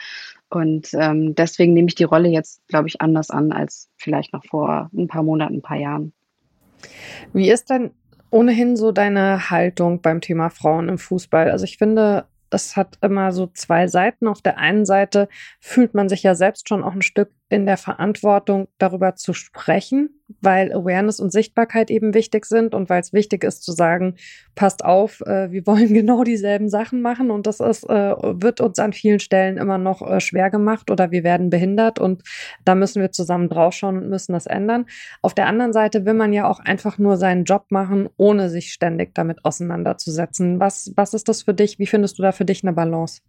Und 0.50 0.90
ähm, 0.94 1.34
deswegen 1.36 1.74
nehme 1.74 1.88
ich 1.88 1.96
die 1.96 2.04
Rolle 2.04 2.30
jetzt, 2.30 2.68
glaube 2.68 2.88
ich, 2.88 3.02
anders 3.02 3.32
an 3.32 3.52
als 3.52 3.90
vielleicht 3.98 4.32
noch 4.32 4.46
vor 4.46 4.90
ein 4.96 5.08
paar 5.08 5.24
Monaten, 5.24 5.56
ein 5.56 5.62
paar 5.62 5.78
Jahren. 5.78 6.14
Wie 7.34 7.50
ist 7.50 7.70
denn 7.70 7.92
ohnehin 8.36 8.76
so 8.76 8.92
deine 8.92 9.50
Haltung 9.50 10.02
beim 10.02 10.20
Thema 10.20 10.50
Frauen 10.50 10.90
im 10.90 10.98
Fußball? 10.98 11.50
Also 11.50 11.64
ich 11.64 11.78
finde, 11.78 12.26
es 12.50 12.76
hat 12.76 12.98
immer 13.02 13.32
so 13.32 13.48
zwei 13.48 13.88
Seiten. 13.88 14.28
Auf 14.28 14.42
der 14.42 14.58
einen 14.58 14.86
Seite 14.86 15.30
fühlt 15.62 15.94
man 15.94 16.10
sich 16.10 16.22
ja 16.24 16.36
selbst 16.36 16.68
schon 16.68 16.84
auch 16.84 16.92
ein 16.92 17.02
Stück 17.02 17.32
in 17.50 17.68
der 17.68 17.78
Verantwortung, 17.78 18.68
darüber 18.80 19.16
zu 19.16 19.34
sprechen, 19.34 20.10
weil 20.42 20.74
Awareness 20.74 21.20
und 21.20 21.32
Sichtbarkeit 21.32 21.92
eben 21.92 22.16
wichtig 22.16 22.46
sind 22.46 22.74
und 22.74 22.90
weil 22.90 23.02
es 23.02 23.14
wichtig 23.14 23.44
ist 23.44 23.64
zu 23.64 23.72
sagen, 23.72 24.16
passt 24.56 24.84
auf, 24.84 25.22
äh, 25.22 25.52
wir 25.52 25.68
wollen 25.68 25.94
genau 25.94 26.24
dieselben 26.24 26.70
Sachen 26.70 27.02
machen 27.02 27.30
und 27.30 27.46
das 27.46 27.60
ist, 27.60 27.88
äh, 27.88 28.16
wird 28.18 28.62
uns 28.62 28.80
an 28.80 28.94
vielen 28.94 29.20
Stellen 29.20 29.58
immer 29.58 29.78
noch 29.78 30.02
äh, 30.02 30.20
schwer 30.20 30.50
gemacht 30.50 30.90
oder 30.90 31.12
wir 31.12 31.24
werden 31.24 31.52
behindert 31.52 32.00
und 32.00 32.24
da 32.66 32.74
müssen 32.74 33.02
wir 33.02 33.12
zusammen 33.12 33.48
draufschauen 33.48 33.98
und 33.98 34.10
müssen 34.10 34.34
das 34.34 34.48
ändern. 34.48 34.88
Auf 35.22 35.36
der 35.36 35.46
anderen 35.46 35.74
Seite 35.74 36.06
will 36.06 36.16
man 36.16 36.34
ja 36.34 36.50
auch 36.50 36.60
einfach 36.60 36.98
nur 36.98 37.18
seinen 37.18 37.44
Job 37.44 37.66
machen, 37.70 38.10
ohne 38.18 38.50
sich 38.50 38.74
ständig 38.74 39.14
damit 39.14 39.46
auseinanderzusetzen. 39.46 40.60
Was, 40.60 40.92
was 40.96 41.14
ist 41.14 41.30
das 41.30 41.44
für 41.44 41.54
dich? 41.54 41.78
Wie 41.78 41.86
findest 41.86 42.18
du 42.18 42.24
da 42.24 42.32
für 42.32 42.46
dich 42.46 42.64
eine 42.64 42.74
Balance? 42.74 43.22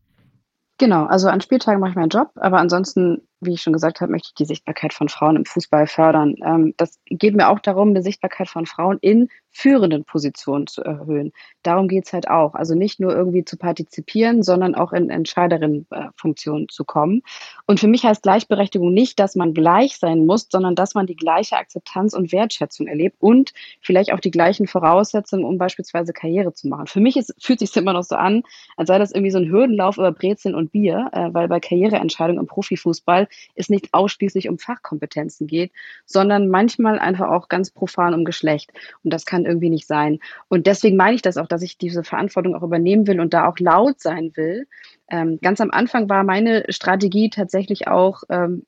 Genau, 0.79 1.07
also 1.07 1.29
an 1.29 1.41
Spieltagen 1.41 1.81
mache 1.81 1.91
ich 1.91 1.97
meinen 1.97 2.11
Job, 2.11 2.31
aber 2.37 2.59
ansonsten 2.59 3.23
wie 3.41 3.53
ich 3.53 3.63
schon 3.63 3.73
gesagt 3.73 4.01
habe, 4.01 4.13
möchte 4.13 4.29
ich 4.29 4.35
die 4.35 4.45
Sichtbarkeit 4.45 4.93
von 4.93 5.09
Frauen 5.09 5.37
im 5.37 5.45
Fußball 5.45 5.87
fördern. 5.87 6.37
Ähm, 6.45 6.75
das 6.77 6.99
geht 7.07 7.37
mir 7.37 7.49
auch 7.49 7.61
darum, 7.61 7.95
die 7.95 8.03
Sichtbarkeit 8.03 8.49
von 8.49 8.67
Frauen 8.67 8.99
in 9.01 9.29
führenden 9.57 10.05
Positionen 10.05 10.67
zu 10.67 10.83
erhöhen. 10.83 11.33
Darum 11.63 11.89
geht 11.89 12.05
es 12.07 12.13
halt 12.13 12.29
auch. 12.29 12.55
Also 12.55 12.75
nicht 12.75 13.01
nur 13.01 13.17
irgendwie 13.17 13.43
zu 13.43 13.57
partizipieren, 13.57 14.43
sondern 14.43 14.75
auch 14.75 14.93
in 14.93 15.09
Entscheiderinnenfunktionen 15.09 16.69
zu 16.69 16.85
kommen. 16.85 17.23
Und 17.67 17.81
für 17.81 17.89
mich 17.89 18.05
heißt 18.05 18.23
Gleichberechtigung 18.23 18.93
nicht, 18.93 19.19
dass 19.19 19.35
man 19.35 19.55
gleich 19.55 19.97
sein 19.97 20.27
muss, 20.27 20.49
sondern 20.51 20.75
dass 20.75 20.95
man 20.95 21.07
die 21.07 21.17
gleiche 21.17 21.57
Akzeptanz 21.57 22.13
und 22.13 22.33
Wertschätzung 22.33 22.87
erlebt 22.87 23.17
und 23.19 23.55
vielleicht 23.81 24.13
auch 24.13 24.21
die 24.21 24.31
gleichen 24.31 24.67
Voraussetzungen, 24.67 25.45
um 25.45 25.57
beispielsweise 25.57 26.13
Karriere 26.13 26.53
zu 26.53 26.69
machen. 26.69 26.87
Für 26.87 27.01
mich 27.01 27.17
ist, 27.17 27.35
fühlt 27.41 27.61
sich 27.61 27.75
immer 27.77 27.95
noch 27.95 28.05
so 28.05 28.17
an, 28.17 28.43
als 28.77 28.89
sei 28.89 28.99
das 28.99 29.13
irgendwie 29.13 29.31
so 29.31 29.39
ein 29.39 29.51
Hürdenlauf 29.51 29.97
über 29.97 30.13
Brezeln 30.13 30.55
und 30.55 30.71
Bier, 30.71 31.09
äh, 31.13 31.29
weil 31.33 31.49
bei 31.49 31.61
Karriereentscheidungen 31.61 32.41
im 32.41 32.47
Profifußball 32.47 33.26
es 33.55 33.69
nicht 33.69 33.89
ausschließlich 33.93 34.49
um 34.49 34.59
Fachkompetenzen 34.59 35.47
geht, 35.47 35.73
sondern 36.05 36.49
manchmal 36.49 36.99
einfach 36.99 37.29
auch 37.29 37.49
ganz 37.49 37.71
profan 37.71 38.15
um 38.15 38.25
Geschlecht. 38.25 38.73
Und 39.05 39.13
das 39.13 39.27
kann 39.27 39.45
irgendwie 39.45 39.71
nicht 39.71 39.87
sein. 39.87 40.19
Und 40.49 40.67
deswegen 40.67 40.97
meine 40.97 41.15
ich 41.15 41.23
das 41.23 41.37
auch, 41.37 41.47
dass 41.47 41.63
ich 41.63 41.79
diese 41.79 42.05
Verantwortung 42.05 42.55
auch 42.55 42.63
übernehmen 42.63 43.07
will 43.07 43.21
und 43.21 43.35
da 43.35 43.49
auch 43.49 43.59
laut 43.59 44.01
sein 44.01 44.33
will. 44.35 44.67
Ähm, 45.09 45.39
ganz 45.41 45.61
am 45.61 45.71
Anfang 45.71 46.09
war 46.09 46.25
meine 46.25 46.65
Strategie 46.69 47.31
tatsächlich 47.31 47.87
auch, 47.87 48.25
ähm, 48.29 48.67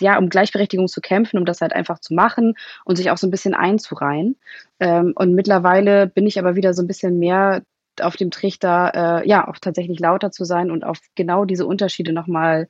ja, 0.00 0.18
um 0.18 0.28
Gleichberechtigung 0.28 0.88
zu 0.88 1.00
kämpfen, 1.00 1.38
um 1.38 1.46
das 1.46 1.60
halt 1.60 1.72
einfach 1.72 1.98
zu 1.98 2.14
machen 2.14 2.54
und 2.84 2.96
sich 2.96 3.10
auch 3.10 3.16
so 3.16 3.26
ein 3.26 3.30
bisschen 3.30 3.54
einzureihen. 3.54 4.36
Ähm, 4.80 5.12
und 5.14 5.34
mittlerweile 5.34 6.06
bin 6.06 6.26
ich 6.26 6.38
aber 6.38 6.56
wieder 6.56 6.74
so 6.74 6.82
ein 6.82 6.88
bisschen 6.88 7.18
mehr 7.18 7.62
auf 8.00 8.16
dem 8.16 8.30
Trichter, 8.30 9.22
äh, 9.22 9.28
ja, 9.28 9.48
auch 9.48 9.58
tatsächlich 9.58 10.00
lauter 10.00 10.30
zu 10.30 10.44
sein 10.44 10.70
und 10.70 10.84
auf 10.84 10.98
genau 11.14 11.44
diese 11.44 11.66
Unterschiede 11.66 12.12
nochmal 12.12 12.68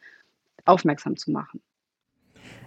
aufmerksam 0.65 1.17
zu 1.17 1.31
machen. 1.31 1.61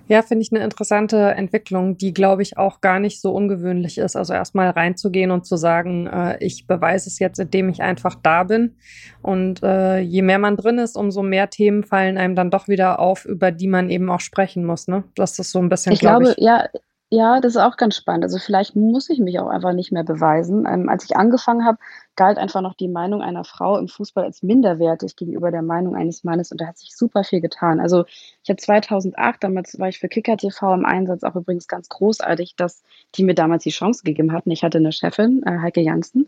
Ja, 0.08 0.22
finde 0.22 0.44
ich 0.44 0.52
eine 0.52 0.64
interessante 0.64 1.18
Entwicklung, 1.18 1.98
die, 1.98 2.14
glaube 2.14 2.44
ich, 2.44 2.58
auch 2.58 2.80
gar 2.80 3.00
nicht 3.00 3.22
so 3.22 3.34
ungewöhnlich 3.34 3.98
ist. 3.98 4.16
Also 4.16 4.34
erstmal 4.34 4.70
reinzugehen 4.70 5.32
und 5.32 5.48
zu 5.48 5.58
sagen, 5.58 6.06
äh, 6.06 6.38
ich 6.46 6.68
beweise 6.68 7.10
es 7.10 7.18
jetzt, 7.18 7.40
indem 7.40 7.70
ich 7.70 7.82
einfach 7.82 8.16
da 8.22 8.44
bin. 8.44 8.78
Und 9.24 9.64
äh, 9.64 10.00
je 10.00 10.22
mehr 10.22 10.38
man 10.38 10.58
drin 10.58 10.78
ist, 10.78 10.96
umso 10.96 11.24
mehr 11.24 11.50
Themen 11.50 11.84
fallen 11.84 12.20
einem 12.20 12.36
dann 12.36 12.52
doch 12.52 12.68
wieder 12.68 13.00
auf, 13.00 13.26
über 13.26 13.52
die 13.52 13.68
man 13.68 13.90
eben 13.90 14.12
auch 14.12 14.20
sprechen 14.20 14.64
muss. 14.64 14.88
Ne? 14.88 15.04
Das 15.16 15.40
ist 15.40 15.52
so 15.52 15.60
ein 15.60 15.70
bisschen. 15.70 15.94
Ich 15.94 16.02
glaub 16.02 16.20
glaube, 16.20 16.36
ich, 16.38 16.44
ja, 16.44 16.68
ja, 17.10 17.40
das 17.40 17.56
ist 17.56 17.62
auch 17.62 17.78
ganz 17.78 17.96
spannend. 17.96 18.26
Also 18.26 18.38
vielleicht 18.38 18.76
muss 18.76 19.10
ich 19.10 19.20
mich 19.20 19.40
auch 19.40 19.48
einfach 19.48 19.74
nicht 19.74 19.92
mehr 19.92 20.04
beweisen. 20.04 20.68
Ähm, 20.68 20.88
als 20.88 21.06
ich 21.06 21.18
angefangen 21.18 21.66
habe, 21.66 21.80
galt 22.16 22.38
einfach 22.38 22.62
noch 22.62 22.74
die 22.74 22.88
Meinung 22.88 23.22
einer 23.22 23.44
Frau 23.44 23.78
im 23.78 23.88
Fußball 23.88 24.24
als 24.24 24.44
minderwertig 24.44 25.16
gegenüber 25.16 25.52
der 25.52 25.62
Meinung 25.62 25.96
eines 25.96 26.24
Mannes 26.24 26.52
und 26.52 26.62
da 26.62 26.68
hat 26.68 26.78
sich 26.78 26.96
super 26.96 27.24
viel 27.24 27.42
getan. 27.42 27.80
Also 27.80 28.06
ich 28.44 28.50
habe 28.50 28.58
2008, 28.58 29.44
damals 29.44 29.80
war 29.80 29.90
ich 29.90 30.00
für 30.00 30.08
Kicker 30.08 30.38
TV 30.38 30.74
im 30.74 30.86
Einsatz, 30.86 31.24
auch 31.24 31.36
übrigens 31.36 31.68
ganz 31.68 31.90
großartig, 31.90 32.56
dass 32.56 32.84
die 33.16 33.24
mir 33.24 33.36
damals 33.36 33.64
die 33.64 33.72
Chance 33.72 34.04
gegeben 34.04 34.32
hatten. 34.32 34.52
Ich 34.52 34.64
hatte 34.64 34.78
eine 34.78 34.92
Chefin, 34.92 35.44
äh, 35.46 35.60
Heike 35.60 35.82
Janssen, 35.82 36.28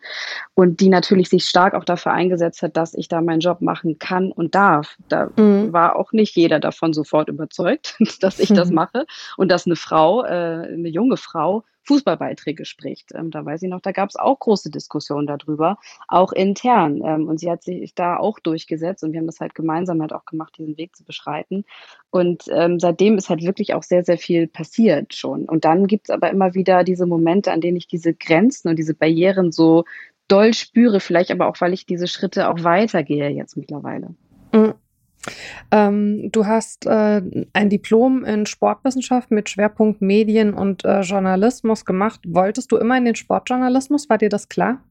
und 0.55 0.79
die 0.79 0.89
natürlich 0.89 1.29
sich 1.29 1.45
stark 1.45 1.73
auch 1.73 1.85
dafür 1.85 2.13
eingesetzt 2.13 2.61
hat, 2.61 2.77
dass 2.77 2.93
ich 2.93 3.07
da 3.07 3.21
meinen 3.21 3.39
Job 3.39 3.61
machen 3.61 3.99
kann 3.99 4.31
und 4.31 4.55
darf. 4.55 4.97
Da 5.09 5.29
mhm. 5.35 5.73
war 5.73 5.95
auch 5.95 6.11
nicht 6.11 6.35
jeder 6.35 6.59
davon 6.59 6.93
sofort 6.93 7.29
überzeugt, 7.29 7.97
dass 8.21 8.39
ich 8.39 8.49
mhm. 8.49 8.55
das 8.55 8.71
mache 8.71 9.05
und 9.37 9.49
dass 9.49 9.65
eine 9.65 9.75
Frau, 9.75 10.23
äh, 10.23 10.27
eine 10.27 10.89
junge 10.89 11.17
Frau, 11.17 11.63
Fußballbeiträge 11.87 12.65
spricht. 12.65 13.13
Ähm, 13.15 13.31
da 13.31 13.45
weiß 13.45 13.63
ich 13.63 13.69
noch, 13.69 13.81
da 13.81 13.91
gab 13.91 14.09
es 14.09 14.15
auch 14.15 14.39
große 14.39 14.69
Diskussionen 14.69 15.25
darüber, 15.25 15.77
auch 16.07 16.31
intern. 16.33 17.01
Ähm, 17.03 17.27
und 17.27 17.39
sie 17.39 17.49
hat 17.49 17.63
sich 17.63 17.95
da 17.95 18.17
auch 18.17 18.39
durchgesetzt 18.39 19.03
und 19.03 19.13
wir 19.13 19.19
haben 19.19 19.25
das 19.25 19.39
halt 19.39 19.55
gemeinsam 19.55 20.01
halt 20.01 20.13
auch 20.13 20.25
gemacht, 20.25 20.55
diesen 20.57 20.77
Weg 20.77 20.95
zu 20.95 21.03
beschreiten. 21.03 21.63
Und 22.11 22.43
ähm, 22.51 22.79
seitdem 22.79 23.17
ist 23.17 23.29
halt 23.29 23.43
wirklich 23.43 23.73
auch 23.73 23.83
sehr, 23.83 24.03
sehr 24.03 24.17
viel 24.17 24.47
passiert 24.47 25.15
schon. 25.15 25.45
Und 25.45 25.65
dann 25.65 25.87
gibt 25.87 26.09
es 26.09 26.13
aber 26.13 26.29
immer 26.29 26.53
wieder 26.53 26.83
diese 26.83 27.05
Momente, 27.05 27.51
an 27.51 27.61
denen 27.61 27.77
ich 27.77 27.87
diese 27.87 28.13
Grenzen 28.13 28.69
und 28.69 28.77
diese 28.77 28.93
Barrieren 28.93 29.51
so 29.51 29.85
doll 30.27 30.53
spüre, 30.53 30.99
vielleicht 30.99 31.31
aber 31.31 31.47
auch, 31.47 31.59
weil 31.61 31.73
ich 31.73 31.85
diese 31.85 32.07
Schritte 32.07 32.49
auch 32.49 32.63
weitergehe 32.63 33.29
jetzt 33.29 33.55
mittlerweile. 33.55 34.13
Mhm. 34.53 34.73
Ähm, 35.71 36.29
du 36.31 36.45
hast 36.45 36.85
äh, 36.85 37.21
ein 37.53 37.69
Diplom 37.69 38.23
in 38.23 38.45
Sportwissenschaft 38.45 39.31
mit 39.31 39.49
Schwerpunkt 39.49 40.01
Medien 40.01 40.53
und 40.53 40.85
äh, 40.85 41.01
Journalismus 41.01 41.85
gemacht. 41.85 42.21
Wolltest 42.25 42.71
du 42.71 42.77
immer 42.77 42.97
in 42.97 43.05
den 43.05 43.15
Sportjournalismus? 43.15 44.09
War 44.09 44.17
dir 44.17 44.29
das 44.29 44.49
klar? 44.49 44.81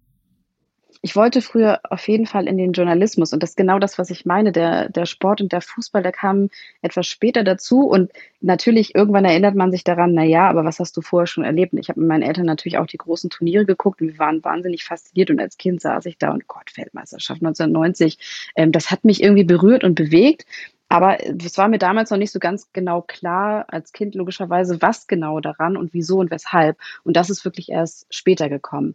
Ich 1.06 1.14
wollte 1.14 1.40
früher 1.40 1.78
auf 1.88 2.08
jeden 2.08 2.26
Fall 2.26 2.48
in 2.48 2.58
den 2.58 2.72
Journalismus 2.72 3.32
und 3.32 3.40
das 3.40 3.50
ist 3.50 3.56
genau 3.56 3.78
das, 3.78 3.96
was 3.96 4.10
ich 4.10 4.26
meine. 4.26 4.50
Der, 4.50 4.88
der 4.88 5.06
Sport 5.06 5.40
und 5.40 5.52
der 5.52 5.60
Fußball, 5.60 6.02
der 6.02 6.10
kam 6.10 6.50
etwas 6.82 7.06
später 7.06 7.44
dazu 7.44 7.82
und 7.82 8.10
natürlich 8.40 8.96
irgendwann 8.96 9.24
erinnert 9.24 9.54
man 9.54 9.70
sich 9.70 9.84
daran, 9.84 10.14
na 10.14 10.24
ja, 10.24 10.48
aber 10.48 10.64
was 10.64 10.80
hast 10.80 10.96
du 10.96 11.02
vorher 11.02 11.28
schon 11.28 11.44
erlebt? 11.44 11.74
Ich 11.74 11.90
habe 11.90 12.00
mit 12.00 12.08
meinen 12.08 12.22
Eltern 12.22 12.46
natürlich 12.46 12.78
auch 12.78 12.88
die 12.88 12.98
großen 12.98 13.30
Turniere 13.30 13.64
geguckt 13.64 14.00
und 14.00 14.08
wir 14.08 14.18
waren 14.18 14.42
wahnsinnig 14.42 14.82
fasziniert 14.82 15.30
und 15.30 15.38
als 15.38 15.58
Kind 15.58 15.80
saß 15.80 16.06
ich 16.06 16.18
da 16.18 16.32
und 16.32 16.48
Gott, 16.48 16.76
Weltmeisterschaft 16.76 17.40
1990, 17.40 18.18
ähm, 18.56 18.72
das 18.72 18.90
hat 18.90 19.04
mich 19.04 19.22
irgendwie 19.22 19.44
berührt 19.44 19.84
und 19.84 19.94
bewegt 19.94 20.44
aber 20.88 21.18
es 21.20 21.58
war 21.58 21.68
mir 21.68 21.78
damals 21.78 22.10
noch 22.10 22.18
nicht 22.18 22.30
so 22.30 22.38
ganz 22.38 22.70
genau 22.72 23.02
klar, 23.02 23.64
als 23.68 23.92
Kind 23.92 24.14
logischerweise, 24.14 24.80
was 24.80 25.08
genau 25.08 25.40
daran 25.40 25.76
und 25.76 25.92
wieso 25.92 26.18
und 26.18 26.30
weshalb. 26.30 26.78
Und 27.02 27.16
das 27.16 27.28
ist 27.28 27.44
wirklich 27.44 27.70
erst 27.70 28.06
später 28.10 28.48
gekommen. 28.48 28.94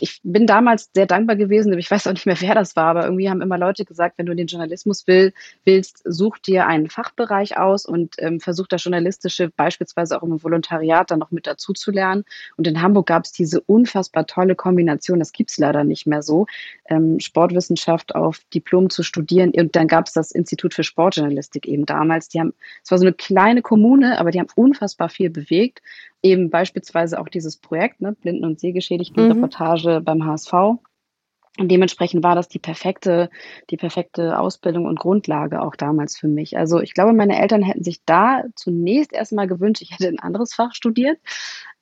Ich 0.00 0.20
bin 0.22 0.46
damals 0.46 0.90
sehr 0.94 1.06
dankbar 1.06 1.34
gewesen, 1.34 1.76
ich 1.76 1.90
weiß 1.90 2.06
auch 2.06 2.12
nicht 2.12 2.26
mehr, 2.26 2.40
wer 2.40 2.54
das 2.54 2.76
war, 2.76 2.86
aber 2.86 3.04
irgendwie 3.04 3.28
haben 3.28 3.42
immer 3.42 3.58
Leute 3.58 3.84
gesagt, 3.84 4.18
wenn 4.18 4.26
du 4.26 4.36
den 4.36 4.46
Journalismus 4.46 5.08
will, 5.08 5.32
willst, 5.64 6.02
such 6.04 6.38
dir 6.38 6.66
einen 6.68 6.88
Fachbereich 6.88 7.58
aus 7.58 7.86
und 7.86 8.14
ähm, 8.18 8.38
versuch 8.38 8.68
das 8.68 8.84
Journalistische 8.84 9.50
beispielsweise 9.56 10.22
auch 10.22 10.22
im 10.22 10.42
Volontariat 10.42 11.10
dann 11.10 11.18
noch 11.18 11.32
mit 11.32 11.48
dazu 11.48 11.72
zu 11.72 11.90
lernen. 11.90 12.24
Und 12.56 12.68
in 12.68 12.80
Hamburg 12.80 13.06
gab 13.06 13.24
es 13.24 13.32
diese 13.32 13.60
unfassbar 13.60 14.26
tolle 14.26 14.54
Kombination, 14.54 15.18
das 15.18 15.32
gibt's 15.32 15.58
leider 15.58 15.82
nicht 15.82 16.06
mehr 16.06 16.22
so, 16.22 16.46
ähm, 16.88 17.18
Sportwissenschaft 17.18 18.14
auf 18.14 18.38
Diplom 18.54 18.90
zu 18.90 19.02
studieren. 19.02 19.50
Und 19.56 19.74
dann 19.74 19.88
gab 19.88 20.06
es 20.06 20.12
das 20.12 20.30
Institut 20.30 20.72
für 20.72 20.84
Sport 20.84 21.15
Sportjournalistik 21.16 21.66
eben 21.66 21.86
damals. 21.86 22.28
Die 22.28 22.40
haben, 22.40 22.52
es 22.82 22.90
war 22.90 22.98
so 22.98 23.04
eine 23.04 23.14
kleine 23.14 23.62
Kommune, 23.62 24.18
aber 24.18 24.30
die 24.30 24.40
haben 24.40 24.48
unfassbar 24.54 25.08
viel 25.08 25.30
bewegt. 25.30 25.82
Eben 26.22 26.50
beispielsweise 26.50 27.20
auch 27.20 27.28
dieses 27.28 27.56
Projekt, 27.56 28.00
ne, 28.00 28.12
Blinden- 28.12 28.44
und 28.44 28.60
Sehgeschädigten-Reportage 28.60 30.00
mhm. 30.00 30.04
beim 30.04 30.24
HSV. 30.24 30.52
Und 31.58 31.70
dementsprechend 31.70 32.22
war 32.22 32.34
das 32.34 32.48
die 32.48 32.58
perfekte, 32.58 33.30
die 33.70 33.78
perfekte 33.78 34.38
Ausbildung 34.38 34.84
und 34.84 34.98
Grundlage 34.98 35.62
auch 35.62 35.74
damals 35.74 36.18
für 36.18 36.28
mich. 36.28 36.58
Also 36.58 36.80
ich 36.80 36.92
glaube, 36.92 37.14
meine 37.14 37.40
Eltern 37.40 37.62
hätten 37.62 37.82
sich 37.82 38.04
da 38.04 38.42
zunächst 38.56 39.14
erstmal 39.14 39.46
gewünscht, 39.46 39.80
ich 39.80 39.92
hätte 39.92 40.08
ein 40.08 40.18
anderes 40.18 40.52
Fach 40.52 40.74
studiert. 40.74 41.18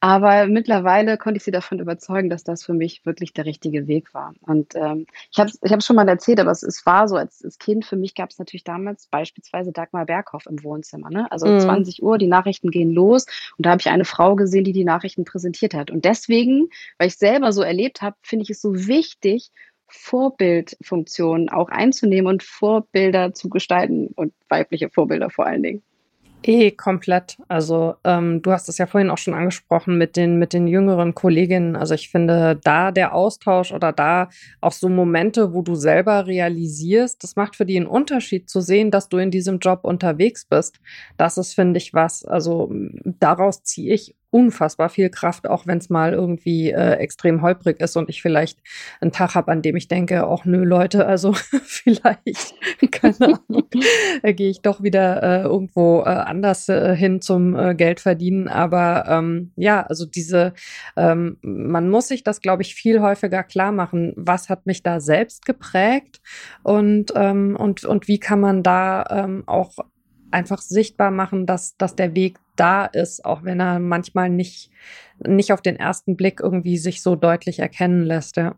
Aber 0.04 0.44
mittlerweile 0.48 1.16
konnte 1.16 1.38
ich 1.38 1.44
sie 1.44 1.50
davon 1.50 1.78
überzeugen, 1.78 2.28
dass 2.28 2.44
das 2.44 2.62
für 2.62 2.74
mich 2.74 3.06
wirklich 3.06 3.32
der 3.32 3.46
richtige 3.46 3.86
Weg 3.86 4.12
war. 4.12 4.34
Und 4.42 4.74
ähm, 4.74 5.06
ich 5.32 5.38
habe 5.38 5.48
es 5.48 5.58
ich 5.62 5.82
schon 5.82 5.96
mal 5.96 6.06
erzählt, 6.06 6.40
aber 6.40 6.50
es, 6.50 6.62
es 6.62 6.84
war 6.84 7.08
so, 7.08 7.16
als, 7.16 7.42
als 7.42 7.58
Kind 7.58 7.86
für 7.86 7.96
mich 7.96 8.14
gab 8.14 8.28
es 8.28 8.38
natürlich 8.38 8.64
damals 8.64 9.06
beispielsweise 9.06 9.72
Dagmar 9.72 10.04
Berghoff 10.04 10.44
im 10.44 10.62
Wohnzimmer. 10.62 11.08
Ne? 11.08 11.32
Also 11.32 11.46
mhm. 11.46 11.58
20 11.58 12.02
Uhr, 12.02 12.18
die 12.18 12.26
Nachrichten 12.26 12.70
gehen 12.70 12.92
los 12.92 13.24
und 13.56 13.64
da 13.64 13.70
habe 13.70 13.80
ich 13.80 13.88
eine 13.88 14.04
Frau 14.04 14.36
gesehen, 14.36 14.64
die 14.64 14.74
die 14.74 14.84
Nachrichten 14.84 15.24
präsentiert 15.24 15.72
hat. 15.72 15.90
Und 15.90 16.04
deswegen, 16.04 16.68
weil 16.98 17.08
ich 17.08 17.16
selber 17.16 17.54
so 17.54 17.62
erlebt 17.62 18.02
habe, 18.02 18.16
finde 18.20 18.42
ich 18.42 18.50
es 18.50 18.60
so 18.60 18.86
wichtig, 18.86 19.52
Vorbildfunktionen 19.88 21.48
auch 21.48 21.70
einzunehmen 21.70 22.30
und 22.30 22.42
Vorbilder 22.42 23.32
zu 23.32 23.48
gestalten 23.48 24.08
und 24.08 24.34
weibliche 24.50 24.90
Vorbilder 24.90 25.30
vor 25.30 25.46
allen 25.46 25.62
Dingen. 25.62 25.82
Eh, 26.46 26.72
komplett. 26.72 27.38
Also 27.48 27.94
ähm, 28.04 28.42
du 28.42 28.52
hast 28.52 28.68
es 28.68 28.76
ja 28.76 28.84
vorhin 28.84 29.08
auch 29.08 29.16
schon 29.16 29.32
angesprochen 29.32 29.96
mit 29.96 30.14
den, 30.14 30.38
mit 30.38 30.52
den 30.52 30.66
jüngeren 30.66 31.14
Kolleginnen. 31.14 31.74
Also 31.74 31.94
ich 31.94 32.10
finde, 32.10 32.60
da 32.62 32.92
der 32.92 33.14
Austausch 33.14 33.72
oder 33.72 33.92
da 33.92 34.28
auch 34.60 34.72
so 34.72 34.90
Momente, 34.90 35.54
wo 35.54 35.62
du 35.62 35.74
selber 35.74 36.26
realisierst, 36.26 37.24
das 37.24 37.36
macht 37.36 37.56
für 37.56 37.64
die 37.64 37.78
einen 37.78 37.86
Unterschied 37.86 38.50
zu 38.50 38.60
sehen, 38.60 38.90
dass 38.90 39.08
du 39.08 39.16
in 39.16 39.30
diesem 39.30 39.58
Job 39.58 39.84
unterwegs 39.84 40.44
bist. 40.44 40.80
Das 41.16 41.38
ist, 41.38 41.54
finde 41.54 41.78
ich, 41.78 41.94
was. 41.94 42.26
Also 42.26 42.70
daraus 43.04 43.62
ziehe 43.62 43.94
ich 43.94 44.14
unfassbar 44.34 44.88
viel 44.88 45.10
Kraft, 45.10 45.48
auch 45.48 45.68
wenn 45.68 45.78
es 45.78 45.90
mal 45.90 46.12
irgendwie 46.12 46.72
äh, 46.72 46.94
extrem 46.94 47.40
holprig 47.40 47.78
ist 47.78 47.96
und 47.96 48.08
ich 48.08 48.20
vielleicht 48.20 48.58
einen 49.00 49.12
Tag 49.12 49.36
habe, 49.36 49.52
an 49.52 49.62
dem 49.62 49.76
ich 49.76 49.86
denke, 49.86 50.26
ach 50.26 50.44
nö, 50.44 50.64
Leute, 50.64 51.06
also 51.06 51.32
vielleicht, 51.62 52.54
keine 52.90 53.14
Ahnung, 53.48 53.68
äh, 54.24 54.34
gehe 54.34 54.50
ich 54.50 54.60
doch 54.60 54.82
wieder 54.82 55.22
äh, 55.22 55.42
irgendwo 55.42 56.00
äh, 56.00 56.08
anders 56.08 56.68
äh, 56.68 56.96
hin 56.96 57.20
zum 57.20 57.54
äh, 57.56 57.76
Geld 57.76 58.00
verdienen. 58.00 58.48
Aber 58.48 59.04
ähm, 59.08 59.52
ja, 59.54 59.82
also 59.82 60.04
diese, 60.04 60.52
ähm, 60.96 61.38
man 61.42 61.88
muss 61.88 62.08
sich 62.08 62.24
das, 62.24 62.40
glaube 62.40 62.62
ich, 62.62 62.74
viel 62.74 63.00
häufiger 63.00 63.44
klar 63.44 63.70
machen, 63.70 64.14
was 64.16 64.48
hat 64.48 64.66
mich 64.66 64.82
da 64.82 64.98
selbst 64.98 65.46
geprägt 65.46 66.20
und, 66.64 67.12
ähm, 67.14 67.54
und, 67.54 67.84
und 67.84 68.08
wie 68.08 68.18
kann 68.18 68.40
man 68.40 68.64
da 68.64 69.04
ähm, 69.10 69.44
auch 69.46 69.76
einfach 70.34 70.58
sichtbar 70.58 71.10
machen, 71.10 71.46
dass, 71.46 71.76
dass 71.76 71.96
der 71.96 72.14
Weg 72.14 72.38
da 72.56 72.84
ist, 72.84 73.24
auch 73.24 73.44
wenn 73.44 73.60
er 73.60 73.78
manchmal 73.78 74.28
nicht, 74.28 74.70
nicht 75.26 75.52
auf 75.52 75.62
den 75.62 75.76
ersten 75.76 76.16
Blick 76.16 76.40
irgendwie 76.40 76.76
sich 76.76 77.02
so 77.02 77.16
deutlich 77.16 77.60
erkennen 77.60 78.04
lässt, 78.04 78.36
ja. 78.36 78.54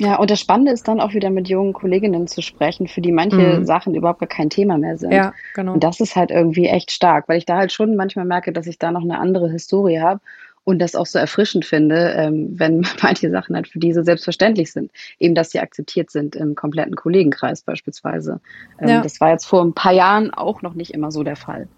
Ja, 0.00 0.16
und 0.16 0.30
das 0.30 0.38
Spannende 0.38 0.70
ist 0.70 0.86
dann 0.86 1.00
auch 1.00 1.12
wieder 1.12 1.28
mit 1.28 1.48
jungen 1.48 1.72
Kolleginnen 1.72 2.28
zu 2.28 2.40
sprechen, 2.40 2.86
für 2.86 3.00
die 3.00 3.10
manche 3.10 3.58
mhm. 3.58 3.64
Sachen 3.64 3.96
überhaupt 3.96 4.20
gar 4.20 4.28
kein 4.28 4.48
Thema 4.48 4.78
mehr 4.78 4.96
sind. 4.96 5.12
Ja, 5.12 5.32
genau. 5.54 5.72
Und 5.72 5.82
das 5.82 5.98
ist 5.98 6.14
halt 6.14 6.30
irgendwie 6.30 6.66
echt 6.66 6.92
stark, 6.92 7.28
weil 7.28 7.38
ich 7.38 7.46
da 7.46 7.56
halt 7.56 7.72
schon 7.72 7.96
manchmal 7.96 8.24
merke, 8.24 8.52
dass 8.52 8.68
ich 8.68 8.78
da 8.78 8.92
noch 8.92 9.02
eine 9.02 9.18
andere 9.18 9.50
Historie 9.50 9.98
habe 9.98 10.20
und 10.68 10.80
das 10.80 10.94
auch 10.94 11.06
so 11.06 11.18
erfrischend 11.18 11.64
finde, 11.64 12.12
ähm, 12.14 12.50
wenn 12.58 12.82
manche 13.02 13.30
Sachen 13.30 13.56
halt 13.56 13.68
für 13.68 13.78
die 13.78 13.94
so 13.94 14.02
selbstverständlich 14.02 14.70
sind. 14.70 14.90
Eben, 15.18 15.34
dass 15.34 15.50
sie 15.50 15.60
akzeptiert 15.60 16.10
sind 16.10 16.36
im 16.36 16.56
kompletten 16.56 16.94
Kollegenkreis 16.94 17.62
beispielsweise. 17.62 18.42
Ähm, 18.78 18.88
ja. 18.88 19.00
Das 19.00 19.18
war 19.18 19.30
jetzt 19.30 19.46
vor 19.46 19.64
ein 19.64 19.72
paar 19.72 19.94
Jahren 19.94 20.30
auch 20.30 20.60
noch 20.60 20.74
nicht 20.74 20.92
immer 20.92 21.10
so 21.10 21.22
der 21.22 21.36
Fall. 21.36 21.68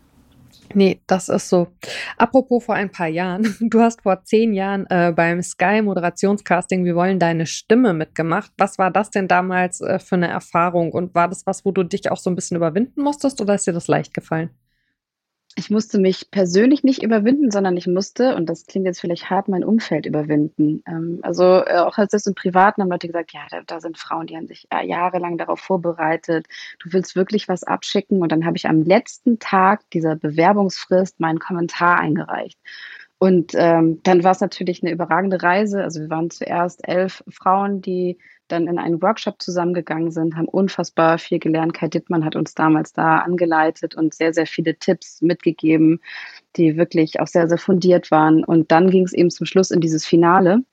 Nee, 0.75 1.01
das 1.07 1.29
ist 1.29 1.49
so. 1.49 1.69
Apropos 2.17 2.65
vor 2.65 2.75
ein 2.75 2.91
paar 2.91 3.07
Jahren, 3.07 3.55
du 3.61 3.81
hast 3.81 4.03
vor 4.03 4.25
zehn 4.25 4.55
Jahren 4.55 4.87
äh, 4.91 5.13
beim 5.15 5.41
Sky 5.41 5.83
Moderationscasting 5.83 6.85
Wir 6.85 6.97
wollen 6.97 7.21
deine 7.21 7.47
Stimme 7.47 7.93
mitgemacht. 7.93 8.51
Was 8.59 8.77
war 8.77 8.91
das 8.91 9.11
denn 9.11 9.29
damals 9.29 9.81
äh, 9.83 10.01
für 10.01 10.17
eine 10.17 10.27
Erfahrung 10.27 10.91
und 10.91 11.15
war 11.15 11.29
das 11.29 11.47
was, 11.47 11.65
wo 11.65 11.71
du 11.71 11.85
dich 11.85 12.11
auch 12.11 12.19
so 12.19 12.29
ein 12.29 12.35
bisschen 12.35 12.57
überwinden 12.57 13.03
musstest 13.03 13.41
oder 13.41 13.55
ist 13.55 13.69
dir 13.69 13.73
das 13.73 13.87
leicht 13.87 14.15
gefallen? 14.15 14.51
Ich 15.61 15.69
musste 15.69 15.99
mich 16.01 16.31
persönlich 16.31 16.85
nicht 16.85 17.03
überwinden, 17.03 17.51
sondern 17.51 17.77
ich 17.77 17.87
musste, 17.87 18.35
und 18.35 18.47
das 18.49 18.65
klingt 18.65 18.87
jetzt 18.87 18.99
vielleicht 18.99 19.29
hart, 19.29 19.47
mein 19.47 19.63
Umfeld 19.63 20.07
überwinden. 20.07 20.83
Ähm, 20.87 21.19
also 21.21 21.45
äh, 21.45 21.77
auch 21.77 21.99
als 21.99 22.13
das 22.13 22.27
im 22.27 22.35
Privaten 22.35 22.81
haben 22.81 22.89
Leute 22.89 23.09
gesagt, 23.09 23.35
ja, 23.35 23.43
da, 23.51 23.61
da 23.67 23.79
sind 23.79 23.99
Frauen, 23.99 24.27
die 24.27 24.39
haben 24.39 24.47
sich 24.47 24.67
äh, 24.71 24.87
jahrelang 24.87 25.37
darauf 25.37 25.61
vorbereitet. 25.61 26.47
Du 26.79 26.95
willst 26.95 27.15
wirklich 27.15 27.47
was 27.47 27.63
abschicken. 27.63 28.23
Und 28.23 28.33
dann 28.33 28.47
habe 28.47 28.57
ich 28.57 28.69
am 28.71 28.81
letzten 28.81 29.39
Tag 29.39 29.83
dieser 29.91 30.17
Bewerbungsfrist 30.17 31.21
meinen 31.21 31.41
Kommentar 31.41 32.01
eingereicht. 32.01 32.59
Und 33.19 33.53
ähm, 33.55 34.01
dann 34.03 34.25
war 34.25 34.33
es 34.33 34.41
natürlich 34.41 34.83
eine 34.83 34.93
überragende 34.93 35.43
Reise. 35.43 35.83
Also 35.83 36.01
wir 36.01 36.09
waren 36.09 36.31
zuerst 36.31 36.89
elf 36.89 37.23
Frauen, 37.29 37.83
die 37.83 38.17
dann 38.53 38.67
in 38.67 38.79
einen 38.79 39.03
Workshop 39.03 39.41
zusammengegangen 39.41 40.11
sind, 40.11 40.37
haben 40.37 40.49
unfassbar 40.49 41.19
viel 41.19 41.39
gelernt. 41.39 41.75
Kai 41.75 41.89
Dittmann 41.89 42.25
hat 42.25 42.37
uns 42.37 42.55
damals 42.55 42.93
da 42.93 43.19
angeleitet 43.19 43.95
und 43.95 44.15
sehr, 44.15 44.33
sehr 44.33 44.47
viele 44.47 44.77
Tipps 44.77 45.23
mitgegeben, 45.23 46.01
die 46.57 46.77
wirklich 46.77 47.21
auch 47.21 47.27
sehr, 47.27 47.49
sehr 47.49 47.59
fundiert 47.59 48.11
waren. 48.11 48.45
Und 48.45 48.71
dann 48.73 48.91
ging 48.91 49.05
es 49.05 49.13
eben 49.13 49.31
zum 49.31 49.47
Schluss 49.47 49.71
in 49.71 49.81
dieses 49.81 50.07
Finale. 50.07 50.65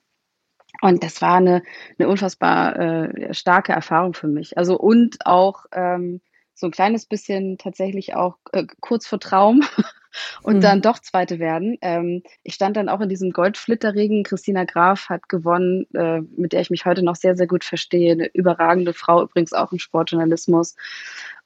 Und 0.80 1.02
das 1.02 1.20
war 1.22 1.36
eine, 1.36 1.62
eine 1.98 2.08
unfassbar 2.08 2.78
äh, 2.78 3.34
starke 3.34 3.72
Erfahrung 3.72 4.14
für 4.14 4.28
mich. 4.28 4.56
Also 4.56 4.78
und 4.78 5.26
auch 5.26 5.66
ähm, 5.72 6.20
so 6.54 6.66
ein 6.66 6.72
kleines 6.72 7.06
bisschen 7.06 7.58
tatsächlich 7.58 8.14
auch 8.14 8.36
äh, 8.52 8.64
kurz 8.80 9.06
vor 9.06 9.20
Traum, 9.20 9.62
und 10.42 10.56
mhm. 10.56 10.60
dann 10.60 10.82
doch 10.82 10.98
Zweite 10.98 11.38
werden. 11.38 11.76
Ähm, 11.82 12.22
ich 12.42 12.54
stand 12.54 12.76
dann 12.76 12.88
auch 12.88 13.00
in 13.00 13.08
diesem 13.08 13.32
Goldflitterregen. 13.32 14.22
Christina 14.24 14.64
Graf 14.64 15.08
hat 15.08 15.28
gewonnen, 15.28 15.86
äh, 15.94 16.20
mit 16.36 16.52
der 16.52 16.60
ich 16.60 16.70
mich 16.70 16.84
heute 16.84 17.04
noch 17.04 17.16
sehr, 17.16 17.36
sehr 17.36 17.46
gut 17.46 17.64
verstehe. 17.64 18.12
Eine 18.12 18.26
überragende 18.32 18.92
Frau, 18.92 19.22
übrigens 19.22 19.52
auch 19.52 19.72
im 19.72 19.78
Sportjournalismus. 19.78 20.76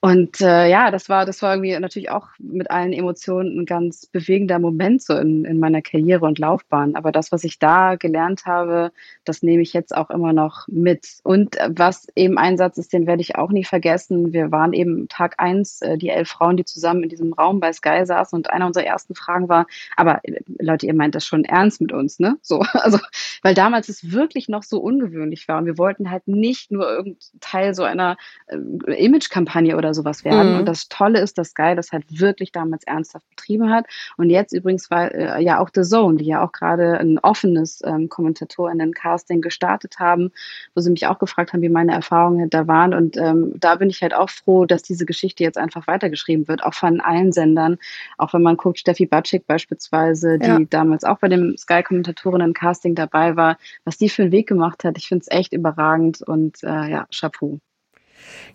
Und 0.05 0.41
äh, 0.41 0.69
ja, 0.69 0.91
das 0.91 1.09
war, 1.09 1.27
das 1.27 1.43
war 1.43 1.55
irgendwie 1.55 1.79
natürlich 1.79 2.11
auch 2.11 2.27
mit 2.41 2.73
allen 2.73 2.93
Emotionen 2.93 3.61
ein 3.61 3.67
ganz 3.67 4.07
bewegender 4.07 4.59
Moment 4.59 5.01
so 5.01 5.15
in, 5.15 5.45
in 5.45 5.61
meiner 5.61 5.81
Karriere 5.81 6.27
und 6.27 6.41
Laufbahn. 6.41 6.97
Aber 6.97 7.13
das, 7.13 7.31
was 7.31 7.45
ich 7.45 7.61
da 7.61 7.95
gelernt 7.95 8.45
habe, 8.45 8.91
das 9.25 9.45
nehme 9.45 9.63
ich 9.63 9.73
jetzt 9.73 9.97
auch 9.97 10.11
immer 10.11 10.33
noch 10.33 10.67
mit. 10.67 11.07
Und 11.23 11.57
äh, 11.57 11.71
was 11.71 12.09
eben 12.17 12.37
ein 12.37 12.57
Satz 12.57 12.79
ist, 12.79 12.93
den 12.93 13.07
werde 13.07 13.23
ich 13.23 13.37
auch 13.37 13.53
nie 13.53 13.63
vergessen. 13.63 14.33
Wir 14.33 14.51
waren 14.51 14.73
eben 14.73 15.07
Tag 15.07 15.37
eins, 15.39 15.83
äh, 15.83 15.97
die 15.97 16.09
elf 16.09 16.31
Frauen, 16.31 16.57
die 16.57 16.65
zusammen 16.65 17.05
in 17.05 17.09
diesem 17.09 17.33
Raum 17.33 17.61
bei 17.61 17.73
Sky 17.73 18.05
saßen. 18.05 18.37
Und 18.37 18.51
einer 18.53 18.67
unserer 18.67 18.85
ersten 18.85 19.15
Fragen 19.15 19.49
war, 19.49 19.67
aber 19.97 20.21
äh, 20.25 20.41
Leute, 20.59 20.87
ihr 20.87 20.95
meint 20.95 21.15
das 21.15 21.27
schon 21.27 21.45
ernst 21.45 21.81
mit 21.81 21.93
uns, 21.93 22.19
ne? 22.19 22.37
So, 22.43 22.61
also, 22.73 22.99
weil 23.43 23.55
damals 23.55 23.89
es 23.89 24.13
wirklich 24.13 24.49
noch 24.49 24.63
so 24.63 24.79
ungewöhnlich 24.79 25.49
war. 25.49 25.59
Und 25.59 25.67
wir 25.67 25.79
wollten 25.79 26.11
halt 26.11 26.27
nicht 26.29 26.71
nur 26.71 26.89
irgendein 26.89 27.19
Teil 27.41 27.75
so 27.75 27.83
einer 27.83 28.17
äh, 28.47 29.05
Image-Kampagne 29.05 29.77
oder 29.77 29.95
sowas 29.95 30.25
werden. 30.25 30.53
Mhm. 30.53 30.59
Und 30.61 30.67
das 30.67 30.89
Tolle 30.89 31.21
ist, 31.21 31.39
dass 31.39 31.51
Sky 31.51 31.75
das 31.75 31.93
halt 31.93 32.05
wirklich 32.09 32.53
damals 32.53 32.85
ernsthaft 32.85 33.29
betrieben 33.31 33.71
hat. 33.71 33.87
Und 34.17 34.31
jetzt 34.31 34.53
übrigens 34.53 34.91
war 34.91 35.13
äh, 35.13 35.43
ja 35.43 35.59
auch 35.59 35.71
The 35.75 35.83
Zone, 35.83 36.17
die 36.17 36.27
ja 36.27 36.45
auch 36.45 36.53
gerade 36.53 36.99
ein 36.99 37.19
offenes 37.19 37.81
ähm, 37.85 38.09
Kommentatorinnen-Casting 38.09 39.41
gestartet 39.41 39.99
haben, 39.99 40.31
wo 40.75 40.81
sie 40.81 40.91
mich 40.91 41.07
auch 41.07 41.19
gefragt 41.19 41.53
haben, 41.53 41.63
wie 41.63 41.69
meine 41.69 41.93
Erfahrungen 41.93 42.51
da 42.51 42.67
waren. 42.67 42.95
Und 42.95 43.17
ähm, 43.17 43.55
da 43.59 43.77
bin 43.77 43.91
ich 43.91 44.03
halt 44.03 44.15
auch 44.15 44.31
froh, 44.31 44.65
dass 44.65 44.83
diese 44.83 45.07
Geschichte 45.07 45.45
jetzt 45.45 45.59
einfach 45.59 45.87
weitergeschrieben 45.87 46.49
wird, 46.49 46.63
auch 46.65 46.75
von 46.75 47.01
allen 47.01 47.33
Sendern. 47.33 47.79
Auch 48.19 48.33
wenn 48.33 48.42
man 48.43 48.57
guckt, 48.57 48.79
Steffi 48.79 49.07
Batschik 49.07 49.47
beispielsweise, 49.47 50.39
die 50.39 50.47
ja. 50.47 50.59
damals 50.71 51.05
auch 51.05 51.19
bei 51.19 51.29
dem 51.29 51.57
Sky-Kommentatorinnen-Casting 51.57 52.95
dabei 52.95 53.37
war, 53.37 53.59
was 53.85 53.99
die 53.99 54.09
für 54.09 54.23
einen 54.23 54.33
Weg 54.33 54.49
gemacht 54.49 54.85
hat. 54.85 54.99
Ich 54.99 55.09
finde 55.09 55.23
es 55.23 55.37
echt 55.37 55.53
überragend 55.53 56.23
und 56.23 56.63
äh, 56.63 56.91
ja, 56.91 57.07
Chapeau. 57.15 57.61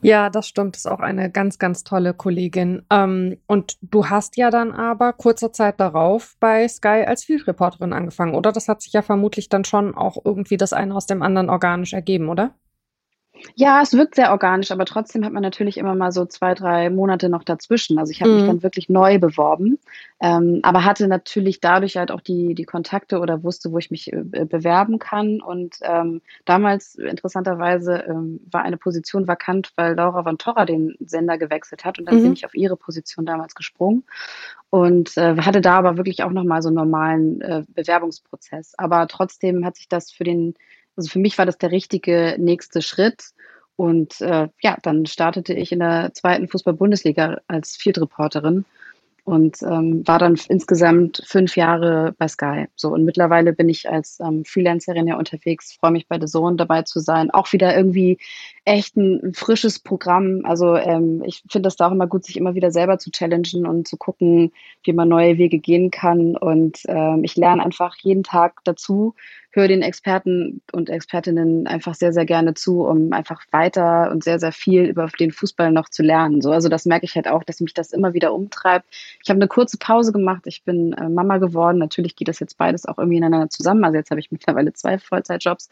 Ja, 0.02 0.30
das 0.30 0.48
stimmt. 0.48 0.76
Das 0.76 0.86
ist 0.86 0.92
auch 0.92 1.00
eine 1.00 1.32
ganz, 1.32 1.60
ganz 1.60 1.84
tolle 1.84 2.14
Kollegin. 2.14 2.84
Ähm, 2.90 3.38
und 3.48 3.78
du 3.82 4.10
hast 4.10 4.38
ja 4.38 4.50
dann 4.50 4.72
aber 4.72 5.14
kurze 5.14 5.52
Zeit 5.52 5.80
darauf 5.80 6.36
bei 6.40 6.68
Sky 6.68 7.04
als 7.06 7.24
Field 7.24 7.48
Reporterin 7.48 7.94
angefangen, 7.94 8.36
oder? 8.36 8.52
Das 8.52 8.68
hat 8.68 8.82
sich 8.82 8.94
ja 8.94 9.02
vermutlich 9.02 9.50
dann 9.50 9.66
schon 9.66 9.96
auch 9.96 10.18
irgendwie 10.24 10.58
das 10.58 10.74
eine 10.74 10.96
aus 10.96 11.06
dem 11.06 11.22
anderen 11.22 11.50
organisch 11.50 11.94
ergeben, 11.94 12.30
oder? 12.30 12.54
Ja, 13.56 13.82
es 13.82 13.94
wirkt 13.94 14.16
sehr 14.16 14.32
organisch, 14.32 14.72
aber 14.72 14.86
trotzdem 14.86 15.26
hat 15.26 15.34
man 15.34 15.44
natürlich 15.44 15.78
immer 15.78 15.96
mal 15.96 16.12
so 16.12 16.26
zwei, 16.26 16.54
drei 16.54 16.90
Monate 16.90 17.30
noch 17.30 17.44
dazwischen. 17.44 17.98
Also 17.98 18.12
ich 18.12 18.22
habe 18.22 18.32
mhm. 18.32 18.38
mich 18.38 18.46
dann 18.48 18.64
wirklich 18.64 18.90
neu 18.90 19.20
beworben, 19.20 19.80
ähm, 20.20 20.60
aber 20.64 20.84
hatte 20.84 21.08
natürlich 21.08 21.60
dadurch 21.60 21.98
halt 21.98 22.12
auch 22.12 22.22
die, 22.22 22.54
die 22.54 22.66
Kontakte 22.66 23.20
oder 23.20 23.44
wusste, 23.44 23.72
wo 23.72 23.78
ich 23.78 23.92
mich 23.92 24.12
äh, 24.14 24.46
bewerben 24.46 25.00
kann. 25.00 25.42
Und 25.42 25.78
ähm, 25.82 26.22
damals, 26.46 26.96
interessanterweise, 26.96 28.06
ähm, 28.08 28.40
war 28.52 28.64
eine 28.64 28.78
Position 28.78 29.28
vakant, 29.28 29.72
weil 29.76 29.96
Laura 29.96 30.24
von 30.24 30.38
Torra 30.38 30.66
den 30.66 30.96
Sender 31.00 31.38
gewechselt 31.38 31.86
hat. 31.86 32.00
Und 32.00 32.06
dann 32.06 32.18
mhm. 32.18 32.24
bin 32.24 32.34
ich 32.34 32.46
auf 32.46 32.56
ihre 32.56 32.78
Position 32.78 33.26
damals 33.26 33.56
gesprungen 33.56 34.04
und 34.70 35.16
äh, 35.18 35.38
hatte 35.38 35.62
da 35.62 35.78
aber 35.78 35.98
wirklich 35.98 36.24
auch 36.24 36.32
nochmal 36.32 36.62
so 36.62 36.70
einen 36.70 36.76
normalen 36.76 37.42
äh, 37.42 37.64
Bewerbungsprozess. 37.68 38.74
Aber 38.78 39.08
trotzdem 39.08 39.66
hat 39.66 39.78
sich 39.78 39.88
das 39.88 40.12
für 40.12 40.24
den 40.24 40.56
also 40.98 41.10
für 41.10 41.20
mich 41.20 41.38
war 41.38 41.46
das 41.46 41.58
der 41.58 41.72
richtige 41.72 42.36
nächste 42.40 42.82
Schritt. 42.82 43.32
Und 43.76 44.22
äh, 44.22 44.50
ja, 44.62 44.78
dann 44.82 45.06
startete 45.06 45.54
ich 45.54 45.72
in 45.72 45.80
der 45.80 46.12
zweiten 46.14 46.48
Fußball-Bundesliga 46.48 47.42
als 47.48 47.76
Field-Reporterin 47.76 48.66
und 49.28 49.62
ähm, 49.62 50.08
war 50.08 50.20
dann 50.20 50.40
insgesamt 50.48 51.22
fünf 51.26 51.58
Jahre 51.58 52.16
bei 52.18 52.30
Sky. 52.30 52.68
So 52.78 52.94
und 52.94 53.04
mittlerweile 53.04 53.52
bin 53.52 53.68
ich 53.68 53.90
als 53.90 54.22
ähm, 54.22 54.46
Freelancerin 54.46 55.06
ja 55.06 55.18
unterwegs, 55.18 55.74
freue 55.74 55.92
mich 55.92 56.08
bei 56.08 56.18
The 56.18 56.28
Zone 56.28 56.56
dabei 56.56 56.84
zu 56.84 57.02
sein. 57.02 57.30
Auch 57.30 57.52
wieder 57.52 57.76
irgendwie 57.76 58.20
echt 58.64 58.96
ein 58.96 59.34
frisches 59.34 59.80
Programm. 59.80 60.44
Also 60.46 60.78
ähm, 60.78 61.24
ich 61.26 61.44
finde 61.50 61.68
das 61.68 61.76
da 61.76 61.88
auch 61.88 61.92
immer 61.92 62.08
gut, 62.08 62.24
sich 62.24 62.38
immer 62.38 62.56
wieder 62.56 62.72
selber 62.72 63.00
zu 63.00 63.12
challengen 63.12 63.68
und 63.68 63.86
zu 63.86 63.98
gucken, 63.98 64.54
wie 64.84 64.94
man 64.94 65.10
neue 65.10 65.38
Wege 65.38 65.60
gehen 65.60 65.92
kann. 65.92 66.38
Und 66.38 66.80
ähm, 66.88 67.26
ich 67.26 67.36
lerne 67.36 67.66
einfach 67.66 67.98
jeden 67.98 68.24
Tag 68.24 68.62
dazu 68.64 69.14
höre 69.58 69.68
den 69.68 69.82
Experten 69.82 70.62
und 70.72 70.90
Expertinnen 70.90 71.68
einfach 71.68 71.96
sehr, 71.96 72.14
sehr 72.14 72.26
gerne 72.26 72.54
zu, 72.54 72.84
um 72.86 73.12
einfach 73.12 73.44
weiter 73.52 74.12
und 74.12 74.24
sehr, 74.24 74.40
sehr 74.40 74.52
viel 74.52 74.84
über 74.84 75.08
den 75.20 75.32
Fußball 75.32 75.72
noch 75.72 75.90
zu 75.90 76.04
lernen. 76.04 76.42
So, 76.42 76.52
also 76.52 76.70
das 76.70 76.86
merke 76.86 77.06
ich 77.06 77.16
halt 77.16 77.28
auch, 77.28 77.44
dass 77.44 77.60
mich 77.60 77.74
das 77.74 77.92
immer 77.92 78.14
wieder 78.14 78.34
umtreibt. 78.34 78.86
Ich 79.22 79.30
habe 79.30 79.40
eine 79.40 79.48
kurze 79.48 79.78
Pause 79.78 80.14
gemacht. 80.14 80.44
Ich 80.46 80.64
bin 80.64 80.94
äh, 80.94 81.10
Mama 81.10 81.40
geworden. 81.40 81.80
Natürlich 81.80 82.16
geht 82.16 82.28
das 82.28 82.40
jetzt 82.40 82.58
beides 82.58 82.86
auch 82.86 83.00
irgendwie 83.00 83.18
ineinander 83.18 83.50
zusammen. 83.50 83.84
Also 83.84 83.98
jetzt 83.98 84.12
habe 84.12 84.20
ich 84.20 84.32
mittlerweile 84.32 84.72
zwei 84.74 85.00
Vollzeitjobs. 85.00 85.70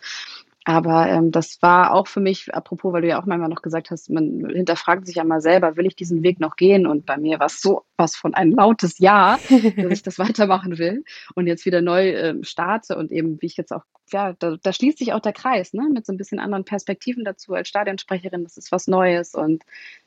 Aber 0.68 1.07
ähm, 1.07 1.32
das 1.32 1.61
war 1.61 1.93
auch 1.93 2.07
für 2.07 2.20
mich, 2.20 2.53
apropos, 2.53 2.91
weil 2.91 3.03
du 3.03 3.07
ja 3.07 3.22
auch 3.22 3.28
manchmal 3.28 3.49
noch 3.49 3.61
gesagt 3.61 3.91
hast, 3.91 4.09
man 4.09 4.47
hinterfragt 4.49 5.05
sich 5.05 5.18
ja 5.18 5.24
mal 5.24 5.39
selber, 5.39 5.78
will 5.78 5.86
ich 5.86 5.95
diesen 5.95 6.24
Weg 6.24 6.39
noch 6.39 6.55
gehen? 6.55 6.88
Und 6.88 7.05
bei 7.05 7.18
mir 7.18 7.39
war 7.39 7.45
es 7.45 7.61
so 7.61 7.84
was 7.97 8.16
von 8.16 8.34
ein 8.34 8.51
lautes 8.51 8.97
Ja, 8.97 9.38
dass 9.49 9.91
ich 9.91 10.01
das 10.01 10.18
weitermachen 10.18 10.80
will 10.80 11.03
und 11.36 11.45
jetzt 11.45 11.68
wieder 11.68 11.82
neu 11.82 12.09
ähm, 12.09 12.43
starte 12.43 12.97
und 12.97 13.11
eben, 13.11 13.39
wie 13.43 13.45
ich 13.45 13.57
jetzt 13.57 13.72
auch, 13.72 13.84
ja, 14.11 14.34
da, 14.34 14.57
da 14.61 14.74
schließt 14.74 14.97
sich 14.97 15.13
auch 15.13 15.20
der 15.20 15.34
Kreis, 15.34 15.74
ne, 15.74 15.88
mit 15.93 16.07
so 16.07 16.13
ein 16.13 16.18
bisschen 16.18 16.39
anderen 16.39 16.66
Perspektiven 16.66 17.24
dazu 17.24 17.53
als 17.53 17.68
Stadionsprecherin. 17.68 18.43
Das 18.43 18.57
ist 18.57 18.72
was 18.72 18.88
Neues 18.88 19.36
und 19.36 19.63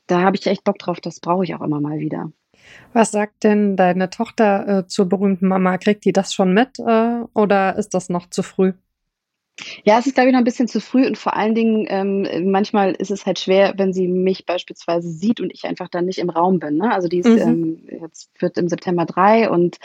da 0.07 0.21
habe 0.23 0.35
ich 0.35 0.45
echt 0.45 0.65
Bock 0.65 0.77
drauf. 0.77 0.99
Das 0.99 1.21
brauche 1.21 1.45
ich 1.45 1.55
auch 1.55 1.61
immer 1.61 1.79
mal 1.79 1.99
wieder. 1.99 2.33
Was 2.91 3.11
sagt 3.11 3.45
denn 3.45 3.77
deine 3.77 4.09
Tochter 4.09 4.79
äh, 4.79 4.87
zur 4.87 5.07
berühmten 5.07 5.47
Mama? 5.47 5.77
Kriegt 5.77 6.03
die 6.03 6.11
das 6.11 6.33
schon 6.33 6.53
mit 6.53 6.79
äh, 6.79 7.21
oder 7.33 7.77
ist 7.77 7.93
das 7.93 8.09
noch 8.09 8.29
zu 8.29 8.43
früh? 8.43 8.73
Ja, 9.83 9.99
es 9.99 10.07
ist, 10.07 10.15
glaube 10.15 10.29
ich, 10.29 10.33
noch 10.33 10.39
ein 10.39 10.45
bisschen 10.45 10.67
zu 10.67 10.81
früh 10.81 11.05
und 11.05 11.17
vor 11.17 11.35
allen 11.35 11.55
Dingen, 11.55 11.85
ähm, 11.89 12.51
manchmal 12.51 12.93
ist 12.93 13.11
es 13.11 13.25
halt 13.25 13.39
schwer, 13.39 13.73
wenn 13.77 13.93
sie 13.93 14.07
mich 14.07 14.45
beispielsweise 14.45 15.09
sieht 15.09 15.39
und 15.39 15.51
ich 15.53 15.65
einfach 15.65 15.87
dann 15.87 16.05
nicht 16.05 16.19
im 16.19 16.29
Raum 16.29 16.59
bin. 16.59 16.77
Ne? 16.77 16.91
Also 16.91 17.07
die 17.07 17.19
ist 17.19 17.27
mhm. 17.27 17.37
ähm, 17.37 17.87
jetzt 18.01 18.31
wird 18.39 18.57
im 18.57 18.67
September 18.67 19.05
drei 19.05 19.49
und 19.49 19.77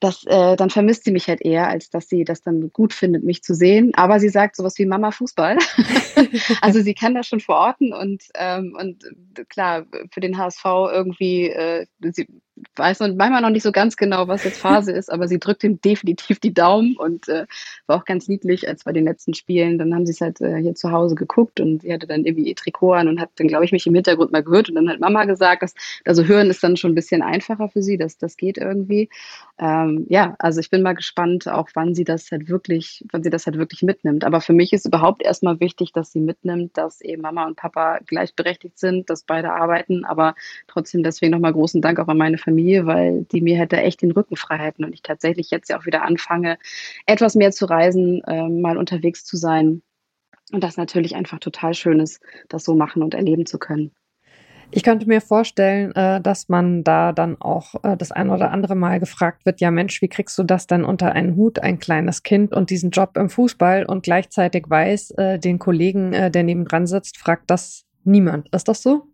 das, 0.00 0.24
äh, 0.26 0.56
dann 0.56 0.70
vermisst 0.70 1.04
sie 1.04 1.12
mich 1.12 1.28
halt 1.28 1.42
eher, 1.42 1.68
als 1.68 1.90
dass 1.90 2.08
sie 2.08 2.24
das 2.24 2.42
dann 2.42 2.70
gut 2.72 2.92
findet, 2.92 3.24
mich 3.24 3.42
zu 3.42 3.54
sehen. 3.54 3.92
Aber 3.94 4.20
sie 4.20 4.28
sagt 4.28 4.56
sowas 4.56 4.78
wie 4.78 4.86
Mama 4.86 5.10
Fußball. 5.10 5.58
also 6.60 6.80
sie 6.80 6.94
kann 6.94 7.14
das 7.14 7.26
schon 7.26 7.40
verorten 7.40 7.92
und, 7.92 8.24
ähm, 8.34 8.76
und 8.78 9.04
klar, 9.48 9.86
für 10.10 10.20
den 10.20 10.38
HSV 10.38 10.64
irgendwie, 10.64 11.48
äh, 11.48 11.86
sie 12.00 12.26
weiß 12.76 13.00
man 13.00 13.16
manchmal 13.16 13.42
noch 13.42 13.50
nicht 13.50 13.62
so 13.62 13.72
ganz 13.72 13.96
genau, 13.96 14.28
was 14.28 14.44
jetzt 14.44 14.60
Phase 14.60 14.92
ist, 14.92 15.10
aber 15.10 15.26
sie 15.26 15.38
drückt 15.38 15.64
ihm 15.64 15.80
definitiv 15.80 16.38
die 16.38 16.52
Daumen 16.52 16.96
und 16.96 17.28
äh, 17.28 17.46
war 17.86 17.96
auch 17.96 18.04
ganz 18.04 18.28
niedlich, 18.28 18.68
als 18.68 18.84
bei 18.84 18.92
den 18.92 19.04
letzten 19.04 19.34
Spielen. 19.34 19.78
Dann 19.78 19.94
haben 19.94 20.06
sie 20.06 20.12
es 20.12 20.20
halt 20.20 20.40
äh, 20.40 20.56
hier 20.58 20.74
zu 20.74 20.90
Hause 20.90 21.14
geguckt 21.14 21.60
und 21.60 21.82
sie 21.82 21.92
hatte 21.92 22.06
dann 22.06 22.24
irgendwie 22.24 22.48
ihr 22.48 22.54
Trikot 22.54 22.92
an 22.92 23.08
und 23.08 23.20
hat 23.20 23.30
dann, 23.36 23.48
glaube 23.48 23.64
ich, 23.64 23.72
mich 23.72 23.86
im 23.86 23.94
Hintergrund 23.94 24.32
mal 24.32 24.42
gehört 24.42 24.68
und 24.68 24.74
dann 24.74 24.88
hat 24.88 25.00
Mama 25.00 25.24
gesagt, 25.24 25.62
dass, 25.62 25.74
also 26.04 26.24
hören 26.24 26.50
ist 26.50 26.62
dann 26.62 26.76
schon 26.76 26.92
ein 26.92 26.94
bisschen 26.94 27.22
einfacher 27.22 27.68
für 27.68 27.82
sie, 27.82 27.96
dass 27.96 28.18
das 28.18 28.36
geht 28.36 28.58
irgendwie. 28.58 29.08
Ähm, 29.58 30.06
ja, 30.08 30.34
also 30.38 30.60
ich 30.60 30.70
bin 30.70 30.82
mal 30.82 30.94
gespannt, 30.94 31.48
auch 31.48 31.68
wann 31.74 31.94
sie 31.94 32.04
das 32.04 32.30
halt 32.30 32.48
wirklich, 32.48 33.04
wann 33.12 33.22
sie 33.22 33.30
das 33.30 33.46
halt 33.46 33.56
wirklich 33.56 33.82
mitnimmt. 33.82 34.24
Aber 34.24 34.40
für 34.40 34.52
mich 34.52 34.72
ist 34.72 34.86
überhaupt 34.86 35.22
erstmal 35.22 35.58
wichtig, 35.60 35.92
dass 35.92 36.12
sie 36.12 36.20
mitnimmt, 36.20 36.76
dass 36.76 37.00
eben 37.00 37.22
Mama 37.22 37.46
und 37.46 37.56
Papa 37.56 38.00
gleichberechtigt 38.06 38.78
sind, 38.78 39.08
dass 39.08 39.22
beide 39.22 39.52
arbeiten, 39.52 40.04
aber 40.04 40.34
trotzdem 40.66 41.02
deswegen 41.02 41.32
nochmal 41.32 41.52
großen 41.52 41.80
Dank 41.80 41.98
auch 41.98 42.08
an 42.08 42.18
meine 42.18 42.38
Familie, 42.42 42.86
weil 42.86 43.24
die 43.32 43.40
mir 43.40 43.58
halt 43.58 43.72
echt 43.72 44.02
den 44.02 44.12
Rücken 44.12 44.36
frei 44.36 44.58
halten 44.58 44.84
und 44.84 44.92
ich 44.92 45.02
tatsächlich 45.02 45.50
jetzt 45.50 45.70
ja 45.70 45.78
auch 45.78 45.86
wieder 45.86 46.02
anfange, 46.02 46.58
etwas 47.06 47.34
mehr 47.34 47.52
zu 47.52 47.66
reisen, 47.66 48.22
äh, 48.24 48.48
mal 48.48 48.76
unterwegs 48.76 49.24
zu 49.24 49.36
sein. 49.36 49.82
Und 50.52 50.62
das 50.62 50.76
natürlich 50.76 51.16
einfach 51.16 51.38
total 51.38 51.74
schön 51.74 52.00
ist, 52.00 52.20
das 52.48 52.64
so 52.64 52.74
machen 52.74 53.02
und 53.02 53.14
erleben 53.14 53.46
zu 53.46 53.58
können. 53.58 53.92
Ich 54.74 54.82
könnte 54.82 55.06
mir 55.06 55.20
vorstellen, 55.20 55.94
äh, 55.94 56.20
dass 56.22 56.48
man 56.48 56.82
da 56.82 57.12
dann 57.12 57.38
auch 57.40 57.74
äh, 57.84 57.94
das 57.94 58.10
ein 58.10 58.30
oder 58.30 58.50
andere 58.50 58.74
Mal 58.74 59.00
gefragt 59.00 59.44
wird, 59.44 59.60
ja 59.60 59.70
Mensch, 59.70 60.00
wie 60.00 60.08
kriegst 60.08 60.38
du 60.38 60.44
das 60.44 60.66
denn 60.66 60.84
unter 60.84 61.12
einen 61.12 61.36
Hut, 61.36 61.58
ein 61.58 61.78
kleines 61.78 62.22
Kind 62.22 62.54
und 62.54 62.70
diesen 62.70 62.90
Job 62.90 63.18
im 63.18 63.28
Fußball 63.28 63.84
und 63.84 64.02
gleichzeitig 64.02 64.64
weiß, 64.68 65.10
äh, 65.12 65.38
den 65.38 65.58
Kollegen, 65.58 66.12
der 66.12 66.42
nebendran 66.42 66.86
sitzt, 66.86 67.18
fragt 67.18 67.50
das 67.50 67.84
niemand. 68.04 68.48
Ist 68.54 68.68
das 68.68 68.82
so? 68.82 69.11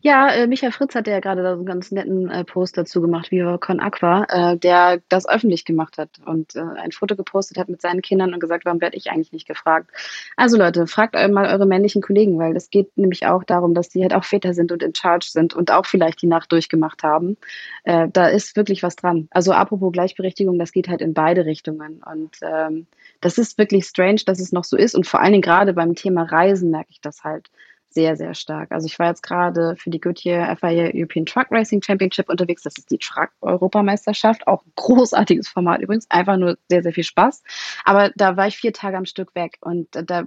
Ja, 0.00 0.30
äh, 0.30 0.46
Michael 0.46 0.70
Fritz 0.70 0.94
hat 0.94 1.08
ja 1.08 1.18
gerade 1.18 1.42
da 1.42 1.54
so 1.54 1.58
einen 1.58 1.66
ganz 1.66 1.90
netten 1.90 2.30
äh, 2.30 2.44
Post 2.44 2.78
dazu 2.78 3.00
gemacht, 3.00 3.32
Viva 3.32 3.58
Con 3.58 3.80
Aqua, 3.80 4.24
äh, 4.28 4.56
der 4.56 5.00
das 5.08 5.28
öffentlich 5.28 5.64
gemacht 5.64 5.98
hat 5.98 6.10
und 6.24 6.54
äh, 6.54 6.60
ein 6.60 6.92
Foto 6.92 7.16
gepostet 7.16 7.58
hat 7.58 7.68
mit 7.68 7.82
seinen 7.82 8.00
Kindern 8.00 8.32
und 8.32 8.40
gesagt, 8.40 8.64
warum 8.64 8.80
werde 8.80 8.96
ich 8.96 9.10
eigentlich 9.10 9.32
nicht 9.32 9.48
gefragt? 9.48 9.90
Also 10.36 10.56
Leute, 10.56 10.86
fragt 10.86 11.14
mal 11.14 11.46
eure 11.52 11.66
männlichen 11.66 12.02
Kollegen, 12.02 12.38
weil 12.38 12.56
es 12.56 12.70
geht 12.70 12.96
nämlich 12.96 13.26
auch 13.26 13.42
darum, 13.42 13.74
dass 13.74 13.88
die 13.88 14.02
halt 14.02 14.14
auch 14.14 14.24
Väter 14.24 14.54
sind 14.54 14.70
und 14.70 14.82
in 14.82 14.94
Charge 14.94 15.26
sind 15.28 15.54
und 15.54 15.72
auch 15.72 15.86
vielleicht 15.86 16.22
die 16.22 16.28
Nacht 16.28 16.52
durchgemacht 16.52 17.02
haben. 17.02 17.36
Äh, 17.82 18.08
da 18.12 18.28
ist 18.28 18.56
wirklich 18.56 18.84
was 18.84 18.94
dran. 18.94 19.26
Also 19.30 19.52
apropos 19.52 19.92
Gleichberechtigung, 19.92 20.58
das 20.58 20.70
geht 20.70 20.88
halt 20.88 21.02
in 21.02 21.14
beide 21.14 21.46
Richtungen 21.46 22.00
und 22.12 22.36
ähm, 22.42 22.86
das 23.20 23.38
ist 23.38 23.58
wirklich 23.58 23.86
strange, 23.86 24.20
dass 24.24 24.38
es 24.38 24.52
noch 24.52 24.64
so 24.64 24.76
ist 24.76 24.94
und 24.94 25.06
vor 25.06 25.20
allen 25.20 25.32
Dingen 25.32 25.42
gerade 25.42 25.72
beim 25.72 25.96
Thema 25.96 26.22
Reisen 26.22 26.70
merke 26.70 26.90
ich 26.90 27.00
das 27.00 27.24
halt 27.24 27.50
sehr, 27.94 28.16
sehr 28.16 28.34
stark. 28.34 28.72
Also 28.72 28.86
ich 28.86 28.98
war 28.98 29.08
jetzt 29.08 29.22
gerade 29.22 29.76
für 29.76 29.88
die 29.88 30.00
Goodyear 30.00 30.56
FIA 30.56 30.90
European 30.92 31.24
Truck 31.24 31.46
Racing 31.50 31.80
Championship 31.80 32.28
unterwegs. 32.28 32.62
Das 32.62 32.76
ist 32.76 32.90
die 32.90 32.98
Truck-Europameisterschaft. 32.98 34.46
Auch 34.46 34.64
ein 34.64 34.72
großartiges 34.74 35.48
Format 35.48 35.80
übrigens. 35.80 36.10
Einfach 36.10 36.36
nur 36.36 36.58
sehr, 36.68 36.82
sehr 36.82 36.92
viel 36.92 37.04
Spaß. 37.04 37.42
Aber 37.84 38.10
da 38.16 38.36
war 38.36 38.48
ich 38.48 38.56
vier 38.56 38.72
Tage 38.72 38.96
am 38.96 39.04
Stück 39.06 39.34
weg. 39.34 39.58
Und 39.60 39.88
da 39.92 40.24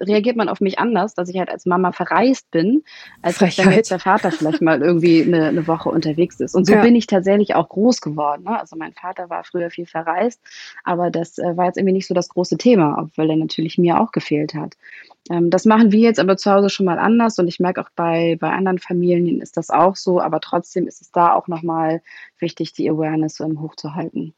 reagiert 0.00 0.36
man 0.36 0.48
auf 0.48 0.60
mich 0.60 0.78
anders, 0.78 1.14
dass 1.14 1.30
ich 1.30 1.38
halt 1.38 1.48
als 1.48 1.64
Mama 1.64 1.92
verreist 1.92 2.50
bin, 2.50 2.84
als 3.22 3.40
wenn 3.40 3.72
jetzt 3.72 3.90
der 3.90 3.98
Vater 3.98 4.30
vielleicht 4.30 4.60
mal 4.60 4.82
irgendwie 4.82 5.22
eine, 5.22 5.48
eine 5.48 5.66
Woche 5.66 5.88
unterwegs 5.88 6.38
ist. 6.40 6.54
Und 6.54 6.66
so 6.66 6.74
ja. 6.74 6.82
bin 6.82 6.94
ich 6.94 7.06
tatsächlich 7.06 7.54
auch 7.54 7.68
groß 7.70 8.02
geworden. 8.02 8.44
Ne? 8.44 8.60
Also 8.60 8.76
mein 8.76 8.92
Vater 8.92 9.30
war 9.30 9.44
früher 9.44 9.70
viel 9.70 9.86
verreist, 9.86 10.40
aber 10.84 11.10
das 11.10 11.38
äh, 11.38 11.56
war 11.56 11.66
jetzt 11.66 11.78
irgendwie 11.78 11.94
nicht 11.94 12.06
so 12.06 12.14
das 12.14 12.28
große 12.28 12.58
Thema, 12.58 12.98
obwohl 12.98 13.30
er 13.30 13.36
natürlich 13.36 13.78
mir 13.78 14.00
auch 14.00 14.12
gefehlt 14.12 14.54
hat. 14.54 14.76
Ähm, 15.30 15.50
das 15.50 15.64
machen 15.64 15.92
wir 15.92 16.00
jetzt 16.00 16.20
aber 16.20 16.36
zu 16.36 16.50
Hause 16.52 16.70
schon 16.70 16.86
mal 16.86 16.98
anders 16.98 17.38
und 17.38 17.48
ich 17.48 17.60
merke 17.60 17.80
auch 17.80 17.90
bei, 17.96 18.36
bei 18.40 18.50
anderen 18.50 18.78
Familien 18.78 19.40
ist 19.40 19.56
das 19.56 19.70
auch 19.70 19.96
so, 19.96 20.20
aber 20.20 20.40
trotzdem 20.40 20.86
ist 20.86 21.00
es 21.00 21.10
da 21.10 21.32
auch 21.34 21.48
nochmal 21.48 22.02
wichtig, 22.38 22.72
die 22.74 22.88
Awareness 22.90 23.36
so 23.36 23.44
im 23.44 23.60
Hoch 23.60 23.76
zu 23.76 23.94
halten. 23.94 24.34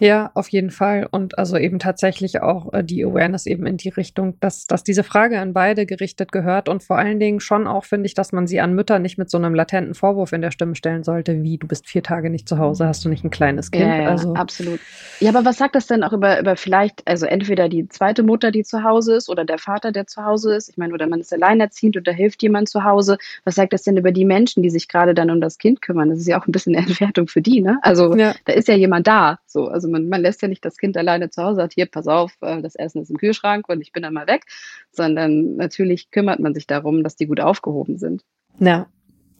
Ja, 0.00 0.30
auf 0.34 0.48
jeden 0.48 0.70
Fall. 0.70 1.08
Und 1.10 1.38
also 1.38 1.56
eben 1.56 1.78
tatsächlich 1.78 2.42
auch 2.42 2.72
äh, 2.72 2.84
die 2.84 3.04
Awareness 3.04 3.46
eben 3.46 3.66
in 3.66 3.76
die 3.76 3.88
Richtung, 3.88 4.38
dass, 4.40 4.66
dass 4.66 4.84
diese 4.84 5.02
Frage 5.02 5.38
an 5.38 5.52
beide 5.52 5.86
gerichtet 5.86 6.32
gehört 6.32 6.68
und 6.68 6.82
vor 6.82 6.98
allen 6.98 7.18
Dingen 7.18 7.40
schon 7.40 7.66
auch, 7.66 7.84
finde 7.84 8.06
ich, 8.06 8.14
dass 8.14 8.32
man 8.32 8.46
sie 8.46 8.60
an 8.60 8.74
Mütter 8.74 8.98
nicht 8.98 9.18
mit 9.18 9.30
so 9.30 9.38
einem 9.38 9.54
latenten 9.54 9.94
Vorwurf 9.94 10.32
in 10.32 10.42
der 10.42 10.50
Stimme 10.50 10.74
stellen 10.74 11.04
sollte, 11.04 11.42
wie 11.42 11.58
du 11.58 11.66
bist 11.66 11.86
vier 11.88 12.02
Tage 12.02 12.30
nicht 12.30 12.48
zu 12.48 12.58
Hause, 12.58 12.86
hast 12.86 13.04
du 13.04 13.08
nicht 13.08 13.24
ein 13.24 13.30
kleines 13.30 13.70
Kind. 13.70 13.86
Ja, 13.86 14.02
ja 14.02 14.10
also, 14.10 14.34
absolut. 14.34 14.80
Ja, 15.20 15.30
aber 15.30 15.44
was 15.44 15.58
sagt 15.58 15.74
das 15.74 15.86
denn 15.86 16.02
auch 16.02 16.12
über, 16.12 16.38
über 16.40 16.56
vielleicht, 16.56 17.06
also 17.06 17.26
entweder 17.26 17.68
die 17.68 17.88
zweite 17.88 18.22
Mutter, 18.22 18.50
die 18.50 18.64
zu 18.64 18.82
Hause 18.82 19.16
ist 19.16 19.28
oder 19.28 19.44
der 19.44 19.58
Vater, 19.58 19.92
der 19.92 20.06
zu 20.06 20.24
Hause 20.24 20.54
ist? 20.54 20.68
Ich 20.68 20.76
meine, 20.76 20.92
oder 20.92 21.06
man 21.06 21.20
ist 21.20 21.32
alleinerziehend 21.32 21.96
oder 21.96 22.12
hilft 22.12 22.42
jemand 22.42 22.68
zu 22.68 22.84
Hause. 22.84 23.18
Was 23.44 23.54
sagt 23.54 23.72
das 23.72 23.82
denn 23.82 23.96
über 23.96 24.12
die 24.12 24.24
Menschen, 24.24 24.62
die 24.62 24.70
sich 24.70 24.88
gerade 24.88 25.14
dann 25.14 25.30
um 25.30 25.40
das 25.40 25.58
Kind 25.58 25.82
kümmern? 25.82 26.10
Das 26.10 26.18
ist 26.18 26.26
ja 26.26 26.40
auch 26.40 26.46
ein 26.46 26.52
bisschen 26.52 26.74
eine 26.74 26.86
Entwertung 26.88 27.28
für 27.28 27.42
die, 27.42 27.60
ne? 27.60 27.78
Also 27.82 28.14
ja. 28.16 28.34
da 28.44 28.52
ist 28.52 28.68
ja 28.68 28.74
jemand 28.74 29.06
da. 29.06 29.38
So, 29.46 29.68
also 29.68 29.85
man, 29.88 30.08
man 30.08 30.20
lässt 30.20 30.42
ja 30.42 30.48
nicht 30.48 30.64
das 30.64 30.76
Kind 30.76 30.96
alleine 30.96 31.30
zu 31.30 31.42
Hause, 31.42 31.56
sagt 31.56 31.74
hier, 31.74 31.86
pass 31.86 32.06
auf, 32.06 32.36
äh, 32.40 32.62
das 32.62 32.74
Essen 32.74 33.02
ist 33.02 33.10
im 33.10 33.16
Kühlschrank 33.16 33.68
und 33.68 33.80
ich 33.80 33.92
bin 33.92 34.02
dann 34.02 34.14
mal 34.14 34.26
weg, 34.26 34.44
sondern 34.90 35.56
natürlich 35.56 36.10
kümmert 36.10 36.40
man 36.40 36.54
sich 36.54 36.66
darum, 36.66 37.02
dass 37.02 37.16
die 37.16 37.26
gut 37.26 37.40
aufgehoben 37.40 37.98
sind. 37.98 38.24
Ja. 38.58 38.88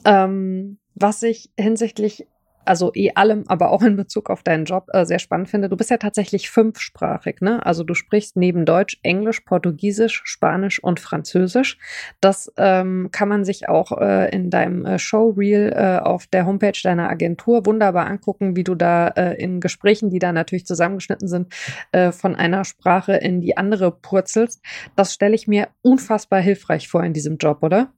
Ähm, 0.04 0.78
was 0.94 1.22
ich 1.22 1.50
hinsichtlich 1.58 2.26
also 2.66 2.92
eh 2.94 3.10
allem, 3.14 3.44
aber 3.48 3.70
auch 3.70 3.82
in 3.82 3.96
Bezug 3.96 4.30
auf 4.30 4.42
deinen 4.42 4.64
Job 4.64 4.88
äh, 4.92 5.04
sehr 5.04 5.18
spannend 5.18 5.48
finde. 5.48 5.68
Du 5.68 5.76
bist 5.76 5.90
ja 5.90 5.96
tatsächlich 5.96 6.50
fünfsprachig, 6.50 7.40
ne? 7.40 7.64
Also 7.64 7.84
du 7.84 7.94
sprichst 7.94 8.36
neben 8.36 8.64
Deutsch, 8.64 8.98
Englisch, 9.02 9.40
Portugiesisch, 9.40 10.22
Spanisch 10.24 10.82
und 10.82 11.00
Französisch. 11.00 11.78
Das 12.20 12.52
ähm, 12.56 13.08
kann 13.12 13.28
man 13.28 13.44
sich 13.44 13.68
auch 13.68 13.92
äh, 13.98 14.30
in 14.34 14.50
deinem 14.50 14.84
äh, 14.84 14.98
Showreel 14.98 15.72
äh, 15.74 15.98
auf 15.98 16.26
der 16.26 16.46
Homepage 16.46 16.78
deiner 16.82 17.08
Agentur 17.08 17.66
wunderbar 17.66 18.06
angucken, 18.06 18.56
wie 18.56 18.64
du 18.64 18.74
da 18.74 19.08
äh, 19.08 19.34
in 19.42 19.60
Gesprächen, 19.60 20.10
die 20.10 20.18
da 20.18 20.32
natürlich 20.32 20.66
zusammengeschnitten 20.66 21.28
sind, 21.28 21.54
äh, 21.92 22.12
von 22.12 22.34
einer 22.34 22.64
Sprache 22.64 23.14
in 23.14 23.40
die 23.40 23.56
andere 23.56 23.90
purzelst. 23.90 24.62
Das 24.94 25.14
stelle 25.14 25.34
ich 25.34 25.48
mir 25.48 25.68
unfassbar 25.82 26.40
hilfreich 26.40 26.88
vor 26.88 27.02
in 27.04 27.12
diesem 27.12 27.36
Job, 27.38 27.62
oder? 27.62 27.92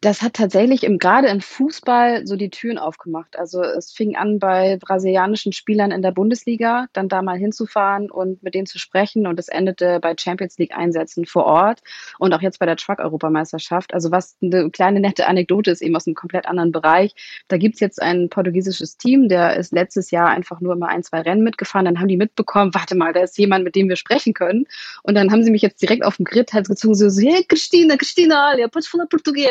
Das 0.00 0.22
hat 0.22 0.34
tatsächlich 0.34 0.84
im, 0.84 0.98
gerade 0.98 1.28
im 1.28 1.40
Fußball 1.40 2.26
so 2.26 2.36
die 2.36 2.50
Türen 2.50 2.78
aufgemacht. 2.78 3.36
Also 3.36 3.62
es 3.62 3.92
fing 3.92 4.16
an 4.16 4.38
bei 4.38 4.76
brasilianischen 4.76 5.52
Spielern 5.52 5.90
in 5.90 6.02
der 6.02 6.12
Bundesliga, 6.12 6.86
dann 6.92 7.08
da 7.08 7.20
mal 7.20 7.36
hinzufahren 7.36 8.10
und 8.10 8.42
mit 8.42 8.54
denen 8.54 8.66
zu 8.66 8.78
sprechen 8.78 9.26
und 9.26 9.40
es 9.40 9.48
endete 9.48 9.98
bei 10.00 10.14
Champions 10.16 10.56
League 10.58 10.76
Einsätzen 10.76 11.26
vor 11.26 11.46
Ort 11.46 11.80
und 12.18 12.32
auch 12.32 12.42
jetzt 12.42 12.60
bei 12.60 12.66
der 12.66 12.76
Truck-Europameisterschaft. 12.76 13.92
Also 13.92 14.12
was 14.12 14.36
eine 14.40 14.70
kleine 14.70 15.00
nette 15.00 15.26
Anekdote 15.26 15.72
ist, 15.72 15.82
eben 15.82 15.96
aus 15.96 16.06
einem 16.06 16.14
komplett 16.14 16.46
anderen 16.46 16.70
Bereich. 16.70 17.14
Da 17.48 17.56
gibt's 17.56 17.80
jetzt 17.80 18.00
ein 18.00 18.28
portugiesisches 18.28 18.98
Team, 18.98 19.28
der 19.28 19.56
ist 19.56 19.72
letztes 19.72 20.12
Jahr 20.12 20.28
einfach 20.28 20.60
nur 20.60 20.74
immer 20.74 20.88
ein, 20.88 21.02
zwei 21.02 21.22
Rennen 21.22 21.42
mitgefahren. 21.42 21.86
Dann 21.86 21.98
haben 21.98 22.08
die 22.08 22.16
mitbekommen, 22.16 22.72
warte 22.72 22.94
mal, 22.94 23.12
da 23.12 23.20
ist 23.20 23.36
jemand, 23.36 23.64
mit 23.64 23.74
dem 23.74 23.88
wir 23.88 23.96
sprechen 23.96 24.32
können. 24.32 24.66
Und 25.02 25.16
dann 25.16 25.32
haben 25.32 25.42
sie 25.42 25.50
mich 25.50 25.62
jetzt 25.62 25.82
direkt 25.82 26.04
auf 26.04 26.16
dem 26.16 26.24
Grid 26.24 26.52
halt 26.52 26.68
gezogen, 26.68 26.94
so, 26.94 27.08
hey, 27.20 27.44
Cristina, 27.44 27.96
Cristina, 27.96 28.56
ja, 28.56 28.68
pode 28.68 28.86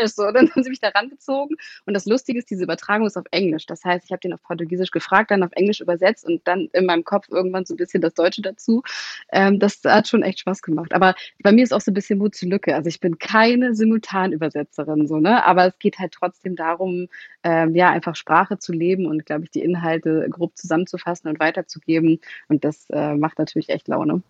português. 0.07 0.15
So, 0.15 0.31
dann 0.33 0.49
haben 0.49 0.63
sie 0.63 0.69
mich 0.69 0.79
da 0.79 0.89
rangezogen. 0.89 1.57
Und 1.85 1.93
das 1.93 2.05
Lustige 2.05 2.39
ist, 2.39 2.49
diese 2.49 2.63
Übertragung 2.63 3.07
ist 3.07 3.17
auf 3.17 3.25
Englisch. 3.31 3.65
Das 3.65 3.83
heißt, 3.83 4.05
ich 4.05 4.11
habe 4.11 4.19
den 4.19 4.33
auf 4.33 4.41
Portugiesisch 4.43 4.91
gefragt, 4.91 5.31
dann 5.31 5.43
auf 5.43 5.51
Englisch 5.53 5.81
übersetzt 5.81 6.25
und 6.25 6.47
dann 6.47 6.69
in 6.73 6.85
meinem 6.85 7.03
Kopf 7.03 7.27
irgendwann 7.29 7.65
so 7.65 7.73
ein 7.73 7.77
bisschen 7.77 8.01
das 8.01 8.13
Deutsche 8.13 8.41
dazu. 8.41 8.83
Ähm, 9.31 9.59
das 9.59 9.81
hat 9.83 10.07
schon 10.07 10.23
echt 10.23 10.39
Spaß 10.39 10.61
gemacht. 10.61 10.93
Aber 10.93 11.15
bei 11.41 11.51
mir 11.51 11.63
ist 11.63 11.73
auch 11.73 11.81
so 11.81 11.91
ein 11.91 11.93
bisschen 11.93 12.19
Mut 12.19 12.35
zur 12.35 12.49
Lücke. 12.49 12.75
Also 12.75 12.87
ich 12.89 12.99
bin 12.99 13.17
keine 13.17 13.73
Simultanübersetzerin, 13.75 15.07
so, 15.07 15.19
ne? 15.19 15.45
Aber 15.45 15.67
es 15.67 15.79
geht 15.79 15.99
halt 15.99 16.13
trotzdem 16.13 16.55
darum, 16.55 17.07
ähm, 17.43 17.75
ja, 17.75 17.89
einfach 17.89 18.15
Sprache 18.15 18.57
zu 18.59 18.73
leben 18.73 19.05
und, 19.05 19.25
glaube 19.25 19.43
ich, 19.43 19.51
die 19.51 19.61
Inhalte 19.61 20.27
grob 20.29 20.57
zusammenzufassen 20.57 21.29
und 21.29 21.39
weiterzugeben. 21.39 22.19
Und 22.47 22.63
das 22.63 22.89
äh, 22.89 23.15
macht 23.15 23.39
natürlich 23.39 23.69
echt 23.69 23.87
Laune. 23.87 24.21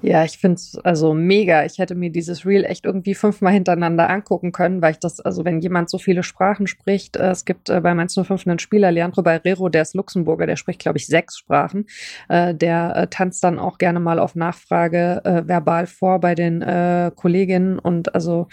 Ja, 0.00 0.22
ich 0.22 0.38
finde 0.38 0.54
es 0.54 0.78
also 0.84 1.12
mega. 1.12 1.64
Ich 1.64 1.78
hätte 1.78 1.96
mir 1.96 2.10
dieses 2.10 2.46
Reel 2.46 2.64
echt 2.64 2.84
irgendwie 2.84 3.16
fünfmal 3.16 3.52
hintereinander 3.52 4.08
angucken 4.08 4.52
können, 4.52 4.80
weil 4.80 4.92
ich 4.92 5.00
das, 5.00 5.18
also 5.18 5.44
wenn 5.44 5.60
jemand 5.60 5.90
so 5.90 5.98
viele 5.98 6.22
Sprachen 6.22 6.68
spricht, 6.68 7.16
äh, 7.16 7.30
es 7.30 7.44
gibt 7.44 7.68
äh, 7.68 7.80
bei 7.80 7.94
Mainz 7.94 8.14
05 8.14 8.46
einen 8.46 8.60
Spieler, 8.60 8.92
Leandro 8.92 9.22
Barrero, 9.22 9.68
der 9.68 9.82
ist 9.82 9.96
Luxemburger, 9.96 10.46
der 10.46 10.54
spricht, 10.54 10.78
glaube 10.78 10.98
ich, 10.98 11.08
sechs 11.08 11.36
Sprachen. 11.36 11.86
Äh, 12.28 12.54
der 12.54 12.94
äh, 12.94 13.06
tanzt 13.08 13.42
dann 13.42 13.58
auch 13.58 13.78
gerne 13.78 13.98
mal 13.98 14.20
auf 14.20 14.36
Nachfrage 14.36 15.20
äh, 15.24 15.48
verbal 15.48 15.88
vor 15.88 16.20
bei 16.20 16.36
den 16.36 16.62
äh, 16.62 17.10
Kolleginnen 17.16 17.80
und 17.80 18.14
also 18.14 18.46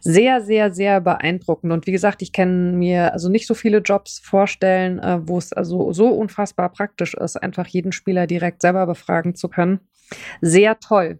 sehr, 0.00 0.42
sehr, 0.42 0.74
sehr 0.74 1.00
beeindruckend. 1.00 1.72
Und 1.72 1.86
wie 1.86 1.92
gesagt, 1.92 2.20
ich 2.20 2.32
kann 2.32 2.78
mir 2.78 3.14
also 3.14 3.30
nicht 3.30 3.46
so 3.46 3.54
viele 3.54 3.78
Jobs 3.78 4.18
vorstellen, 4.18 5.00
wo 5.26 5.38
es 5.38 5.52
also 5.52 5.92
so 5.92 6.08
unfassbar 6.08 6.68
praktisch 6.70 7.14
ist, 7.14 7.42
einfach 7.42 7.66
jeden 7.66 7.92
Spieler 7.92 8.26
direkt 8.26 8.60
selber 8.60 8.86
befragen 8.86 9.34
zu 9.34 9.48
können. 9.48 9.80
Sehr 10.40 10.78
toll. 10.82 11.18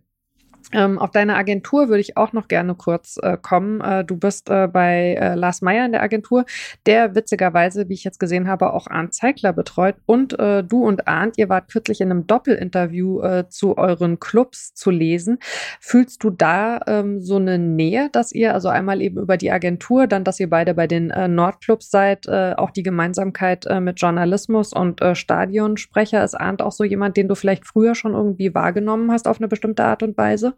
Ähm, 0.73 0.99
auf 0.99 1.11
deine 1.11 1.37
Agentur 1.37 1.89
würde 1.89 2.01
ich 2.01 2.17
auch 2.17 2.33
noch 2.33 2.49
gerne 2.49 2.75
kurz 2.75 3.19
äh, 3.23 3.37
kommen. 3.41 3.81
Äh, 3.81 4.05
du 4.05 4.17
bist 4.17 4.51
äh, 4.51 4.69
bei 4.69 5.15
äh, 5.15 5.35
Lars 5.35 5.63
Meyer 5.63 5.87
in 5.87 5.93
der 5.93 6.03
Agentur, 6.03 6.45
der 6.87 7.15
witzigerweise, 7.15 7.89
wie 7.89 7.95
ich 7.95 8.05
jetzt 8.05 8.21
gesehen 8.21 8.49
habe, 8.49 8.73
auch 8.73 8.87
Arndt 8.87 9.15
Zeigler 9.15 9.53
betreut. 9.53 9.97
Und 10.07 10.39
äh, 10.39 10.63
du 10.63 10.85
und 10.85 11.09
Arndt, 11.09 11.39
ihr 11.39 11.49
wart 11.49 11.71
kürzlich 11.71 12.01
in 12.01 12.11
einem 12.11 12.27
Doppelinterview 12.27 13.21
äh, 13.23 13.49
zu 13.49 13.77
euren 13.77 14.21
Clubs 14.21 14.75
zu 14.75 14.91
lesen. 14.91 15.39
Fühlst 15.81 16.23
du 16.25 16.31
da 16.31 16.81
ähm, 16.87 17.21
so 17.21 17.37
eine 17.37 17.59
Nähe, 17.59 18.09
dass 18.13 18.33
ihr, 18.33 18.55
also 18.55 18.69
einmal 18.69 19.01
eben 19.01 19.19
über 19.19 19.37
die 19.37 19.51
Agentur, 19.51 20.07
dann, 20.07 20.25
dass 20.25 20.41
ihr 20.41 20.51
beide 20.51 20.75
bei 20.75 20.87
den 20.87 21.13
Nordclubs 21.35 21.91
seid, 21.91 22.29
auch 22.29 22.71
die 22.71 22.83
Gemeinsamkeit 22.83 23.67
mit 23.81 24.01
Journalismus 24.01 24.73
und 24.73 25.01
Stadionsprecher? 25.13 26.23
Ist 26.25 26.35
Arndt 26.35 26.63
auch 26.63 26.73
so 26.73 26.85
jemand, 26.85 27.17
den 27.17 27.29
du 27.29 27.35
vielleicht 27.35 27.67
früher 27.67 27.95
schon 27.95 28.15
irgendwie 28.15 28.55
wahrgenommen 28.55 29.11
hast 29.11 29.29
auf 29.29 29.39
eine 29.39 29.49
bestimmte 29.49 29.85
Art 29.85 30.03
und 30.03 30.17
Weise? 30.17 30.52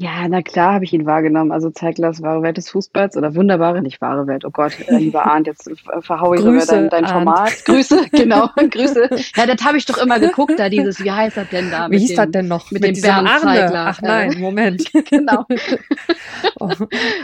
Ja, 0.00 0.28
na 0.28 0.42
klar 0.42 0.74
habe 0.74 0.84
ich 0.84 0.92
ihn 0.92 1.06
wahrgenommen. 1.06 1.50
Also 1.50 1.70
Zeiglers 1.70 2.22
wahre 2.22 2.40
Welt 2.42 2.56
des 2.56 2.70
Fußballs 2.70 3.16
oder 3.16 3.34
wunderbare, 3.34 3.82
nicht 3.82 4.00
wahre 4.00 4.28
Welt. 4.28 4.44
Oh 4.44 4.50
Gott, 4.50 4.78
äh, 4.86 4.96
lieber 4.96 5.26
Arndt, 5.26 5.48
jetzt 5.48 5.68
verhaue 6.02 6.36
ich 6.36 6.42
Grüße, 6.42 6.88
dein, 6.88 6.88
dein 6.88 7.06
Format. 7.06 7.64
Grüße, 7.64 8.06
genau, 8.12 8.48
Grüße. 8.54 9.10
Ja, 9.34 9.46
das 9.46 9.64
habe 9.64 9.76
ich 9.76 9.86
doch 9.86 9.98
immer 9.98 10.20
geguckt, 10.20 10.52
da 10.56 10.68
dieses, 10.68 11.02
wie 11.02 11.10
heißt 11.10 11.36
das 11.36 11.48
denn 11.48 11.72
da? 11.72 11.90
Wie 11.90 11.98
hieß 11.98 12.10
dem, 12.10 12.16
das 12.16 12.30
denn 12.30 12.46
noch? 12.46 12.70
Mit, 12.70 12.82
mit 12.82 12.96
dem 12.96 13.02
Bernd 13.02 13.28
Arne. 13.28 13.40
Zeigler. 13.40 13.86
Ach 13.88 14.00
nein, 14.00 14.38
Moment. 14.38 14.88
genau. 15.10 15.44
oh. 16.60 16.70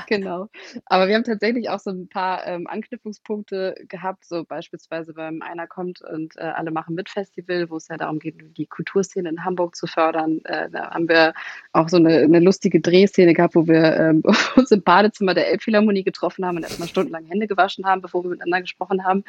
Genau. 0.09 0.49
Aber 0.87 1.07
wir 1.07 1.15
haben 1.15 1.23
tatsächlich 1.23 1.71
auch 1.71 1.79
so 1.79 1.91
ein 1.91 2.09
paar 2.09 2.45
ähm, 2.45 2.67
Anknüpfungspunkte 2.67 3.77
gehabt, 3.89 4.25
so 4.25 4.43
beispielsweise 4.43 5.15
beim 5.15 5.43
Einer 5.43 5.69
kommt 5.69 6.03
und 6.03 6.37
äh, 6.39 6.41
alle 6.41 6.73
machen 6.73 6.97
mit 6.97 7.09
Festival, 7.09 7.71
wo 7.71 7.77
es 7.77 7.87
ja 7.87 7.99
darum 7.99 8.19
geht, 8.19 8.35
die 8.57 8.67
Kulturszene 8.67 9.29
in 9.29 9.45
Hamburg 9.45 9.77
zu 9.77 9.87
fördern. 9.87 10.41
Äh, 10.43 10.71
da 10.71 10.91
haben 10.91 11.09
wir 11.09 11.35
auch 11.73 11.89
so 11.89 11.99
eine, 11.99 12.19
eine 12.19 12.41
lustige 12.41 12.64
lustige 12.65 12.81
Drehszene 12.81 13.35
gehabt, 13.35 13.55
wo 13.55 13.67
wir 13.67 13.97
ähm, 13.97 14.23
uns 14.57 14.71
im 14.71 14.83
Badezimmer 14.83 15.35
der 15.35 15.51
Elbphilharmonie 15.51 16.03
getroffen 16.03 16.47
haben 16.47 16.57
und 16.57 16.63
erstmal 16.63 16.89
stundenlang 16.89 17.27
Hände 17.27 17.47
gewaschen 17.47 17.85
haben, 17.85 18.01
bevor 18.01 18.25
wir 18.25 18.31
miteinander 18.31 18.63
gesprochen 18.63 19.05
haben. 19.05 19.23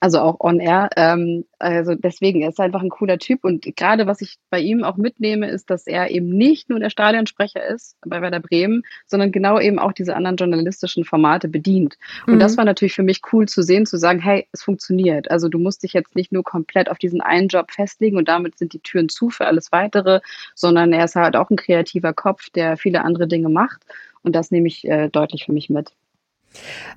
Also 0.00 0.18
auch 0.18 0.40
on 0.40 0.58
air. 0.58 0.90
Ähm, 0.96 1.44
also 1.60 1.94
deswegen, 1.94 2.40
er 2.42 2.48
ist 2.48 2.58
einfach 2.58 2.82
ein 2.82 2.88
cooler 2.88 3.18
Typ. 3.18 3.44
Und 3.44 3.64
gerade 3.76 4.08
was 4.08 4.20
ich 4.22 4.38
bei 4.50 4.58
ihm 4.58 4.82
auch 4.82 4.96
mitnehme, 4.96 5.48
ist, 5.48 5.70
dass 5.70 5.86
er 5.86 6.10
eben 6.10 6.30
nicht 6.30 6.68
nur 6.68 6.80
der 6.80 6.90
Stadionsprecher 6.90 7.64
ist 7.64 7.96
bei 8.04 8.20
Werder 8.20 8.40
Bremen, 8.40 8.82
sondern 9.06 9.30
genau 9.30 9.60
eben 9.60 9.78
auch 9.78 9.92
diese 9.92 10.16
anderen 10.16 10.36
journalistischen 10.36 11.04
Formate 11.04 11.46
bedient. 11.46 11.96
Und 12.26 12.34
mhm. 12.34 12.40
das 12.40 12.56
war 12.56 12.64
natürlich 12.64 12.94
für 12.94 13.04
mich 13.04 13.20
cool 13.32 13.46
zu 13.46 13.62
sehen, 13.62 13.86
zu 13.86 13.98
sagen, 13.98 14.18
hey, 14.18 14.48
es 14.52 14.62
funktioniert. 14.62 15.30
Also 15.30 15.48
du 15.48 15.58
musst 15.58 15.84
dich 15.84 15.92
jetzt 15.92 16.16
nicht 16.16 16.32
nur 16.32 16.42
komplett 16.42 16.90
auf 16.90 16.98
diesen 16.98 17.20
einen 17.20 17.48
Job 17.48 17.70
festlegen 17.70 18.16
und 18.16 18.26
damit 18.26 18.58
sind 18.58 18.72
die 18.72 18.80
Türen 18.80 19.08
zu 19.08 19.30
für 19.30 19.46
alles 19.46 19.70
weitere, 19.70 20.20
sondern 20.56 20.92
er 20.92 21.04
ist 21.04 21.14
halt 21.14 21.36
auch 21.36 21.50
ein 21.50 21.56
kreativer 21.56 22.12
Kopf, 22.12 22.50
der 22.50 22.79
viele 22.80 23.04
andere 23.04 23.28
Dinge 23.28 23.48
macht. 23.48 23.84
Und 24.22 24.36
das 24.36 24.50
nehme 24.50 24.68
ich 24.68 24.86
äh, 24.86 25.08
deutlich 25.08 25.44
für 25.44 25.52
mich 25.52 25.70
mit. 25.70 25.92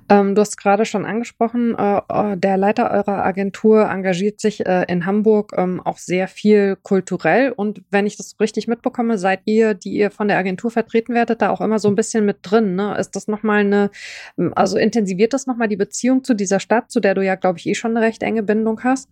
Ähm, 0.10 0.36
du 0.36 0.42
hast 0.42 0.58
gerade 0.58 0.86
schon 0.86 1.06
angesprochen, 1.06 1.76
äh, 1.78 2.02
äh, 2.10 2.38
der 2.38 2.58
Leiter 2.58 2.92
eurer 2.92 3.24
Agentur 3.24 3.90
engagiert 3.90 4.40
sich 4.40 4.66
äh, 4.66 4.86
in 4.88 5.06
Hamburg 5.06 5.54
ähm, 5.56 5.80
auch 5.80 5.98
sehr 5.98 6.28
viel 6.28 6.76
kulturell. 6.82 7.52
Und 7.52 7.84
wenn 7.90 8.08
ich 8.08 8.18
das 8.18 8.36
richtig 8.40 8.68
mitbekomme, 8.68 9.18
seid 9.18 9.42
ihr, 9.46 9.74
die 9.76 9.94
ihr 9.94 10.12
von 10.12 10.28
der 10.28 10.38
Agentur 10.38 10.72
vertreten 10.72 11.14
werdet, 11.14 11.42
da 11.42 11.52
auch 11.52 11.62
immer 11.62 11.80
so 11.80 11.88
ein 11.88 11.96
bisschen 11.96 12.26
mit 12.26 12.38
drin. 12.42 12.76
Ne? 12.76 12.98
Ist 12.98 13.16
das 13.16 13.28
nochmal 13.28 13.60
eine, 13.60 13.92
also 14.56 14.78
intensiviert 14.78 15.34
das 15.34 15.48
nochmal 15.48 15.68
die 15.68 15.78
Beziehung 15.78 16.24
zu 16.24 16.34
dieser 16.34 16.60
Stadt, 16.60 16.92
zu 16.92 17.00
der 17.00 17.16
du 17.16 17.24
ja, 17.24 17.36
glaube 17.36 17.60
ich, 17.60 17.68
eh 17.68 17.76
schon 17.76 17.96
eine 17.96 18.06
recht 18.06 18.24
enge 18.24 18.44
Bindung 18.44 18.84
hast? 18.84 19.10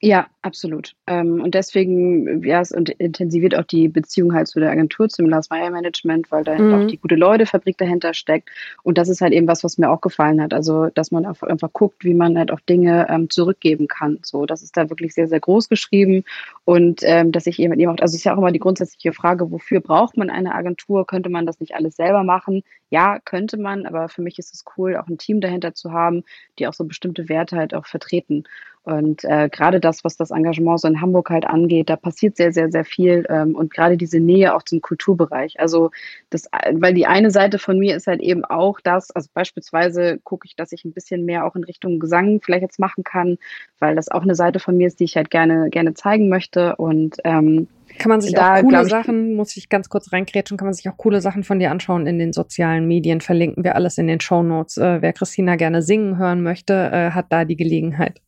Ja, 0.00 0.28
absolut. 0.42 0.94
Ähm, 1.08 1.40
und 1.42 1.56
deswegen, 1.56 2.44
ja, 2.44 2.60
es 2.60 2.70
intensiviert 2.70 3.56
auch 3.56 3.64
die 3.64 3.88
Beziehung 3.88 4.32
halt 4.32 4.46
zu 4.46 4.60
der 4.60 4.70
Agentur, 4.70 5.08
zum 5.08 5.26
Last 5.26 5.50
Mile 5.50 5.72
Management, 5.72 6.30
weil 6.30 6.44
da 6.44 6.56
mhm. 6.56 6.74
auch 6.74 6.86
die 6.86 6.98
gute 6.98 7.16
Leute-Fabrik 7.16 7.76
dahinter 7.78 8.14
steckt. 8.14 8.48
Und 8.84 8.96
das 8.96 9.08
ist 9.08 9.20
halt 9.20 9.32
eben 9.32 9.48
was, 9.48 9.64
was 9.64 9.76
mir 9.76 9.90
auch 9.90 10.00
gefallen 10.00 10.40
hat. 10.40 10.54
Also, 10.54 10.86
dass 10.94 11.10
man 11.10 11.26
einfach 11.26 11.72
guckt, 11.72 12.04
wie 12.04 12.14
man 12.14 12.38
halt 12.38 12.52
auch 12.52 12.60
Dinge 12.60 13.08
ähm, 13.10 13.28
zurückgeben 13.28 13.88
kann. 13.88 14.20
So, 14.22 14.46
das 14.46 14.62
ist 14.62 14.76
da 14.76 14.88
wirklich 14.88 15.14
sehr, 15.14 15.26
sehr 15.26 15.40
groß 15.40 15.68
geschrieben. 15.68 16.22
Und 16.64 17.00
ähm, 17.02 17.32
dass 17.32 17.48
ich 17.48 17.58
eben 17.58 17.72
auch, 17.88 18.00
also 18.00 18.12
es 18.12 18.20
ist 18.20 18.24
ja 18.24 18.34
auch 18.34 18.38
immer 18.38 18.52
die 18.52 18.60
grundsätzliche 18.60 19.12
Frage, 19.12 19.50
wofür 19.50 19.80
braucht 19.80 20.16
man 20.16 20.30
eine 20.30 20.54
Agentur? 20.54 21.08
Könnte 21.08 21.28
man 21.28 21.44
das 21.44 21.58
nicht 21.58 21.74
alles 21.74 21.96
selber 21.96 22.22
machen? 22.22 22.62
Ja, 22.90 23.18
könnte 23.18 23.56
man, 23.56 23.84
aber 23.84 24.08
für 24.08 24.22
mich 24.22 24.38
ist 24.38 24.54
es 24.54 24.64
cool, 24.76 24.96
auch 24.96 25.08
ein 25.08 25.18
Team 25.18 25.40
dahinter 25.40 25.74
zu 25.74 25.92
haben, 25.92 26.22
die 26.58 26.68
auch 26.68 26.72
so 26.72 26.84
bestimmte 26.84 27.28
Werte 27.28 27.56
halt 27.56 27.74
auch 27.74 27.86
vertreten. 27.86 28.44
Und 28.88 29.22
äh, 29.24 29.50
gerade 29.50 29.80
das, 29.80 29.87
was 30.04 30.16
das 30.16 30.30
Engagement 30.30 30.80
so 30.80 30.88
in 30.88 31.00
Hamburg 31.00 31.30
halt 31.30 31.46
angeht, 31.46 31.90
da 31.90 31.96
passiert 31.96 32.36
sehr, 32.36 32.52
sehr, 32.52 32.70
sehr 32.70 32.84
viel. 32.84 33.26
Ähm, 33.28 33.54
und 33.54 33.72
gerade 33.72 33.96
diese 33.96 34.20
Nähe 34.20 34.54
auch 34.54 34.62
zum 34.62 34.80
Kulturbereich. 34.80 35.60
Also 35.60 35.90
das, 36.30 36.48
weil 36.72 36.94
die 36.94 37.06
eine 37.06 37.30
Seite 37.30 37.58
von 37.58 37.78
mir 37.78 37.96
ist 37.96 38.06
halt 38.06 38.20
eben 38.20 38.44
auch 38.44 38.80
das, 38.80 39.10
also 39.10 39.28
beispielsweise 39.32 40.18
gucke 40.22 40.46
ich, 40.46 40.56
dass 40.56 40.72
ich 40.72 40.84
ein 40.84 40.92
bisschen 40.92 41.24
mehr 41.24 41.44
auch 41.44 41.56
in 41.56 41.64
Richtung 41.64 41.98
Gesang 41.98 42.40
vielleicht 42.42 42.62
jetzt 42.62 42.78
machen 42.78 43.04
kann, 43.04 43.38
weil 43.78 43.96
das 43.96 44.10
auch 44.10 44.22
eine 44.22 44.34
Seite 44.34 44.60
von 44.60 44.76
mir 44.76 44.86
ist, 44.86 45.00
die 45.00 45.04
ich 45.04 45.16
halt 45.16 45.30
gerne, 45.30 45.70
gerne 45.70 45.94
zeigen 45.94 46.28
möchte. 46.28 46.76
Und 46.76 47.16
ähm, 47.24 47.68
kann 47.98 48.10
man 48.10 48.20
sich 48.20 48.34
da, 48.34 48.56
auch 48.56 48.60
coole 48.62 48.84
Sachen, 48.84 49.34
muss 49.34 49.56
ich 49.56 49.68
ganz 49.68 49.88
kurz 49.88 50.12
reingrätschen, 50.12 50.56
kann 50.56 50.66
man 50.66 50.74
sich 50.74 50.88
auch 50.88 50.96
coole 50.96 51.20
Sachen 51.20 51.42
von 51.42 51.58
dir 51.58 51.70
anschauen 51.70 52.06
in 52.06 52.18
den 52.18 52.32
sozialen 52.32 52.86
Medien. 52.86 53.20
Verlinken 53.20 53.64
wir 53.64 53.74
alles 53.74 53.98
in 53.98 54.06
den 54.06 54.20
Show 54.20 54.42
Notes. 54.42 54.76
Äh, 54.76 55.02
wer 55.02 55.12
Christina 55.12 55.56
gerne 55.56 55.82
singen 55.82 56.18
hören 56.18 56.42
möchte, 56.42 56.74
äh, 56.74 57.10
hat 57.10 57.26
da 57.30 57.44
die 57.44 57.56
Gelegenheit. 57.56 58.20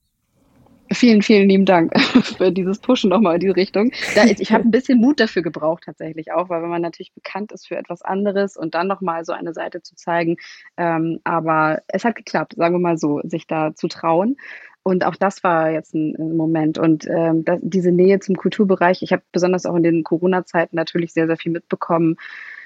Vielen, 0.92 1.22
vielen 1.22 1.48
lieben 1.48 1.66
Dank 1.66 1.98
für 2.36 2.50
dieses 2.50 2.80
Pushen 2.80 3.10
nochmal 3.10 3.34
in 3.34 3.40
diese 3.40 3.54
Richtung. 3.54 3.92
Ich 4.38 4.52
habe 4.52 4.64
ein 4.64 4.72
bisschen 4.72 4.98
Mut 4.98 5.20
dafür 5.20 5.42
gebraucht 5.42 5.84
tatsächlich 5.84 6.32
auch, 6.32 6.48
weil 6.48 6.62
wenn 6.62 6.68
man 6.68 6.82
natürlich 6.82 7.12
bekannt 7.12 7.52
ist 7.52 7.68
für 7.68 7.76
etwas 7.76 8.02
anderes 8.02 8.56
und 8.56 8.74
dann 8.74 8.88
nochmal 8.88 9.24
so 9.24 9.32
eine 9.32 9.52
Seite 9.52 9.82
zu 9.82 9.94
zeigen. 9.94 10.36
Ähm, 10.76 11.20
aber 11.22 11.82
es 11.86 12.04
hat 12.04 12.16
geklappt, 12.16 12.54
sagen 12.56 12.74
wir 12.74 12.80
mal 12.80 12.98
so, 12.98 13.20
sich 13.22 13.46
da 13.46 13.74
zu 13.74 13.86
trauen. 13.86 14.36
Und 14.82 15.04
auch 15.04 15.14
das 15.14 15.44
war 15.44 15.70
jetzt 15.70 15.94
ein, 15.94 16.16
ein 16.18 16.36
Moment. 16.36 16.78
Und 16.78 17.06
ähm, 17.08 17.44
das, 17.44 17.60
diese 17.62 17.92
Nähe 17.92 18.18
zum 18.18 18.34
Kulturbereich, 18.36 19.02
ich 19.02 19.12
habe 19.12 19.22
besonders 19.30 19.66
auch 19.66 19.76
in 19.76 19.82
den 19.84 20.02
Corona-Zeiten 20.02 20.74
natürlich 20.74 21.12
sehr, 21.12 21.26
sehr 21.26 21.36
viel 21.36 21.52
mitbekommen, 21.52 22.16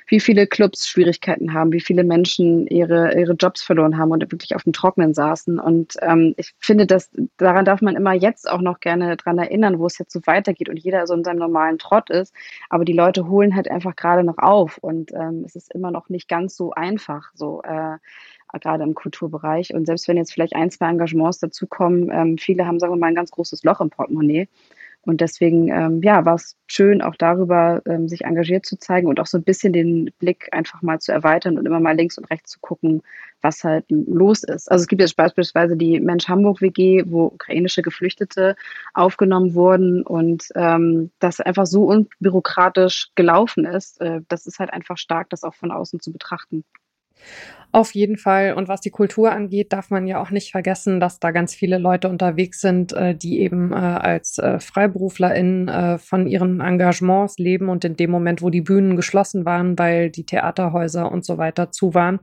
wie 0.07 0.21
viele 0.21 0.47
Clubs 0.47 0.89
Schwierigkeiten 0.89 1.55
haben, 1.55 1.73
wie 1.73 1.81
viele 1.81 2.05
Menschen 2.05 2.67
ihre, 2.67 3.19
ihre 3.19 3.33
Jobs 3.35 3.63
verloren 3.63 3.97
haben 3.99 4.11
und 4.11 4.31
wirklich 4.31 4.55
auf 4.55 4.65
dem 4.65 4.73
Trocknen 4.73 5.15
saßen. 5.15 5.59
Und 5.59 5.95
ähm, 6.03 6.35
ich 6.37 6.55
finde, 6.59 6.87
dass 6.87 7.11
daran 7.37 7.65
darf 7.65 7.81
man 7.81 7.97
immer 7.97 8.13
jetzt 8.13 8.51
auch 8.51 8.61
noch 8.61 8.81
gerne 8.81 9.17
dran 9.17 9.39
erinnern, 9.39 9.79
wo 9.79 9.87
es 9.87 9.99
jetzt 9.99 10.13
so 10.13 10.21
weitergeht 10.27 10.69
und 10.69 10.79
jeder 10.79 11.07
so 11.07 11.15
in 11.15 11.25
seinem 11.25 11.39
normalen 11.39 11.79
Trott 11.79 12.11
ist. 12.11 12.35
Aber 12.69 12.85
die 12.85 12.93
Leute 12.93 13.29
holen 13.29 13.55
halt 13.57 13.71
einfach 13.71 13.97
gerade 13.97 14.25
noch 14.25 14.39
auf 14.39 14.79
und 14.79 15.13
ähm, 15.13 15.43
es 15.47 15.57
ist 15.57 15.73
immer 15.75 15.91
noch 15.91 16.09
nicht 16.09 16.29
ganz 16.29 16.57
so 16.57 16.73
einfach, 16.73 17.31
so 17.35 17.63
äh, 17.63 17.99
gerade 18.61 18.85
im 18.85 18.95
Kulturbereich. 18.95 19.75
Und 19.75 19.87
selbst 19.87 20.07
wenn 20.09 20.17
jetzt 20.17 20.33
vielleicht 20.33 20.55
ein, 20.55 20.71
zwei 20.71 20.89
Engagements 20.89 21.39
dazukommen, 21.39 22.11
ähm, 22.13 22.39
viele 22.39 22.67
haben, 22.67 22.79
sagen 22.79 22.93
wir 22.93 22.99
mal, 22.99 23.09
ein 23.09 23.15
ganz 23.15 23.31
großes 23.31 23.65
Loch 23.65 23.81
im 23.81 23.91
Portemonnaie. 23.91 24.49
Und 25.07 25.21
deswegen, 25.21 25.69
ähm, 25.69 26.03
ja, 26.03 26.25
war 26.25 26.35
es 26.35 26.57
schön, 26.67 27.03
auch 27.03 27.15
darüber 27.17 27.83
ähm, 27.87 28.09
sich 28.09 28.25
engagiert 28.25 28.67
zu 28.67 28.79
zeigen 28.79 29.09
und 29.09 29.21
auch 29.21 29.27
so 29.27 29.39
ein 29.39 29.45
bisschen 29.45 29.73
den 29.73 30.11
Blick 30.19 30.49
einfach 30.53 30.83
mal 30.83 31.01
zu 31.01 31.13
erweitern 31.13 31.59
und 31.59 31.67
immer 31.67 31.81
mal 31.81 31.97
links 31.97 32.19
und 32.19 32.31
rechts 32.31 32.53
zu 32.53 32.61
gucken, 32.61 33.03
was 33.43 33.63
halt 33.63 33.85
los 33.89 34.43
ist. 34.43 34.71
Also 34.71 34.83
es 34.83 34.89
gibt 34.89 35.03
jetzt 35.03 35.17
beispielsweise 35.17 35.77
die 35.77 36.01
Mensch 36.01 36.29
Hamburg 36.29 36.63
WG, 36.63 37.05
wo 37.07 37.27
ukrainische 37.27 37.83
Geflüchtete 37.83 38.57
aufgenommen 38.95 39.55
wurden 39.55 40.03
und 40.03 40.49
ähm, 40.55 41.11
das 41.19 41.41
einfach 41.41 41.67
so 41.67 41.85
unbürokratisch 41.85 43.11
gelaufen 43.15 43.67
ist. 43.67 44.01
Äh, 44.01 44.23
das 44.29 44.47
ist 44.47 44.59
halt 44.59 44.73
einfach 44.73 44.97
stark, 44.97 45.29
das 45.31 45.45
auch 45.45 45.55
von 45.55 45.71
außen 45.71 46.01
zu 46.01 46.11
betrachten. 46.11 46.65
Auf 47.75 47.93
jeden 47.93 48.17
Fall. 48.19 48.55
Und 48.55 48.69
was 48.69 48.83
die 48.83 48.91
Kultur 48.91 49.33
angeht, 49.33 49.73
darf 49.73 49.91
man 49.91 50.07
ja 50.07 50.23
auch 50.23 50.31
nicht 50.31 50.53
vergessen, 50.53 51.01
dass 51.01 51.19
da 51.19 51.33
ganz 51.33 51.57
viele 51.57 51.79
Leute 51.79 52.09
unterwegs 52.09 52.61
sind, 52.61 52.93
äh, 52.93 53.17
die 53.17 53.41
eben 53.41 53.73
äh, 53.73 53.75
als 53.75 54.39
äh, 54.39 54.61
FreiberuflerInnen 54.61 55.99
von 55.99 56.29
ihren 56.29 56.61
Engagements 56.61 57.37
leben 57.39 57.69
und 57.69 57.85
in 57.85 57.97
dem 57.97 58.13
Moment, 58.13 58.43
wo 58.43 58.51
die 58.51 58.61
Bühnen 58.61 58.95
geschlossen 58.95 59.45
waren, 59.45 59.77
weil 59.77 60.11
die 60.11 60.25
Theaterhäuser 60.25 61.11
und 61.11 61.25
so 61.25 61.37
weiter 61.37 61.73
zu 61.73 61.95
waren, 61.95 62.21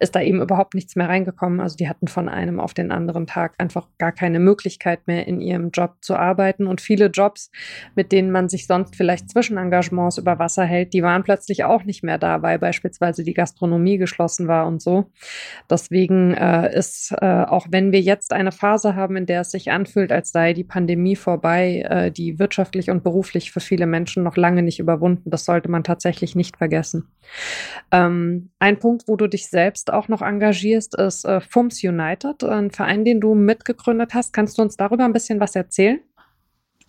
ist 0.00 0.14
da 0.14 0.20
eben 0.20 0.42
überhaupt 0.42 0.74
nichts 0.74 0.96
mehr 0.96 1.08
reingekommen. 1.08 1.60
Also 1.60 1.78
die 1.78 1.88
hatten 1.88 2.06
von 2.08 2.28
einem 2.28 2.60
auf 2.60 2.74
den 2.74 2.92
anderen 2.92 3.26
Tag 3.26 3.54
einfach 3.56 3.88
gar 3.96 4.12
keine 4.12 4.38
Möglichkeit 4.38 5.06
mehr 5.06 5.26
in 5.26 5.40
ihrem 5.40 5.70
Job 5.70 5.94
zu 6.02 6.14
arbeiten. 6.14 6.66
Und 6.66 6.82
viele 6.82 7.06
Jobs, 7.06 7.50
mit 7.94 8.12
denen 8.12 8.30
man 8.30 8.50
sich 8.50 8.66
sonst 8.66 8.96
vielleicht 8.96 9.30
zwischen 9.30 9.56
Engagements 9.56 10.18
über 10.18 10.38
Wasser 10.38 10.64
hält, 10.64 10.92
die 10.92 11.02
waren 11.02 11.22
plötzlich 11.22 11.64
auch 11.64 11.84
nicht 11.84 12.02
mehr 12.02 12.18
da, 12.18 12.42
weil 12.42 12.58
beispielsweise 12.58 13.24
die 13.24 13.34
Gastronomie 13.34 13.96
geschlossen 13.96 14.46
war 14.46 14.66
und 14.66 14.82
so 14.82 14.89
so. 14.90 15.10
Deswegen 15.68 16.34
äh, 16.34 16.76
ist, 16.76 17.14
äh, 17.20 17.44
auch 17.44 17.66
wenn 17.70 17.92
wir 17.92 18.00
jetzt 18.00 18.32
eine 18.32 18.50
Phase 18.50 18.96
haben, 18.96 19.16
in 19.16 19.26
der 19.26 19.42
es 19.42 19.52
sich 19.52 19.70
anfühlt, 19.70 20.10
als 20.10 20.32
sei 20.32 20.52
die 20.52 20.64
Pandemie 20.64 21.14
vorbei, 21.14 21.86
äh, 21.88 22.10
die 22.10 22.38
wirtschaftlich 22.38 22.90
und 22.90 23.04
beruflich 23.04 23.52
für 23.52 23.60
viele 23.60 23.86
Menschen 23.86 24.24
noch 24.24 24.36
lange 24.36 24.62
nicht 24.62 24.80
überwunden. 24.80 25.30
Das 25.30 25.44
sollte 25.44 25.70
man 25.70 25.84
tatsächlich 25.84 26.34
nicht 26.34 26.56
vergessen. 26.56 27.08
Ähm, 27.92 28.50
ein 28.58 28.78
Punkt, 28.78 29.04
wo 29.06 29.16
du 29.16 29.28
dich 29.28 29.48
selbst 29.48 29.92
auch 29.92 30.08
noch 30.08 30.22
engagierst, 30.22 30.98
ist 30.98 31.24
äh, 31.24 31.40
FUMS 31.40 31.84
United, 31.84 32.42
ein 32.42 32.70
Verein, 32.72 33.04
den 33.04 33.20
du 33.20 33.34
mitgegründet 33.34 34.14
hast. 34.14 34.32
Kannst 34.32 34.58
du 34.58 34.62
uns 34.62 34.76
darüber 34.76 35.04
ein 35.04 35.12
bisschen 35.12 35.38
was 35.38 35.54
erzählen? 35.54 36.00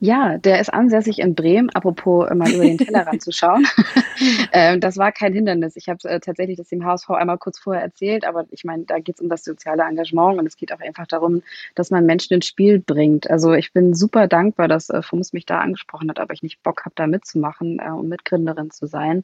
Ja, 0.03 0.39
der 0.39 0.59
ist 0.59 0.73
ansässig 0.73 1.19
in 1.19 1.35
Bremen, 1.35 1.69
apropos 1.69 2.27
äh, 2.27 2.33
mal 2.33 2.51
über 2.51 2.63
den 2.63 2.79
Tellerrand 2.79 3.21
zu 3.21 3.31
schauen. 3.31 3.67
ähm, 4.51 4.79
das 4.79 4.97
war 4.97 5.11
kein 5.11 5.31
Hindernis. 5.31 5.75
Ich 5.75 5.89
habe 5.89 6.09
äh, 6.09 6.19
tatsächlich 6.19 6.57
das 6.57 6.69
dem 6.69 6.83
HSV 6.83 7.11
einmal 7.11 7.37
kurz 7.37 7.59
vorher 7.59 7.83
erzählt, 7.83 8.25
aber 8.25 8.47
ich 8.49 8.63
meine, 8.63 8.85
da 8.85 8.97
geht 8.97 9.17
es 9.17 9.21
um 9.21 9.29
das 9.29 9.43
soziale 9.43 9.83
Engagement 9.83 10.39
und 10.39 10.47
es 10.47 10.57
geht 10.57 10.73
auch 10.73 10.79
einfach 10.79 11.05
darum, 11.05 11.43
dass 11.75 11.91
man 11.91 12.07
Menschen 12.07 12.33
ins 12.33 12.47
Spiel 12.47 12.79
bringt. 12.79 13.29
Also 13.29 13.53
ich 13.53 13.73
bin 13.73 13.93
super 13.93 14.27
dankbar, 14.27 14.67
dass 14.67 14.89
äh, 14.89 15.03
FUMS 15.03 15.33
mich 15.33 15.45
da 15.45 15.59
angesprochen 15.59 16.09
hat, 16.09 16.19
aber 16.19 16.33
ich 16.33 16.41
nicht 16.41 16.63
Bock 16.63 16.83
habe, 16.83 16.95
da 16.95 17.05
mitzumachen 17.05 17.77
äh, 17.77 17.91
und 17.91 18.09
Mitgründerin 18.09 18.71
zu 18.71 18.87
sein. 18.87 19.21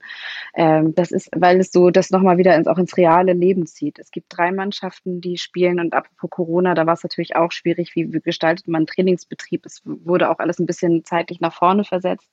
Ähm, 0.54 0.94
das 0.94 1.10
ist, 1.10 1.32
weil 1.36 1.60
es 1.60 1.72
so 1.72 1.90
das 1.90 2.12
nochmal 2.12 2.38
wieder 2.38 2.56
ins, 2.56 2.68
auch 2.68 2.78
ins 2.78 2.96
reale 2.98 3.34
Leben 3.34 3.66
zieht. 3.66 3.98
Es 3.98 4.12
gibt 4.12 4.28
drei 4.30 4.52
Mannschaften, 4.52 5.22
die 5.22 5.40
spielen 5.40 5.80
und 5.80 5.96
apropos 5.96 6.30
Corona, 6.30 6.76
da 6.76 6.86
war 6.86 6.94
es 6.94 7.02
natürlich 7.02 7.36
auch 7.36 7.52
schwierig, 7.52 7.96
wie, 7.96 8.14
wie 8.14 8.20
gestaltet 8.20 8.68
man 8.68 8.86
Trainingsbetrieb. 8.86 9.66
Es 9.66 9.82
wurde 9.84 10.30
auch 10.30 10.38
alles 10.38 10.60
ein 10.60 10.67
bisschen 10.68 11.04
zeitlich 11.04 11.40
nach 11.40 11.54
vorne 11.54 11.84
versetzt. 11.84 12.30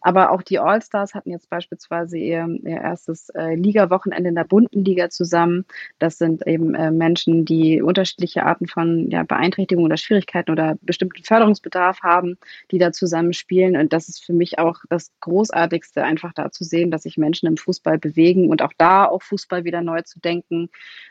Aber 0.00 0.30
auch 0.30 0.42
die 0.42 0.58
All-Stars 0.58 1.14
hatten 1.14 1.30
jetzt 1.30 1.50
beispielsweise 1.50 2.18
ihr, 2.18 2.46
ihr 2.62 2.80
erstes 2.80 3.30
äh, 3.30 3.54
Liga-Wochenende 3.54 4.28
in 4.28 4.34
der 4.34 4.44
bunten 4.44 4.84
Liga 4.84 5.10
zusammen. 5.10 5.64
Das 5.98 6.18
sind 6.18 6.46
eben 6.46 6.74
äh, 6.74 6.90
Menschen, 6.90 7.44
die 7.44 7.82
unterschiedliche 7.82 8.44
Arten 8.44 8.68
von 8.68 9.10
ja, 9.10 9.22
Beeinträchtigungen 9.22 9.86
oder 9.86 9.96
Schwierigkeiten 9.96 10.50
oder 10.50 10.76
bestimmten 10.82 11.24
Förderungsbedarf 11.24 12.02
haben, 12.02 12.38
die 12.70 12.78
da 12.78 12.92
zusammen 12.92 13.32
spielen. 13.32 13.76
Und 13.76 13.92
das 13.92 14.08
ist 14.08 14.24
für 14.24 14.32
mich 14.32 14.58
auch 14.58 14.76
das 14.88 15.10
Großartigste, 15.20 16.04
einfach 16.04 16.32
da 16.32 16.50
zu 16.50 16.64
sehen, 16.64 16.90
dass 16.90 17.02
sich 17.02 17.16
Menschen 17.16 17.46
im 17.46 17.56
Fußball 17.56 17.98
bewegen 17.98 18.50
und 18.50 18.62
auch 18.62 18.72
da 18.76 19.06
auch 19.06 19.22
Fußball 19.22 19.64
wieder 19.64 19.82
neu 19.82 20.02
zu 20.02 20.20
denken. 20.20 20.68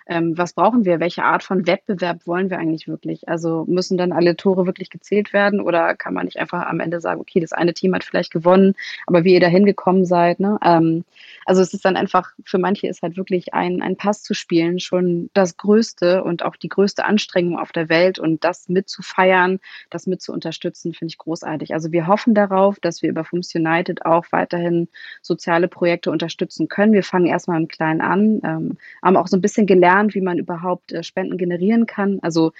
Ähm, 0.07 0.37
was 0.37 0.53
brauchen 0.53 0.85
wir? 0.85 0.99
Welche 0.99 1.23
Art 1.23 1.43
von 1.43 1.67
Wettbewerb 1.67 2.25
wollen 2.27 2.49
wir 2.49 2.59
eigentlich 2.59 2.87
wirklich? 2.87 3.27
Also 3.27 3.65
müssen 3.67 3.97
dann 3.97 4.11
alle 4.11 4.35
Tore 4.35 4.65
wirklich 4.65 4.89
gezählt 4.89 5.33
werden 5.33 5.59
oder 5.59 5.95
kann 5.95 6.13
man 6.13 6.25
nicht 6.25 6.37
einfach 6.37 6.66
am 6.67 6.79
Ende 6.79 7.01
sagen, 7.01 7.21
okay, 7.21 7.39
das 7.39 7.53
eine 7.53 7.73
Team 7.73 7.93
hat 7.93 8.03
vielleicht 8.03 8.31
gewonnen, 8.31 8.75
aber 9.05 9.23
wie 9.23 9.33
ihr 9.33 9.39
da 9.39 9.47
hingekommen 9.47 10.05
seid. 10.05 10.39
Ne? 10.39 10.57
Ähm, 10.63 11.03
also 11.45 11.61
es 11.61 11.73
ist 11.73 11.85
dann 11.85 11.95
einfach, 11.95 12.31
für 12.43 12.57
manche 12.57 12.87
ist 12.87 13.01
halt 13.01 13.17
wirklich 13.17 13.53
ein, 13.53 13.81
ein 13.81 13.95
Pass 13.95 14.23
zu 14.23 14.33
spielen 14.33 14.79
schon 14.79 15.29
das 15.33 15.57
Größte 15.57 16.23
und 16.23 16.43
auch 16.43 16.55
die 16.55 16.69
größte 16.69 17.05
Anstrengung 17.05 17.57
auf 17.57 17.71
der 17.71 17.89
Welt 17.89 18.19
und 18.19 18.43
das 18.43 18.69
mit 18.69 18.89
zu 18.89 19.01
feiern, 19.01 19.59
das 19.89 20.07
mit 20.07 20.21
zu 20.21 20.33
unterstützen, 20.33 20.93
finde 20.93 21.11
ich 21.11 21.17
großartig. 21.17 21.73
Also 21.73 21.91
wir 21.91 22.07
hoffen 22.07 22.33
darauf, 22.33 22.79
dass 22.79 23.01
wir 23.01 23.09
über 23.09 23.23
Fums 23.23 23.53
United 23.55 24.05
auch 24.05 24.25
weiterhin 24.31 24.87
soziale 25.21 25.67
Projekte 25.67 26.11
unterstützen 26.11 26.67
können. 26.67 26.93
Wir 26.93 27.03
fangen 27.03 27.25
erstmal 27.25 27.59
im 27.59 27.67
Kleinen 27.67 28.01
an, 28.01 28.41
ähm, 28.43 28.77
haben 29.01 29.17
auch 29.17 29.27
so 29.27 29.37
ein 29.37 29.41
bisschen 29.41 29.67
gelernt, 29.67 30.15
wie 30.15 30.21
man 30.21 30.37
überhaupt 30.37 30.91
äh, 30.91 31.03
Spenden 31.03 31.37
generieren 31.37 31.85
kann. 31.85 32.19
Also 32.21 32.51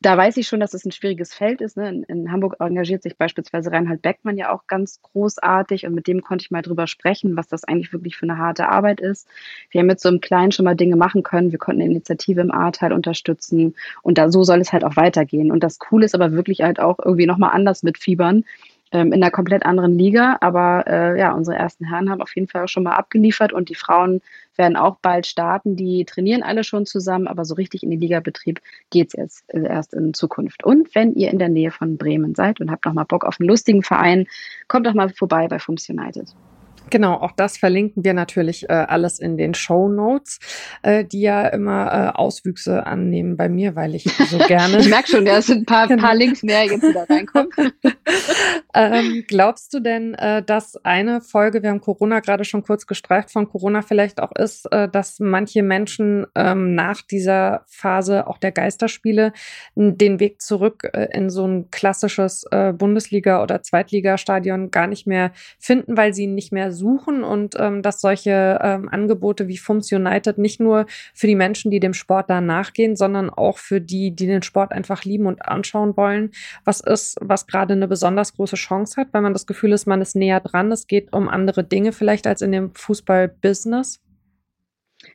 da 0.00 0.16
weiß 0.16 0.36
ich 0.36 0.46
schon, 0.46 0.60
dass 0.60 0.74
es 0.74 0.84
ein 0.84 0.92
schwieriges 0.92 1.34
Feld 1.34 1.60
ist. 1.60 1.76
Ne? 1.76 1.88
In, 1.88 2.02
in, 2.04 2.32
Hamburg 2.32 2.56
engagiert 2.60 3.02
sich 3.02 3.16
beispielsweise 3.16 3.72
Reinhard 3.72 4.02
Beckmann 4.02 4.36
ja 4.36 4.52
auch 4.52 4.66
ganz 4.66 5.00
großartig 5.02 5.86
und 5.86 5.94
mit 5.94 6.06
dem 6.06 6.22
konnte 6.22 6.42
ich 6.44 6.50
mal 6.50 6.62
drüber 6.62 6.86
sprechen, 6.86 7.36
was 7.36 7.48
das 7.48 7.64
eigentlich 7.64 7.92
wirklich 7.92 8.16
für 8.16 8.24
eine 8.24 8.38
harte 8.38 8.68
Arbeit 8.68 9.00
ist. 9.00 9.28
Wir 9.70 9.80
haben 9.80 9.86
mit 9.86 10.00
so 10.00 10.08
einem 10.08 10.20
Kleinen 10.20 10.52
schon 10.52 10.64
mal 10.64 10.76
Dinge 10.76 10.96
machen 10.96 11.22
können. 11.22 11.52
Wir 11.52 11.58
konnten 11.58 11.82
eine 11.82 11.90
Initiative 11.90 12.40
im 12.40 12.50
Ahrtal 12.50 12.92
unterstützen 12.92 13.74
und 14.02 14.18
da 14.18 14.30
so 14.30 14.44
soll 14.44 14.60
es 14.60 14.72
halt 14.72 14.84
auch 14.84 14.96
weitergehen. 14.96 15.50
Und 15.50 15.62
das 15.62 15.78
Coole 15.78 16.04
ist 16.04 16.14
aber 16.14 16.32
wirklich 16.32 16.60
halt 16.60 16.80
auch 16.80 16.98
irgendwie 17.02 17.26
nochmal 17.26 17.52
anders 17.52 17.82
mit 17.82 17.98
Fiebern 17.98 18.44
in 18.98 19.14
einer 19.14 19.30
komplett 19.30 19.64
anderen 19.64 19.98
Liga. 19.98 20.38
Aber 20.40 20.84
äh, 20.86 21.18
ja, 21.18 21.32
unsere 21.32 21.56
ersten 21.56 21.84
Herren 21.84 22.10
haben 22.10 22.22
auf 22.22 22.34
jeden 22.34 22.48
Fall 22.48 22.64
auch 22.64 22.68
schon 22.68 22.82
mal 22.82 22.96
abgeliefert 22.96 23.52
und 23.52 23.68
die 23.68 23.74
Frauen 23.74 24.20
werden 24.56 24.76
auch 24.76 24.96
bald 25.00 25.26
starten. 25.26 25.76
Die 25.76 26.04
trainieren 26.04 26.42
alle 26.42 26.64
schon 26.64 26.86
zusammen, 26.86 27.26
aber 27.26 27.44
so 27.44 27.54
richtig 27.54 27.82
in 27.82 27.90
den 27.90 28.00
Ligabetrieb 28.00 28.60
geht's 28.90 29.14
jetzt 29.14 29.44
äh, 29.54 29.66
erst 29.66 29.94
in 29.94 30.14
Zukunft. 30.14 30.64
Und 30.64 30.94
wenn 30.94 31.14
ihr 31.14 31.30
in 31.30 31.38
der 31.38 31.48
Nähe 31.48 31.70
von 31.70 31.96
Bremen 31.96 32.34
seid 32.34 32.60
und 32.60 32.70
habt 32.70 32.84
noch 32.84 32.92
mal 32.92 33.04
Bock 33.04 33.24
auf 33.24 33.40
einen 33.40 33.48
lustigen 33.48 33.82
Verein, 33.82 34.26
kommt 34.68 34.86
doch 34.86 34.94
mal 34.94 35.08
vorbei 35.08 35.48
bei 35.48 35.58
Funks 35.58 35.88
United. 35.88 36.34
Genau, 36.90 37.14
auch 37.14 37.32
das 37.32 37.56
verlinken 37.56 38.04
wir 38.04 38.14
natürlich 38.14 38.68
äh, 38.68 38.72
alles 38.72 39.18
in 39.18 39.36
den 39.36 39.54
Show 39.54 39.88
Notes, 39.88 40.38
äh, 40.82 41.04
die 41.04 41.20
ja 41.20 41.46
immer 41.48 41.92
äh, 41.92 42.18
Auswüchse 42.18 42.86
annehmen 42.86 43.36
bei 43.36 43.48
mir, 43.48 43.76
weil 43.76 43.94
ich 43.94 44.04
so 44.04 44.38
gerne. 44.48 44.78
ich 44.78 44.88
merke 44.88 45.08
schon, 45.08 45.24
da 45.24 45.40
sind 45.40 45.62
ein 45.62 45.66
paar, 45.66 45.88
genau. 45.88 46.02
paar 46.02 46.14
Links 46.14 46.42
mehr 46.42 46.64
jetzt 46.64 46.82
wieder 46.82 47.08
reinkommen. 47.08 47.50
ähm, 48.74 49.24
glaubst 49.26 49.72
du 49.74 49.80
denn, 49.80 50.14
äh, 50.14 50.42
dass 50.42 50.76
eine 50.84 51.20
Folge, 51.20 51.62
wir 51.62 51.70
haben 51.70 51.80
Corona 51.80 52.20
gerade 52.20 52.44
schon 52.44 52.62
kurz 52.62 52.86
gestreift, 52.86 53.30
von 53.30 53.48
Corona 53.48 53.82
vielleicht 53.82 54.20
auch 54.20 54.32
ist, 54.32 54.70
äh, 54.72 54.88
dass 54.88 55.20
manche 55.20 55.62
Menschen 55.62 56.26
ähm, 56.34 56.74
nach 56.74 57.02
dieser 57.02 57.64
Phase 57.66 58.26
auch 58.26 58.38
der 58.38 58.52
Geisterspiele 58.52 59.32
den 59.74 60.20
Weg 60.20 60.42
zurück 60.42 60.88
äh, 60.92 61.08
in 61.12 61.30
so 61.30 61.46
ein 61.46 61.70
klassisches 61.70 62.44
Bundesliga- 62.50 63.42
oder 63.42 63.62
Zweitligastadion 63.62 64.70
gar 64.70 64.86
nicht 64.86 65.06
mehr 65.06 65.32
finden, 65.58 65.96
weil 65.96 66.14
sie 66.14 66.26
nicht 66.26 66.52
mehr 66.52 66.72
suchen 66.80 67.22
und 67.22 67.54
ähm, 67.58 67.82
dass 67.82 68.00
solche 68.00 68.58
ähm, 68.62 68.88
Angebote 68.88 69.46
wie 69.46 69.58
FUMS 69.58 69.92
United 69.92 70.38
nicht 70.38 70.60
nur 70.60 70.86
für 71.14 71.26
die 71.26 71.36
Menschen, 71.36 71.70
die 71.70 71.78
dem 71.78 71.92
Sport 71.92 72.30
da 72.30 72.40
nachgehen, 72.40 72.96
sondern 72.96 73.28
auch 73.30 73.58
für 73.58 73.80
die, 73.80 74.10
die 74.10 74.26
den 74.26 74.42
Sport 74.42 74.72
einfach 74.72 75.04
lieben 75.04 75.26
und 75.26 75.46
anschauen 75.46 75.96
wollen, 75.96 76.30
was 76.64 76.80
ist, 76.80 77.18
was 77.20 77.46
gerade 77.46 77.74
eine 77.74 77.86
besonders 77.86 78.34
große 78.34 78.56
Chance 78.56 79.00
hat, 79.00 79.08
weil 79.12 79.22
man 79.22 79.34
das 79.34 79.46
Gefühl 79.46 79.72
ist, 79.72 79.86
man 79.86 80.00
ist 80.00 80.16
näher 80.16 80.40
dran. 80.40 80.72
Es 80.72 80.86
geht 80.86 81.12
um 81.12 81.28
andere 81.28 81.62
Dinge 81.62 81.92
vielleicht 81.92 82.26
als 82.26 82.40
in 82.42 82.52
dem 82.52 82.74
Fußball-Business. 82.74 84.00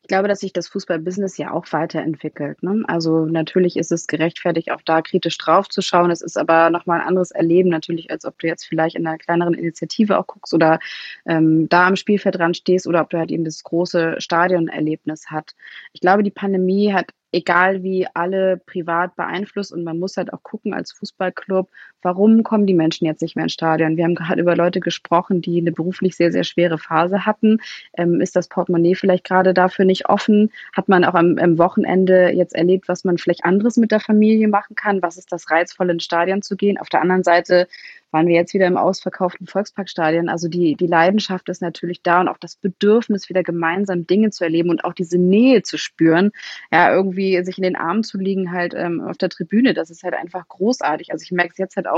Ich 0.06 0.08
glaube, 0.08 0.28
dass 0.28 0.42
sich 0.42 0.54
das 0.54 0.68
Fußballbusiness 0.68 1.36
ja 1.38 1.50
auch 1.50 1.66
weiterentwickelt. 1.72 2.62
Ne? 2.62 2.84
Also 2.86 3.26
natürlich 3.26 3.76
ist 3.76 3.92
es 3.92 4.06
gerechtfertigt, 4.06 4.70
auch 4.70 4.84
da 4.86 5.02
kritisch 5.02 5.36
drauf 5.40 5.68
zu 5.68 5.82
schauen. 5.82 6.12
Es 6.12 6.22
ist 6.22 6.38
aber 6.38 6.70
nochmal 6.70 7.02
ein 7.02 7.08
anderes 7.08 7.32
Erleben, 7.32 7.70
natürlich, 7.70 8.12
als 8.12 8.24
ob 8.24 8.38
du 8.38 8.46
jetzt 8.46 8.68
vielleicht 8.68 8.96
in 8.96 9.08
einer 9.08 9.18
kleineren 9.18 9.56
Initiative 9.56 10.20
auch 10.20 10.28
guckst 10.28 10.54
oder 10.54 10.78
ähm, 11.26 11.68
da 11.70 11.88
am 11.88 11.96
Spielfeld 11.96 12.36
dran 12.36 12.54
stehst 12.54 12.86
oder 12.86 13.02
ob 13.02 13.10
du 13.10 13.18
halt 13.18 13.32
eben 13.32 13.46
das 13.46 13.64
große 13.64 14.18
Stadionerlebnis 14.20 15.32
hat. 15.32 15.56
Ich 15.92 16.02
glaube, 16.02 16.22
die 16.22 16.30
Pandemie 16.30 16.94
hat 16.94 17.10
egal 17.32 17.84
wie 17.84 18.08
alle 18.14 18.58
privat 18.58 19.16
beeinflusst 19.16 19.74
und 19.74 19.84
man 19.84 19.98
muss 19.98 20.18
halt 20.18 20.32
auch 20.32 20.44
gucken 20.44 20.76
als 20.76 20.94
Fußballclub, 20.94 21.70
warum 22.06 22.44
kommen 22.44 22.68
die 22.68 22.76
Menschen 22.76 23.06
jetzt 23.06 23.22
nicht 23.22 23.36
mehr 23.36 23.46
ins 23.46 23.54
Stadion? 23.54 23.98
Wir 23.98 24.04
haben 24.04 24.14
gerade 24.14 24.40
über 24.40 24.56
Leute 24.56 24.80
gesprochen, 24.80 25.42
die 25.42 25.60
eine 25.60 25.72
beruflich 25.72 26.16
sehr, 26.16 26.32
sehr 26.32 26.44
schwere 26.44 26.78
Phase 26.78 27.26
hatten. 27.26 27.58
Ähm, 27.98 28.22
ist 28.22 28.36
das 28.36 28.48
Portemonnaie 28.48 28.94
vielleicht 28.94 29.24
gerade 29.24 29.56
dafür 29.56 29.86
nicht 29.86 30.08
offen? 30.08 30.52
Hat 30.74 30.88
man 30.88 31.04
auch 31.04 31.16
am, 31.16 31.38
am, 31.40 31.58
Wochenende 31.58 32.30
jetzt 32.30 32.54
erlebt, 32.54 32.88
was 32.88 33.06
man 33.06 33.18
vielleicht 33.18 33.44
anderes 33.44 33.78
mit 33.78 33.92
der 33.92 34.00
Familie 34.00 34.48
machen 34.48 34.76
kann? 34.76 35.02
Was 35.02 35.18
ist 35.18 35.32
das 35.32 35.50
Reizvolle, 35.50 35.94
ins 35.94 36.04
Stadion 36.04 36.44
zu 36.44 36.56
gehen? 36.56 36.78
Auf 36.78 36.90
der 36.90 37.02
anderen 37.02 37.24
Seite 37.24 37.68
waren 38.12 38.28
wir 38.28 38.36
jetzt 38.36 38.54
wieder 38.54 38.68
im 38.68 38.78
ausverkauften 38.78 39.46
Volksparkstadion. 39.46 40.30
Also 40.30 40.48
die, 40.48 40.76
die 40.76 40.88
Leidenschaft 40.88 41.50
ist 41.50 41.62
natürlich 41.62 42.02
da 42.02 42.22
und 42.22 42.28
auch 42.28 42.38
das 42.38 42.56
Bedürfnis, 42.56 43.30
wieder 43.30 43.44
gemeinsam 43.44 44.08
Dinge 44.08 44.30
zu 44.30 44.44
erleben 44.44 44.70
und 44.70 44.86
auch 44.86 44.94
diese 44.94 45.18
Nähe 45.18 45.64
zu 45.64 45.78
spüren. 45.78 46.32
Ja, 46.72 46.94
irgendwie 46.94 47.44
sich 47.44 47.58
in 47.58 47.64
den 47.64 47.76
Armen 47.76 48.04
zu 48.04 48.18
liegen 48.18 48.52
halt 48.52 48.74
ähm, 48.74 49.02
auf 49.02 49.18
der 49.18 49.30
Tribüne, 49.30 49.74
das 49.74 49.90
ist 49.90 50.04
halt 50.04 50.14
einfach 50.14 50.48
großartig. 50.48 51.12
Also 51.12 51.24
ich 51.24 51.32
merke 51.32 51.52
es 51.52 51.58
jetzt 51.58 51.76
halt 51.76 51.88
auch, 51.88 51.95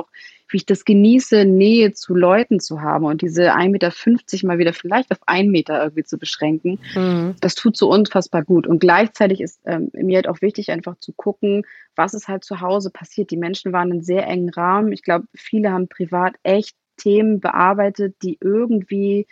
wie 0.50 0.58
ich 0.58 0.66
das 0.66 0.86
genieße, 0.86 1.46
Nähe 1.46 1.94
zu 1.94 2.16
Leuten 2.16 2.60
zu 2.60 2.82
haben 2.82 3.06
und 3.06 3.22
diese 3.22 3.54
1,50 3.54 3.68
Meter 3.70 4.48
mal 4.48 4.58
wieder 4.58 4.74
vielleicht 4.74 5.12
auf 5.12 5.20
einen 5.26 5.52
Meter 5.52 5.82
irgendwie 5.82 6.04
zu 6.04 6.18
beschränken. 6.18 6.80
Mhm. 6.96 7.36
Das 7.42 7.56
tut 7.56 7.76
so 7.76 7.90
unfassbar 7.90 8.44
gut. 8.44 8.68
Und 8.68 8.80
gleichzeitig 8.80 9.42
ist 9.42 9.60
ähm, 9.66 9.90
mir 9.94 10.18
halt 10.18 10.28
auch 10.28 10.42
wichtig, 10.42 10.72
einfach 10.72 10.98
zu 11.00 11.14
gucken, 11.14 11.64
was 11.96 12.14
ist 12.14 12.28
halt 12.28 12.44
zu 12.44 12.62
Hause 12.62 12.92
passiert. 12.92 13.32
Die 13.32 13.38
Menschen 13.38 13.74
waren 13.74 13.92
in 13.92 14.04
sehr 14.04 14.26
engen 14.28 14.50
Rahmen. 14.50 14.92
Ich 14.92 15.04
glaube, 15.04 15.26
viele 15.34 15.72
haben 15.72 15.88
privat 15.88 16.36
echt 16.44 16.76
Themen 16.98 17.40
bearbeitet, 17.40 18.16
die 18.24 18.38
irgendwie 18.42 19.28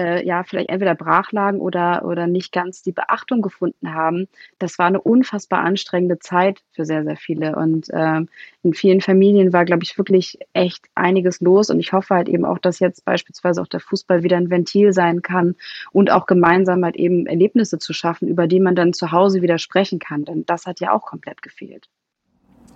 äh, 0.00 0.26
ja 0.26 0.42
vielleicht 0.44 0.70
entweder 0.70 0.94
brach 0.94 1.30
lagen 1.32 1.60
oder, 1.60 2.04
oder 2.04 2.26
nicht 2.26 2.52
ganz 2.52 2.82
die 2.82 2.92
Beachtung 2.92 3.42
gefunden 3.42 3.92
haben. 3.94 4.28
Das 4.58 4.78
war 4.78 4.86
eine 4.86 5.00
unfassbar 5.00 5.60
anstrengende 5.60 6.18
Zeit 6.18 6.62
für 6.72 6.84
sehr, 6.84 7.04
sehr 7.04 7.16
viele. 7.16 7.56
Und 7.56 7.88
ähm, 7.92 8.28
in 8.62 8.72
vielen 8.72 9.00
Familien 9.02 9.52
war, 9.52 9.64
glaube 9.64 9.82
ich, 9.82 9.98
wirklich 9.98 10.38
echt 10.54 10.86
einiges 10.94 11.40
los. 11.40 11.68
Und 11.70 11.80
ich 11.80 11.92
hoffe 11.92 12.14
halt 12.14 12.28
eben 12.28 12.44
auch, 12.44 12.58
dass 12.58 12.78
jetzt 12.78 13.04
beispielsweise 13.04 13.60
auch 13.60 13.66
der 13.66 13.80
Fußball 13.80 14.22
wieder 14.22 14.38
ein 14.38 14.50
Ventil 14.50 14.92
sein 14.92 15.20
kann 15.22 15.56
und 15.92 16.10
auch 16.10 16.26
gemeinsam 16.26 16.84
halt 16.84 16.96
eben 16.96 17.26
Erlebnisse 17.26 17.78
zu 17.78 17.92
schaffen, 17.92 18.28
über 18.28 18.46
die 18.46 18.60
man 18.60 18.74
dann 18.74 18.94
zu 18.94 19.12
Hause 19.12 19.42
wieder 19.42 19.58
sprechen 19.58 19.98
kann. 19.98 20.24
Denn 20.24 20.46
das 20.46 20.64
hat 20.66 20.80
ja 20.80 20.92
auch 20.92 21.02
komplett 21.02 21.42
gefehlt. 21.42 21.88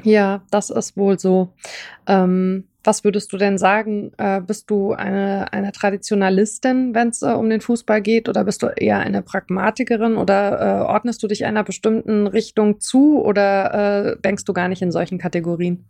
Ja, 0.02 0.42
das 0.50 0.70
ist 0.70 0.96
wohl 0.96 1.18
so. 1.18 1.52
Ähm, 2.06 2.64
was 2.84 3.04
würdest 3.04 3.32
du 3.32 3.38
denn 3.38 3.58
sagen? 3.58 4.12
Äh, 4.18 4.40
bist 4.40 4.70
du 4.70 4.92
eine, 4.92 5.52
eine 5.52 5.72
Traditionalistin, 5.72 6.94
wenn 6.94 7.08
es 7.08 7.22
äh, 7.22 7.32
um 7.32 7.48
den 7.50 7.60
Fußball 7.60 8.02
geht, 8.02 8.28
oder 8.28 8.44
bist 8.44 8.62
du 8.62 8.66
eher 8.66 8.98
eine 8.98 9.22
Pragmatikerin 9.22 10.16
oder 10.16 10.60
äh, 10.60 10.84
ordnest 10.84 11.22
du 11.22 11.26
dich 11.26 11.44
einer 11.44 11.64
bestimmten 11.64 12.26
Richtung 12.26 12.80
zu 12.80 13.22
oder 13.22 14.12
äh, 14.14 14.16
denkst 14.20 14.44
du 14.44 14.52
gar 14.52 14.68
nicht 14.68 14.82
in 14.82 14.92
solchen 14.92 15.18
Kategorien? 15.18 15.84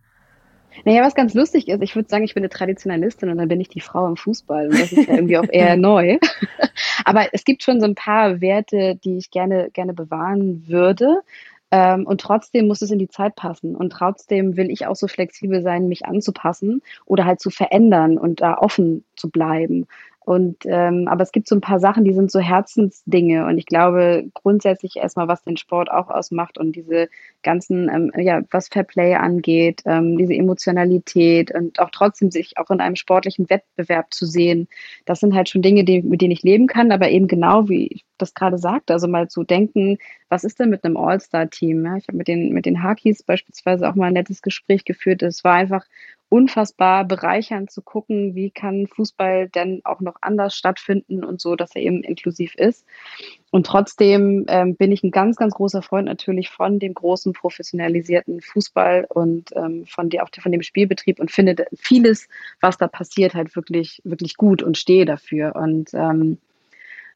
Naja, 0.85 1.03
was 1.03 1.15
ganz 1.15 1.35
lustig 1.35 1.69
ist, 1.69 1.83
ich 1.83 1.95
würde 1.95 2.09
sagen, 2.09 2.25
ich 2.25 2.35
bin 2.35 2.43
eine 2.43 2.51
Traditionalistin 2.51 3.29
und 3.29 3.39
dann 3.39 3.49
bin 3.49 3.61
ich 3.61 3.69
die 3.69 3.81
Frau 3.81 4.09
im 4.09 4.17
Fußball. 4.17 4.67
Und 4.69 4.75
das 4.75 4.93
ist 4.93 5.09
ja 5.09 5.15
irgendwie 5.15 5.39
auch 5.39 5.49
eher 5.49 5.77
neu. 5.77 6.19
Aber 7.05 7.29
es 7.33 7.45
gibt 7.45 7.63
schon 7.63 7.81
so 7.81 7.87
ein 7.87 7.95
paar 7.95 8.41
Werte, 8.41 8.97
die 8.97 9.19
ich 9.19 9.31
gerne, 9.31 9.71
gerne 9.73 9.95
bewahren 9.95 10.65
würde. 10.67 11.21
Ähm, 11.75 12.07
und 12.07 12.21
trotzdem 12.21 12.69
muss 12.69 12.83
es 12.83 12.93
in 12.93 13.01
die 13.01 13.09
Zeit 13.09 13.35
passen. 13.35 13.75
Und 13.75 13.91
trotzdem 13.91 14.57
will 14.57 14.71
ich 14.71 14.87
auch 14.87 14.95
so 14.95 15.09
flexibel 15.09 15.61
sein, 15.61 15.89
mich 15.89 16.07
anzupassen 16.07 16.83
oder 17.05 17.25
halt 17.25 17.41
zu 17.41 17.51
verändern 17.51 18.17
und 18.17 18.41
da 18.43 18.59
offen 18.59 19.05
zu 19.17 19.29
bleiben. 19.29 19.89
Und 20.25 20.65
ähm, 20.65 21.07
aber 21.07 21.23
es 21.23 21.33
gibt 21.33 21.49
so 21.49 21.55
ein 21.55 21.61
paar 21.61 21.81
Sachen, 21.81 22.05
die 22.05 22.15
sind 22.15 22.31
so 22.31 22.41
Herzensdinge. 22.41 23.45
Und 23.47 23.59
ich 23.59 23.67
glaube 23.67 24.25
grundsätzlich 24.33 24.97
erstmal, 24.97 25.29
was 25.29 25.43
den 25.43 25.59
Sport 25.59 25.91
auch 25.91 26.09
ausmacht 26.09 26.57
und 26.57 26.75
diese 26.75 27.09
ganzen, 27.43 27.91
ähm, 27.91 28.11
ja, 28.17 28.41
was 28.51 28.69
Fair 28.69 28.85
Play 28.85 29.15
angeht, 29.15 29.83
ähm, 29.85 30.17
diese 30.17 30.33
Emotionalität 30.33 31.55
und 31.55 31.79
auch 31.79 31.91
trotzdem 31.91 32.31
sich 32.31 32.57
auch 32.57 32.71
in 32.71 32.81
einem 32.81 32.97
sportlichen 32.97 33.51
Wettbewerb 33.51 34.15
zu 34.15 34.25
sehen, 34.25 34.69
das 35.05 35.21
sind 35.21 35.35
halt 35.35 35.51
schon 35.51 35.61
Dinge, 35.61 35.85
die, 35.85 36.03
mit 36.03 36.23
denen 36.23 36.33
ich 36.33 36.43
leben 36.43 36.69
kann, 36.69 36.91
aber 36.91 37.11
eben 37.11 37.29
genau 37.29 37.69
wie 37.69 37.89
ich 37.89 38.05
das 38.17 38.33
gerade 38.35 38.59
sagte, 38.59 38.93
also 38.93 39.09
mal 39.09 39.29
zu 39.29 39.45
denken, 39.45 39.99
was 40.29 40.45
ist 40.45 40.59
denn 40.59 40.71
mit 40.71 40.85
einem 40.85 40.97
All-Star-Team? 40.97 41.85
Ja, 41.85 41.97
ich 41.97 42.09
habe 42.09 42.17
mit 42.17 42.29
den, 42.29 42.53
mit 42.53 42.65
den 42.65 42.83
Hakis 42.83 43.23
beispielsweise 43.23 43.89
auch 43.89 43.95
mal 43.95 44.07
ein 44.07 44.15
nettes 44.15 44.41
Gespräch 44.41 44.85
geführt. 44.85 45.23
Es 45.23 45.45
war 45.45 45.55
einfach 45.55 45.85
unfassbar 46.35 47.05
bereichernd 47.05 47.71
zu 47.71 47.81
gucken, 47.81 48.35
wie 48.35 48.51
kann 48.51 48.89
Fußball 48.89 49.49
denn 49.51 49.83
auch 49.85 50.01
noch 50.01 50.17
anders 50.21 50.57
stattfinden 50.57 51.23
und 51.23 51.41
so, 51.41 51.55
dass 51.55 51.77
er 51.77 51.83
eben 51.83 52.03
inklusiv 52.03 52.57
ist. 52.57 52.85
Und 53.53 53.67
trotzdem 53.67 54.45
ähm, 54.49 54.75
bin 54.75 54.91
ich 54.91 55.05
ein 55.05 55.13
ganz, 55.13 55.37
ganz 55.37 55.55
großer 55.55 55.81
Freund 55.81 56.07
natürlich 56.07 56.51
von 56.51 56.81
dem 56.81 56.93
großen 56.93 57.35
professionalisierten 57.35 58.41
Fußball 58.41 59.07
und 59.11 59.51
ähm, 59.55 59.87
von, 59.87 60.11
die, 60.11 60.21
auch 60.21 60.29
von 60.37 60.51
dem 60.51 60.63
Spielbetrieb 60.63 61.21
und 61.21 61.31
finde 61.31 61.67
vieles, 61.73 62.27
was 62.61 62.79
da 62.79 62.89
passiert, 62.89 63.35
halt 63.35 63.55
wirklich, 63.55 64.03
wirklich 64.03 64.37
gut 64.37 64.61
und 64.61 64.77
stehe 64.77 65.05
dafür. 65.05 65.55
Und 65.55 65.95
ähm, 65.95 66.39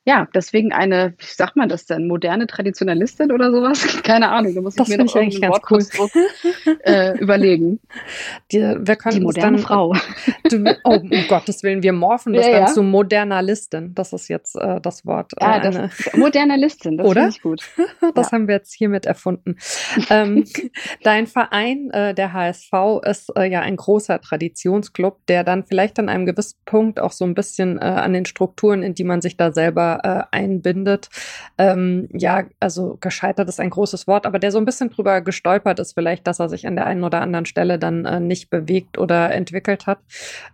ja, 0.05 0.27
deswegen 0.35 0.73
eine, 0.73 1.13
wie 1.19 1.27
sagt 1.27 1.57
man 1.57 1.69
das 1.69 1.85
denn, 1.85 2.07
moderne 2.07 2.47
Traditionalistin 2.47 3.31
oder 3.31 3.51
sowas? 3.51 3.87
Keine 4.03 4.31
Ahnung, 4.31 4.55
da 4.55 4.63
muss 4.63 4.75
ich 4.75 4.79
das 4.79 4.89
mir 4.89 4.97
noch 4.97 5.15
eigentlich 5.15 5.41
ganz 5.41 5.59
cool. 5.71 5.85
äh, 6.85 7.19
überlegen. 7.19 7.81
Die, 8.53 8.59
wir 8.59 8.97
Die 9.13 9.21
moderne 9.21 9.59
dann, 9.59 9.59
Frau. 9.59 9.95
Du, 10.49 10.65
oh, 10.85 10.95
um 10.95 11.11
Gottes 11.29 11.63
Willen, 11.63 11.83
wir 11.83 11.93
morphen 11.93 12.33
das 12.33 12.47
ja, 12.47 12.53
dann 12.53 12.61
ja. 12.63 12.67
zu 12.69 12.83
Modernalistin. 12.83 13.95
Das 13.95 14.15
ist 14.15 14.29
jetzt 14.29 14.57
äh, 14.57 14.81
das 14.81 15.05
Wort. 15.05 15.33
Äh, 15.41 15.45
ja, 15.45 15.61
das 15.61 16.15
Modernalistin, 16.15 16.97
das 16.97 17.13
finde 17.13 17.29
ich 17.29 17.43
gut. 17.43 17.63
das 18.15 18.33
haben 18.33 18.49
wir 18.49 18.55
jetzt 18.55 18.73
hiermit 18.73 19.05
erfunden. 19.05 19.57
ähm, 20.09 20.45
dein 21.03 21.27
Verein, 21.27 21.91
äh, 21.91 22.15
der 22.15 22.33
HSV, 22.33 22.73
ist 23.05 23.31
äh, 23.37 23.45
ja 23.45 23.61
ein 23.61 23.77
großer 23.77 24.23
Traditionsclub, 24.23 25.27
der 25.27 25.45
dann 25.45 25.65
vielleicht 25.65 25.99
an 25.99 26.09
einem 26.09 26.25
gewissen 26.25 26.59
Punkt 26.65 26.99
auch 26.99 27.13
so 27.13 27.27
ein 27.27 27.35
bisschen 27.35 27.77
äh, 27.77 27.85
an 27.85 28.15
den 28.15 28.25
Strukturen, 28.25 28.83
in 28.83 28.95
die 28.95 29.05
man 29.05 29.21
sich 29.21 29.37
da 29.37 29.53
selber 29.53 29.88
äh, 29.97 30.37
einbindet. 30.37 31.09
Ähm, 31.59 32.09
ja, 32.13 32.45
also 32.61 32.99
gescheitert 33.01 33.49
ist 33.49 33.61
ein 33.61 33.71
großes 33.71 34.07
Wort, 34.07 34.27
aber 34.27 34.39
der 34.39 34.53
so 34.53 34.59
ein 34.59 34.65
bisschen 34.65 34.91
drüber 34.91 35.21
gestolpert 35.21 35.79
ist, 35.79 35.95
vielleicht, 35.95 36.27
dass 36.27 36.41
er 36.41 36.49
sich 36.49 36.67
an 36.67 36.77
der 36.77 36.87
einen 36.87 37.05
oder 37.05 37.21
anderen 37.21 37.47
Stelle 37.47 37.79
dann 37.79 38.05
äh, 38.05 38.21
nicht 38.21 38.51
bewegt 38.51 38.99
oder 38.99 39.33
entwickelt 39.33 39.87
hat. 39.87 39.99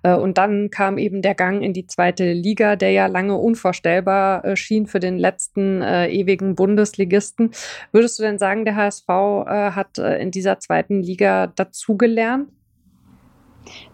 Äh, 0.03 0.15
und 0.15 0.39
dann 0.39 0.71
kam 0.71 0.99
eben 0.99 1.23
der 1.23 1.35
Gang 1.35 1.63
in 1.63 1.73
die 1.73 1.87
zweite 1.87 2.33
Liga, 2.33 2.77
der 2.77 2.91
ja 2.91 3.07
lange 3.07 3.37
unvorstellbar 3.37 4.45
äh, 4.45 4.57
schien 4.57 4.87
für 4.87 5.01
den 5.01 5.19
letzten 5.19 5.83
äh, 5.83 6.09
ewigen 6.09 6.55
Bundesligisten. 6.55 7.51
Würdest 7.93 8.19
du 8.19 8.23
denn 8.23 8.39
sagen, 8.39 8.65
der 8.65 8.77
HSV 8.77 9.09
äh, 9.09 9.71
hat 9.73 9.99
in 9.99 10.31
dieser 10.31 10.59
zweiten 10.59 11.03
Liga 11.03 11.49
dazugelernt? 11.49 12.49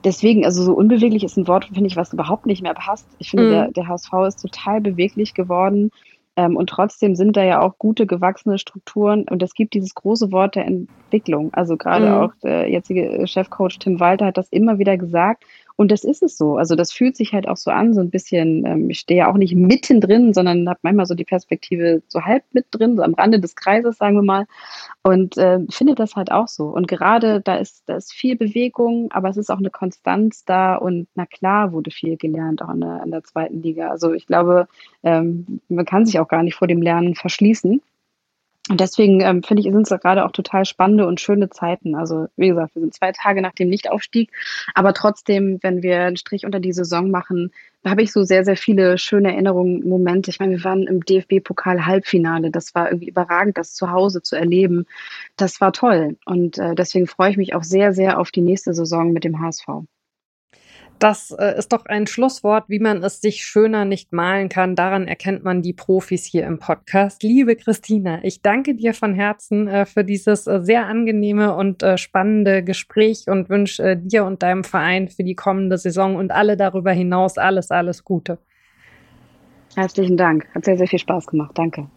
Deswegen, 0.04 0.44
also 0.44 0.62
so 0.62 0.74
unbeweglich 0.74 1.24
ist 1.24 1.36
ein 1.36 1.48
Wort, 1.48 1.66
finde 1.66 1.86
ich, 1.86 1.96
was 1.96 2.12
überhaupt 2.12 2.46
nicht 2.46 2.62
mehr 2.62 2.74
passt. 2.74 3.06
Ich 3.18 3.30
finde, 3.30 3.46
mhm. 3.46 3.50
der, 3.50 3.70
der 3.72 3.88
HSV 3.88 4.12
ist 4.26 4.42
total 4.42 4.80
beweglich 4.80 5.34
geworden. 5.34 5.90
Ähm, 6.36 6.56
und 6.56 6.70
trotzdem 6.70 7.16
sind 7.16 7.36
da 7.36 7.42
ja 7.42 7.60
auch 7.60 7.76
gute, 7.78 8.06
gewachsene 8.06 8.58
Strukturen. 8.58 9.24
Und 9.28 9.42
es 9.42 9.54
gibt 9.54 9.74
dieses 9.74 9.94
große 9.94 10.32
Wort 10.32 10.54
der 10.54 10.66
Entwicklung. 10.66 11.52
Also 11.52 11.76
gerade 11.76 12.06
mhm. 12.06 12.14
auch 12.14 12.32
der 12.42 12.68
jetzige 12.68 13.26
Chefcoach 13.26 13.78
Tim 13.78 14.00
Walter 14.00 14.26
hat 14.26 14.38
das 14.38 14.48
immer 14.50 14.78
wieder 14.78 14.96
gesagt. 14.96 15.44
Und 15.81 15.91
das 15.91 16.05
ist 16.05 16.22
es 16.22 16.37
so. 16.37 16.59
Also 16.59 16.74
das 16.74 16.93
fühlt 16.93 17.16
sich 17.16 17.33
halt 17.33 17.49
auch 17.49 17.57
so 17.57 17.70
an, 17.70 17.95
so 17.95 18.03
ein 18.03 18.11
bisschen, 18.11 18.66
ähm, 18.66 18.91
ich 18.91 18.99
stehe 18.99 19.20
ja 19.20 19.31
auch 19.31 19.39
nicht 19.39 19.55
mittendrin, 19.55 20.35
sondern 20.35 20.68
habe 20.68 20.78
manchmal 20.83 21.07
so 21.07 21.14
die 21.14 21.24
Perspektive 21.24 22.03
so 22.07 22.20
halb 22.20 22.45
mit 22.53 22.66
drin, 22.70 22.97
so 22.97 23.03
am 23.03 23.14
Rande 23.14 23.41
des 23.41 23.57
Kreises, 23.57 23.97
sagen 23.97 24.14
wir 24.14 24.22
mal. 24.22 24.47
Und 25.03 25.39
äh, 25.39 25.61
finde 25.70 25.95
das 25.95 26.16
halt 26.16 26.33
auch 26.33 26.49
so. 26.49 26.66
Und 26.66 26.87
gerade 26.87 27.41
da 27.41 27.57
ist, 27.57 27.85
da 27.87 27.97
ist 27.97 28.12
viel 28.12 28.37
Bewegung, 28.37 29.11
aber 29.12 29.31
es 29.31 29.39
ist 29.39 29.49
auch 29.49 29.57
eine 29.57 29.70
Konstanz 29.70 30.45
da 30.45 30.74
und 30.76 31.09
na 31.14 31.24
klar 31.24 31.72
wurde 31.72 31.91
viel 31.91 32.18
gelernt, 32.18 32.61
auch 32.61 32.74
in 32.74 32.83
der, 32.83 33.03
in 33.03 33.11
der 33.11 33.24
zweiten 33.24 33.62
Liga. 33.62 33.89
Also 33.89 34.12
ich 34.12 34.26
glaube, 34.26 34.68
ähm, 35.03 35.62
man 35.70 35.87
kann 35.87 36.05
sich 36.05 36.20
auch 36.20 36.28
gar 36.28 36.43
nicht 36.43 36.57
vor 36.57 36.68
dem 36.68 36.83
Lernen 36.83 37.14
verschließen. 37.14 37.81
Und 38.70 38.80
deswegen 38.80 39.20
ähm, 39.20 39.42
finde 39.42 39.62
ich, 39.62 39.72
sind 39.72 39.90
es 39.90 40.00
gerade 40.00 40.24
auch 40.24 40.30
total 40.30 40.64
spannende 40.64 41.04
und 41.04 41.20
schöne 41.20 41.50
Zeiten. 41.50 41.96
Also 41.96 42.28
wie 42.36 42.48
gesagt, 42.48 42.76
wir 42.76 42.82
sind 42.82 42.94
zwei 42.94 43.10
Tage 43.10 43.42
nach 43.42 43.52
dem 43.52 43.68
Nichtaufstieg, 43.68 44.30
aber 44.74 44.94
trotzdem, 44.94 45.58
wenn 45.62 45.82
wir 45.82 46.04
einen 46.04 46.16
Strich 46.16 46.46
unter 46.46 46.60
die 46.60 46.72
Saison 46.72 47.10
machen, 47.10 47.50
habe 47.84 48.02
ich 48.02 48.12
so 48.12 48.22
sehr, 48.22 48.44
sehr 48.44 48.56
viele 48.56 48.96
schöne 48.96 49.32
Erinnerungen, 49.32 49.88
Momente. 49.88 50.30
Ich 50.30 50.38
meine, 50.38 50.52
wir 50.52 50.62
waren 50.62 50.86
im 50.86 51.04
DFB-Pokal-Halbfinale. 51.04 52.52
Das 52.52 52.72
war 52.76 52.88
irgendwie 52.92 53.08
überragend, 53.08 53.58
das 53.58 53.74
zu 53.74 53.90
Hause 53.90 54.22
zu 54.22 54.36
erleben. 54.36 54.86
Das 55.36 55.60
war 55.60 55.72
toll. 55.72 56.16
Und 56.24 56.58
äh, 56.58 56.76
deswegen 56.76 57.08
freue 57.08 57.32
ich 57.32 57.36
mich 57.38 57.54
auch 57.56 57.64
sehr, 57.64 57.92
sehr 57.92 58.20
auf 58.20 58.30
die 58.30 58.42
nächste 58.42 58.72
Saison 58.72 59.12
mit 59.12 59.24
dem 59.24 59.40
HSV. 59.40 59.66
Das 61.01 61.30
äh, 61.30 61.57
ist 61.57 61.72
doch 61.72 61.86
ein 61.86 62.07
Schlusswort, 62.07 62.64
wie 62.68 62.78
man 62.78 63.03
es 63.03 63.22
sich 63.22 63.42
schöner 63.42 63.86
nicht 63.86 64.12
malen 64.12 64.51
kann. 64.51 64.76
Daran 64.76 65.09
erkennt 65.09 65.42
man 65.42 65.62
die 65.62 65.72
Profis 65.72 66.26
hier 66.26 66.46
im 66.46 66.59
Podcast. 66.59 67.22
Liebe 67.22 67.57
Christina, 67.57 68.22
ich 68.22 68.42
danke 68.42 68.74
dir 68.74 68.92
von 68.92 69.14
Herzen 69.14 69.66
äh, 69.66 69.86
für 69.86 70.05
dieses 70.05 70.46
äh, 70.46 70.61
sehr 70.62 70.86
angenehme 70.86 71.57
und 71.57 71.82
spannende 71.96 72.62
Gespräch 72.62 73.24
und 73.28 73.48
wünsche 73.48 73.96
dir 73.96 74.26
und 74.26 74.42
deinem 74.42 74.62
Verein 74.62 75.09
für 75.09 75.24
die 75.24 75.34
kommende 75.34 75.78
Saison 75.78 76.16
und 76.16 76.32
alle 76.32 76.59
darüber 76.59 76.92
hinaus 76.92 77.38
alles, 77.38 77.70
alles 77.70 78.05
Gute. 78.05 78.38
Herzlichen 79.76 80.18
Dank. 80.18 80.46
Hat 80.55 80.66
sehr, 80.66 80.76
sehr 80.76 80.86
viel 80.86 80.98
Spaß 80.98 81.26
gemacht. 81.26 81.53
Danke. 81.55 81.88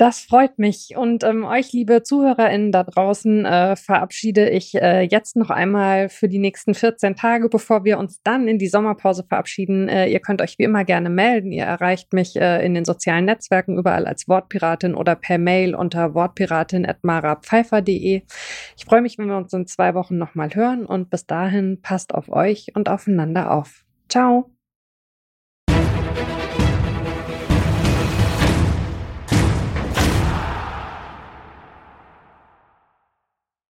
Das 0.00 0.20
freut 0.20 0.58
mich. 0.58 0.96
Und 0.96 1.24
ähm, 1.24 1.44
euch, 1.44 1.74
liebe 1.74 2.02
ZuhörerInnen 2.02 2.72
da 2.72 2.84
draußen, 2.84 3.44
äh, 3.44 3.76
verabschiede 3.76 4.48
ich 4.48 4.74
äh, 4.74 5.02
jetzt 5.02 5.36
noch 5.36 5.50
einmal 5.50 6.08
für 6.08 6.26
die 6.26 6.38
nächsten 6.38 6.72
14 6.72 7.16
Tage, 7.16 7.50
bevor 7.50 7.84
wir 7.84 7.98
uns 7.98 8.22
dann 8.22 8.48
in 8.48 8.58
die 8.58 8.68
Sommerpause 8.68 9.24
verabschieden. 9.28 9.90
Äh, 9.90 10.06
ihr 10.06 10.20
könnt 10.20 10.40
euch 10.40 10.58
wie 10.58 10.62
immer 10.62 10.86
gerne 10.86 11.10
melden. 11.10 11.52
Ihr 11.52 11.64
erreicht 11.64 12.14
mich 12.14 12.34
äh, 12.36 12.64
in 12.64 12.72
den 12.72 12.86
sozialen 12.86 13.26
Netzwerken 13.26 13.76
überall 13.76 14.06
als 14.06 14.26
Wortpiratin 14.26 14.94
oder 14.94 15.16
per 15.16 15.36
Mail 15.36 15.74
unter 15.74 16.14
wortpiratin.marapfeifer.de. 16.14 18.22
Ich 18.78 18.84
freue 18.86 19.02
mich, 19.02 19.18
wenn 19.18 19.26
wir 19.26 19.36
uns 19.36 19.52
in 19.52 19.66
zwei 19.66 19.94
Wochen 19.94 20.16
nochmal 20.16 20.54
hören 20.54 20.86
und 20.86 21.10
bis 21.10 21.26
dahin 21.26 21.82
passt 21.82 22.14
auf 22.14 22.30
euch 22.30 22.68
und 22.74 22.88
aufeinander 22.88 23.50
auf. 23.50 23.84
Ciao! 24.08 24.50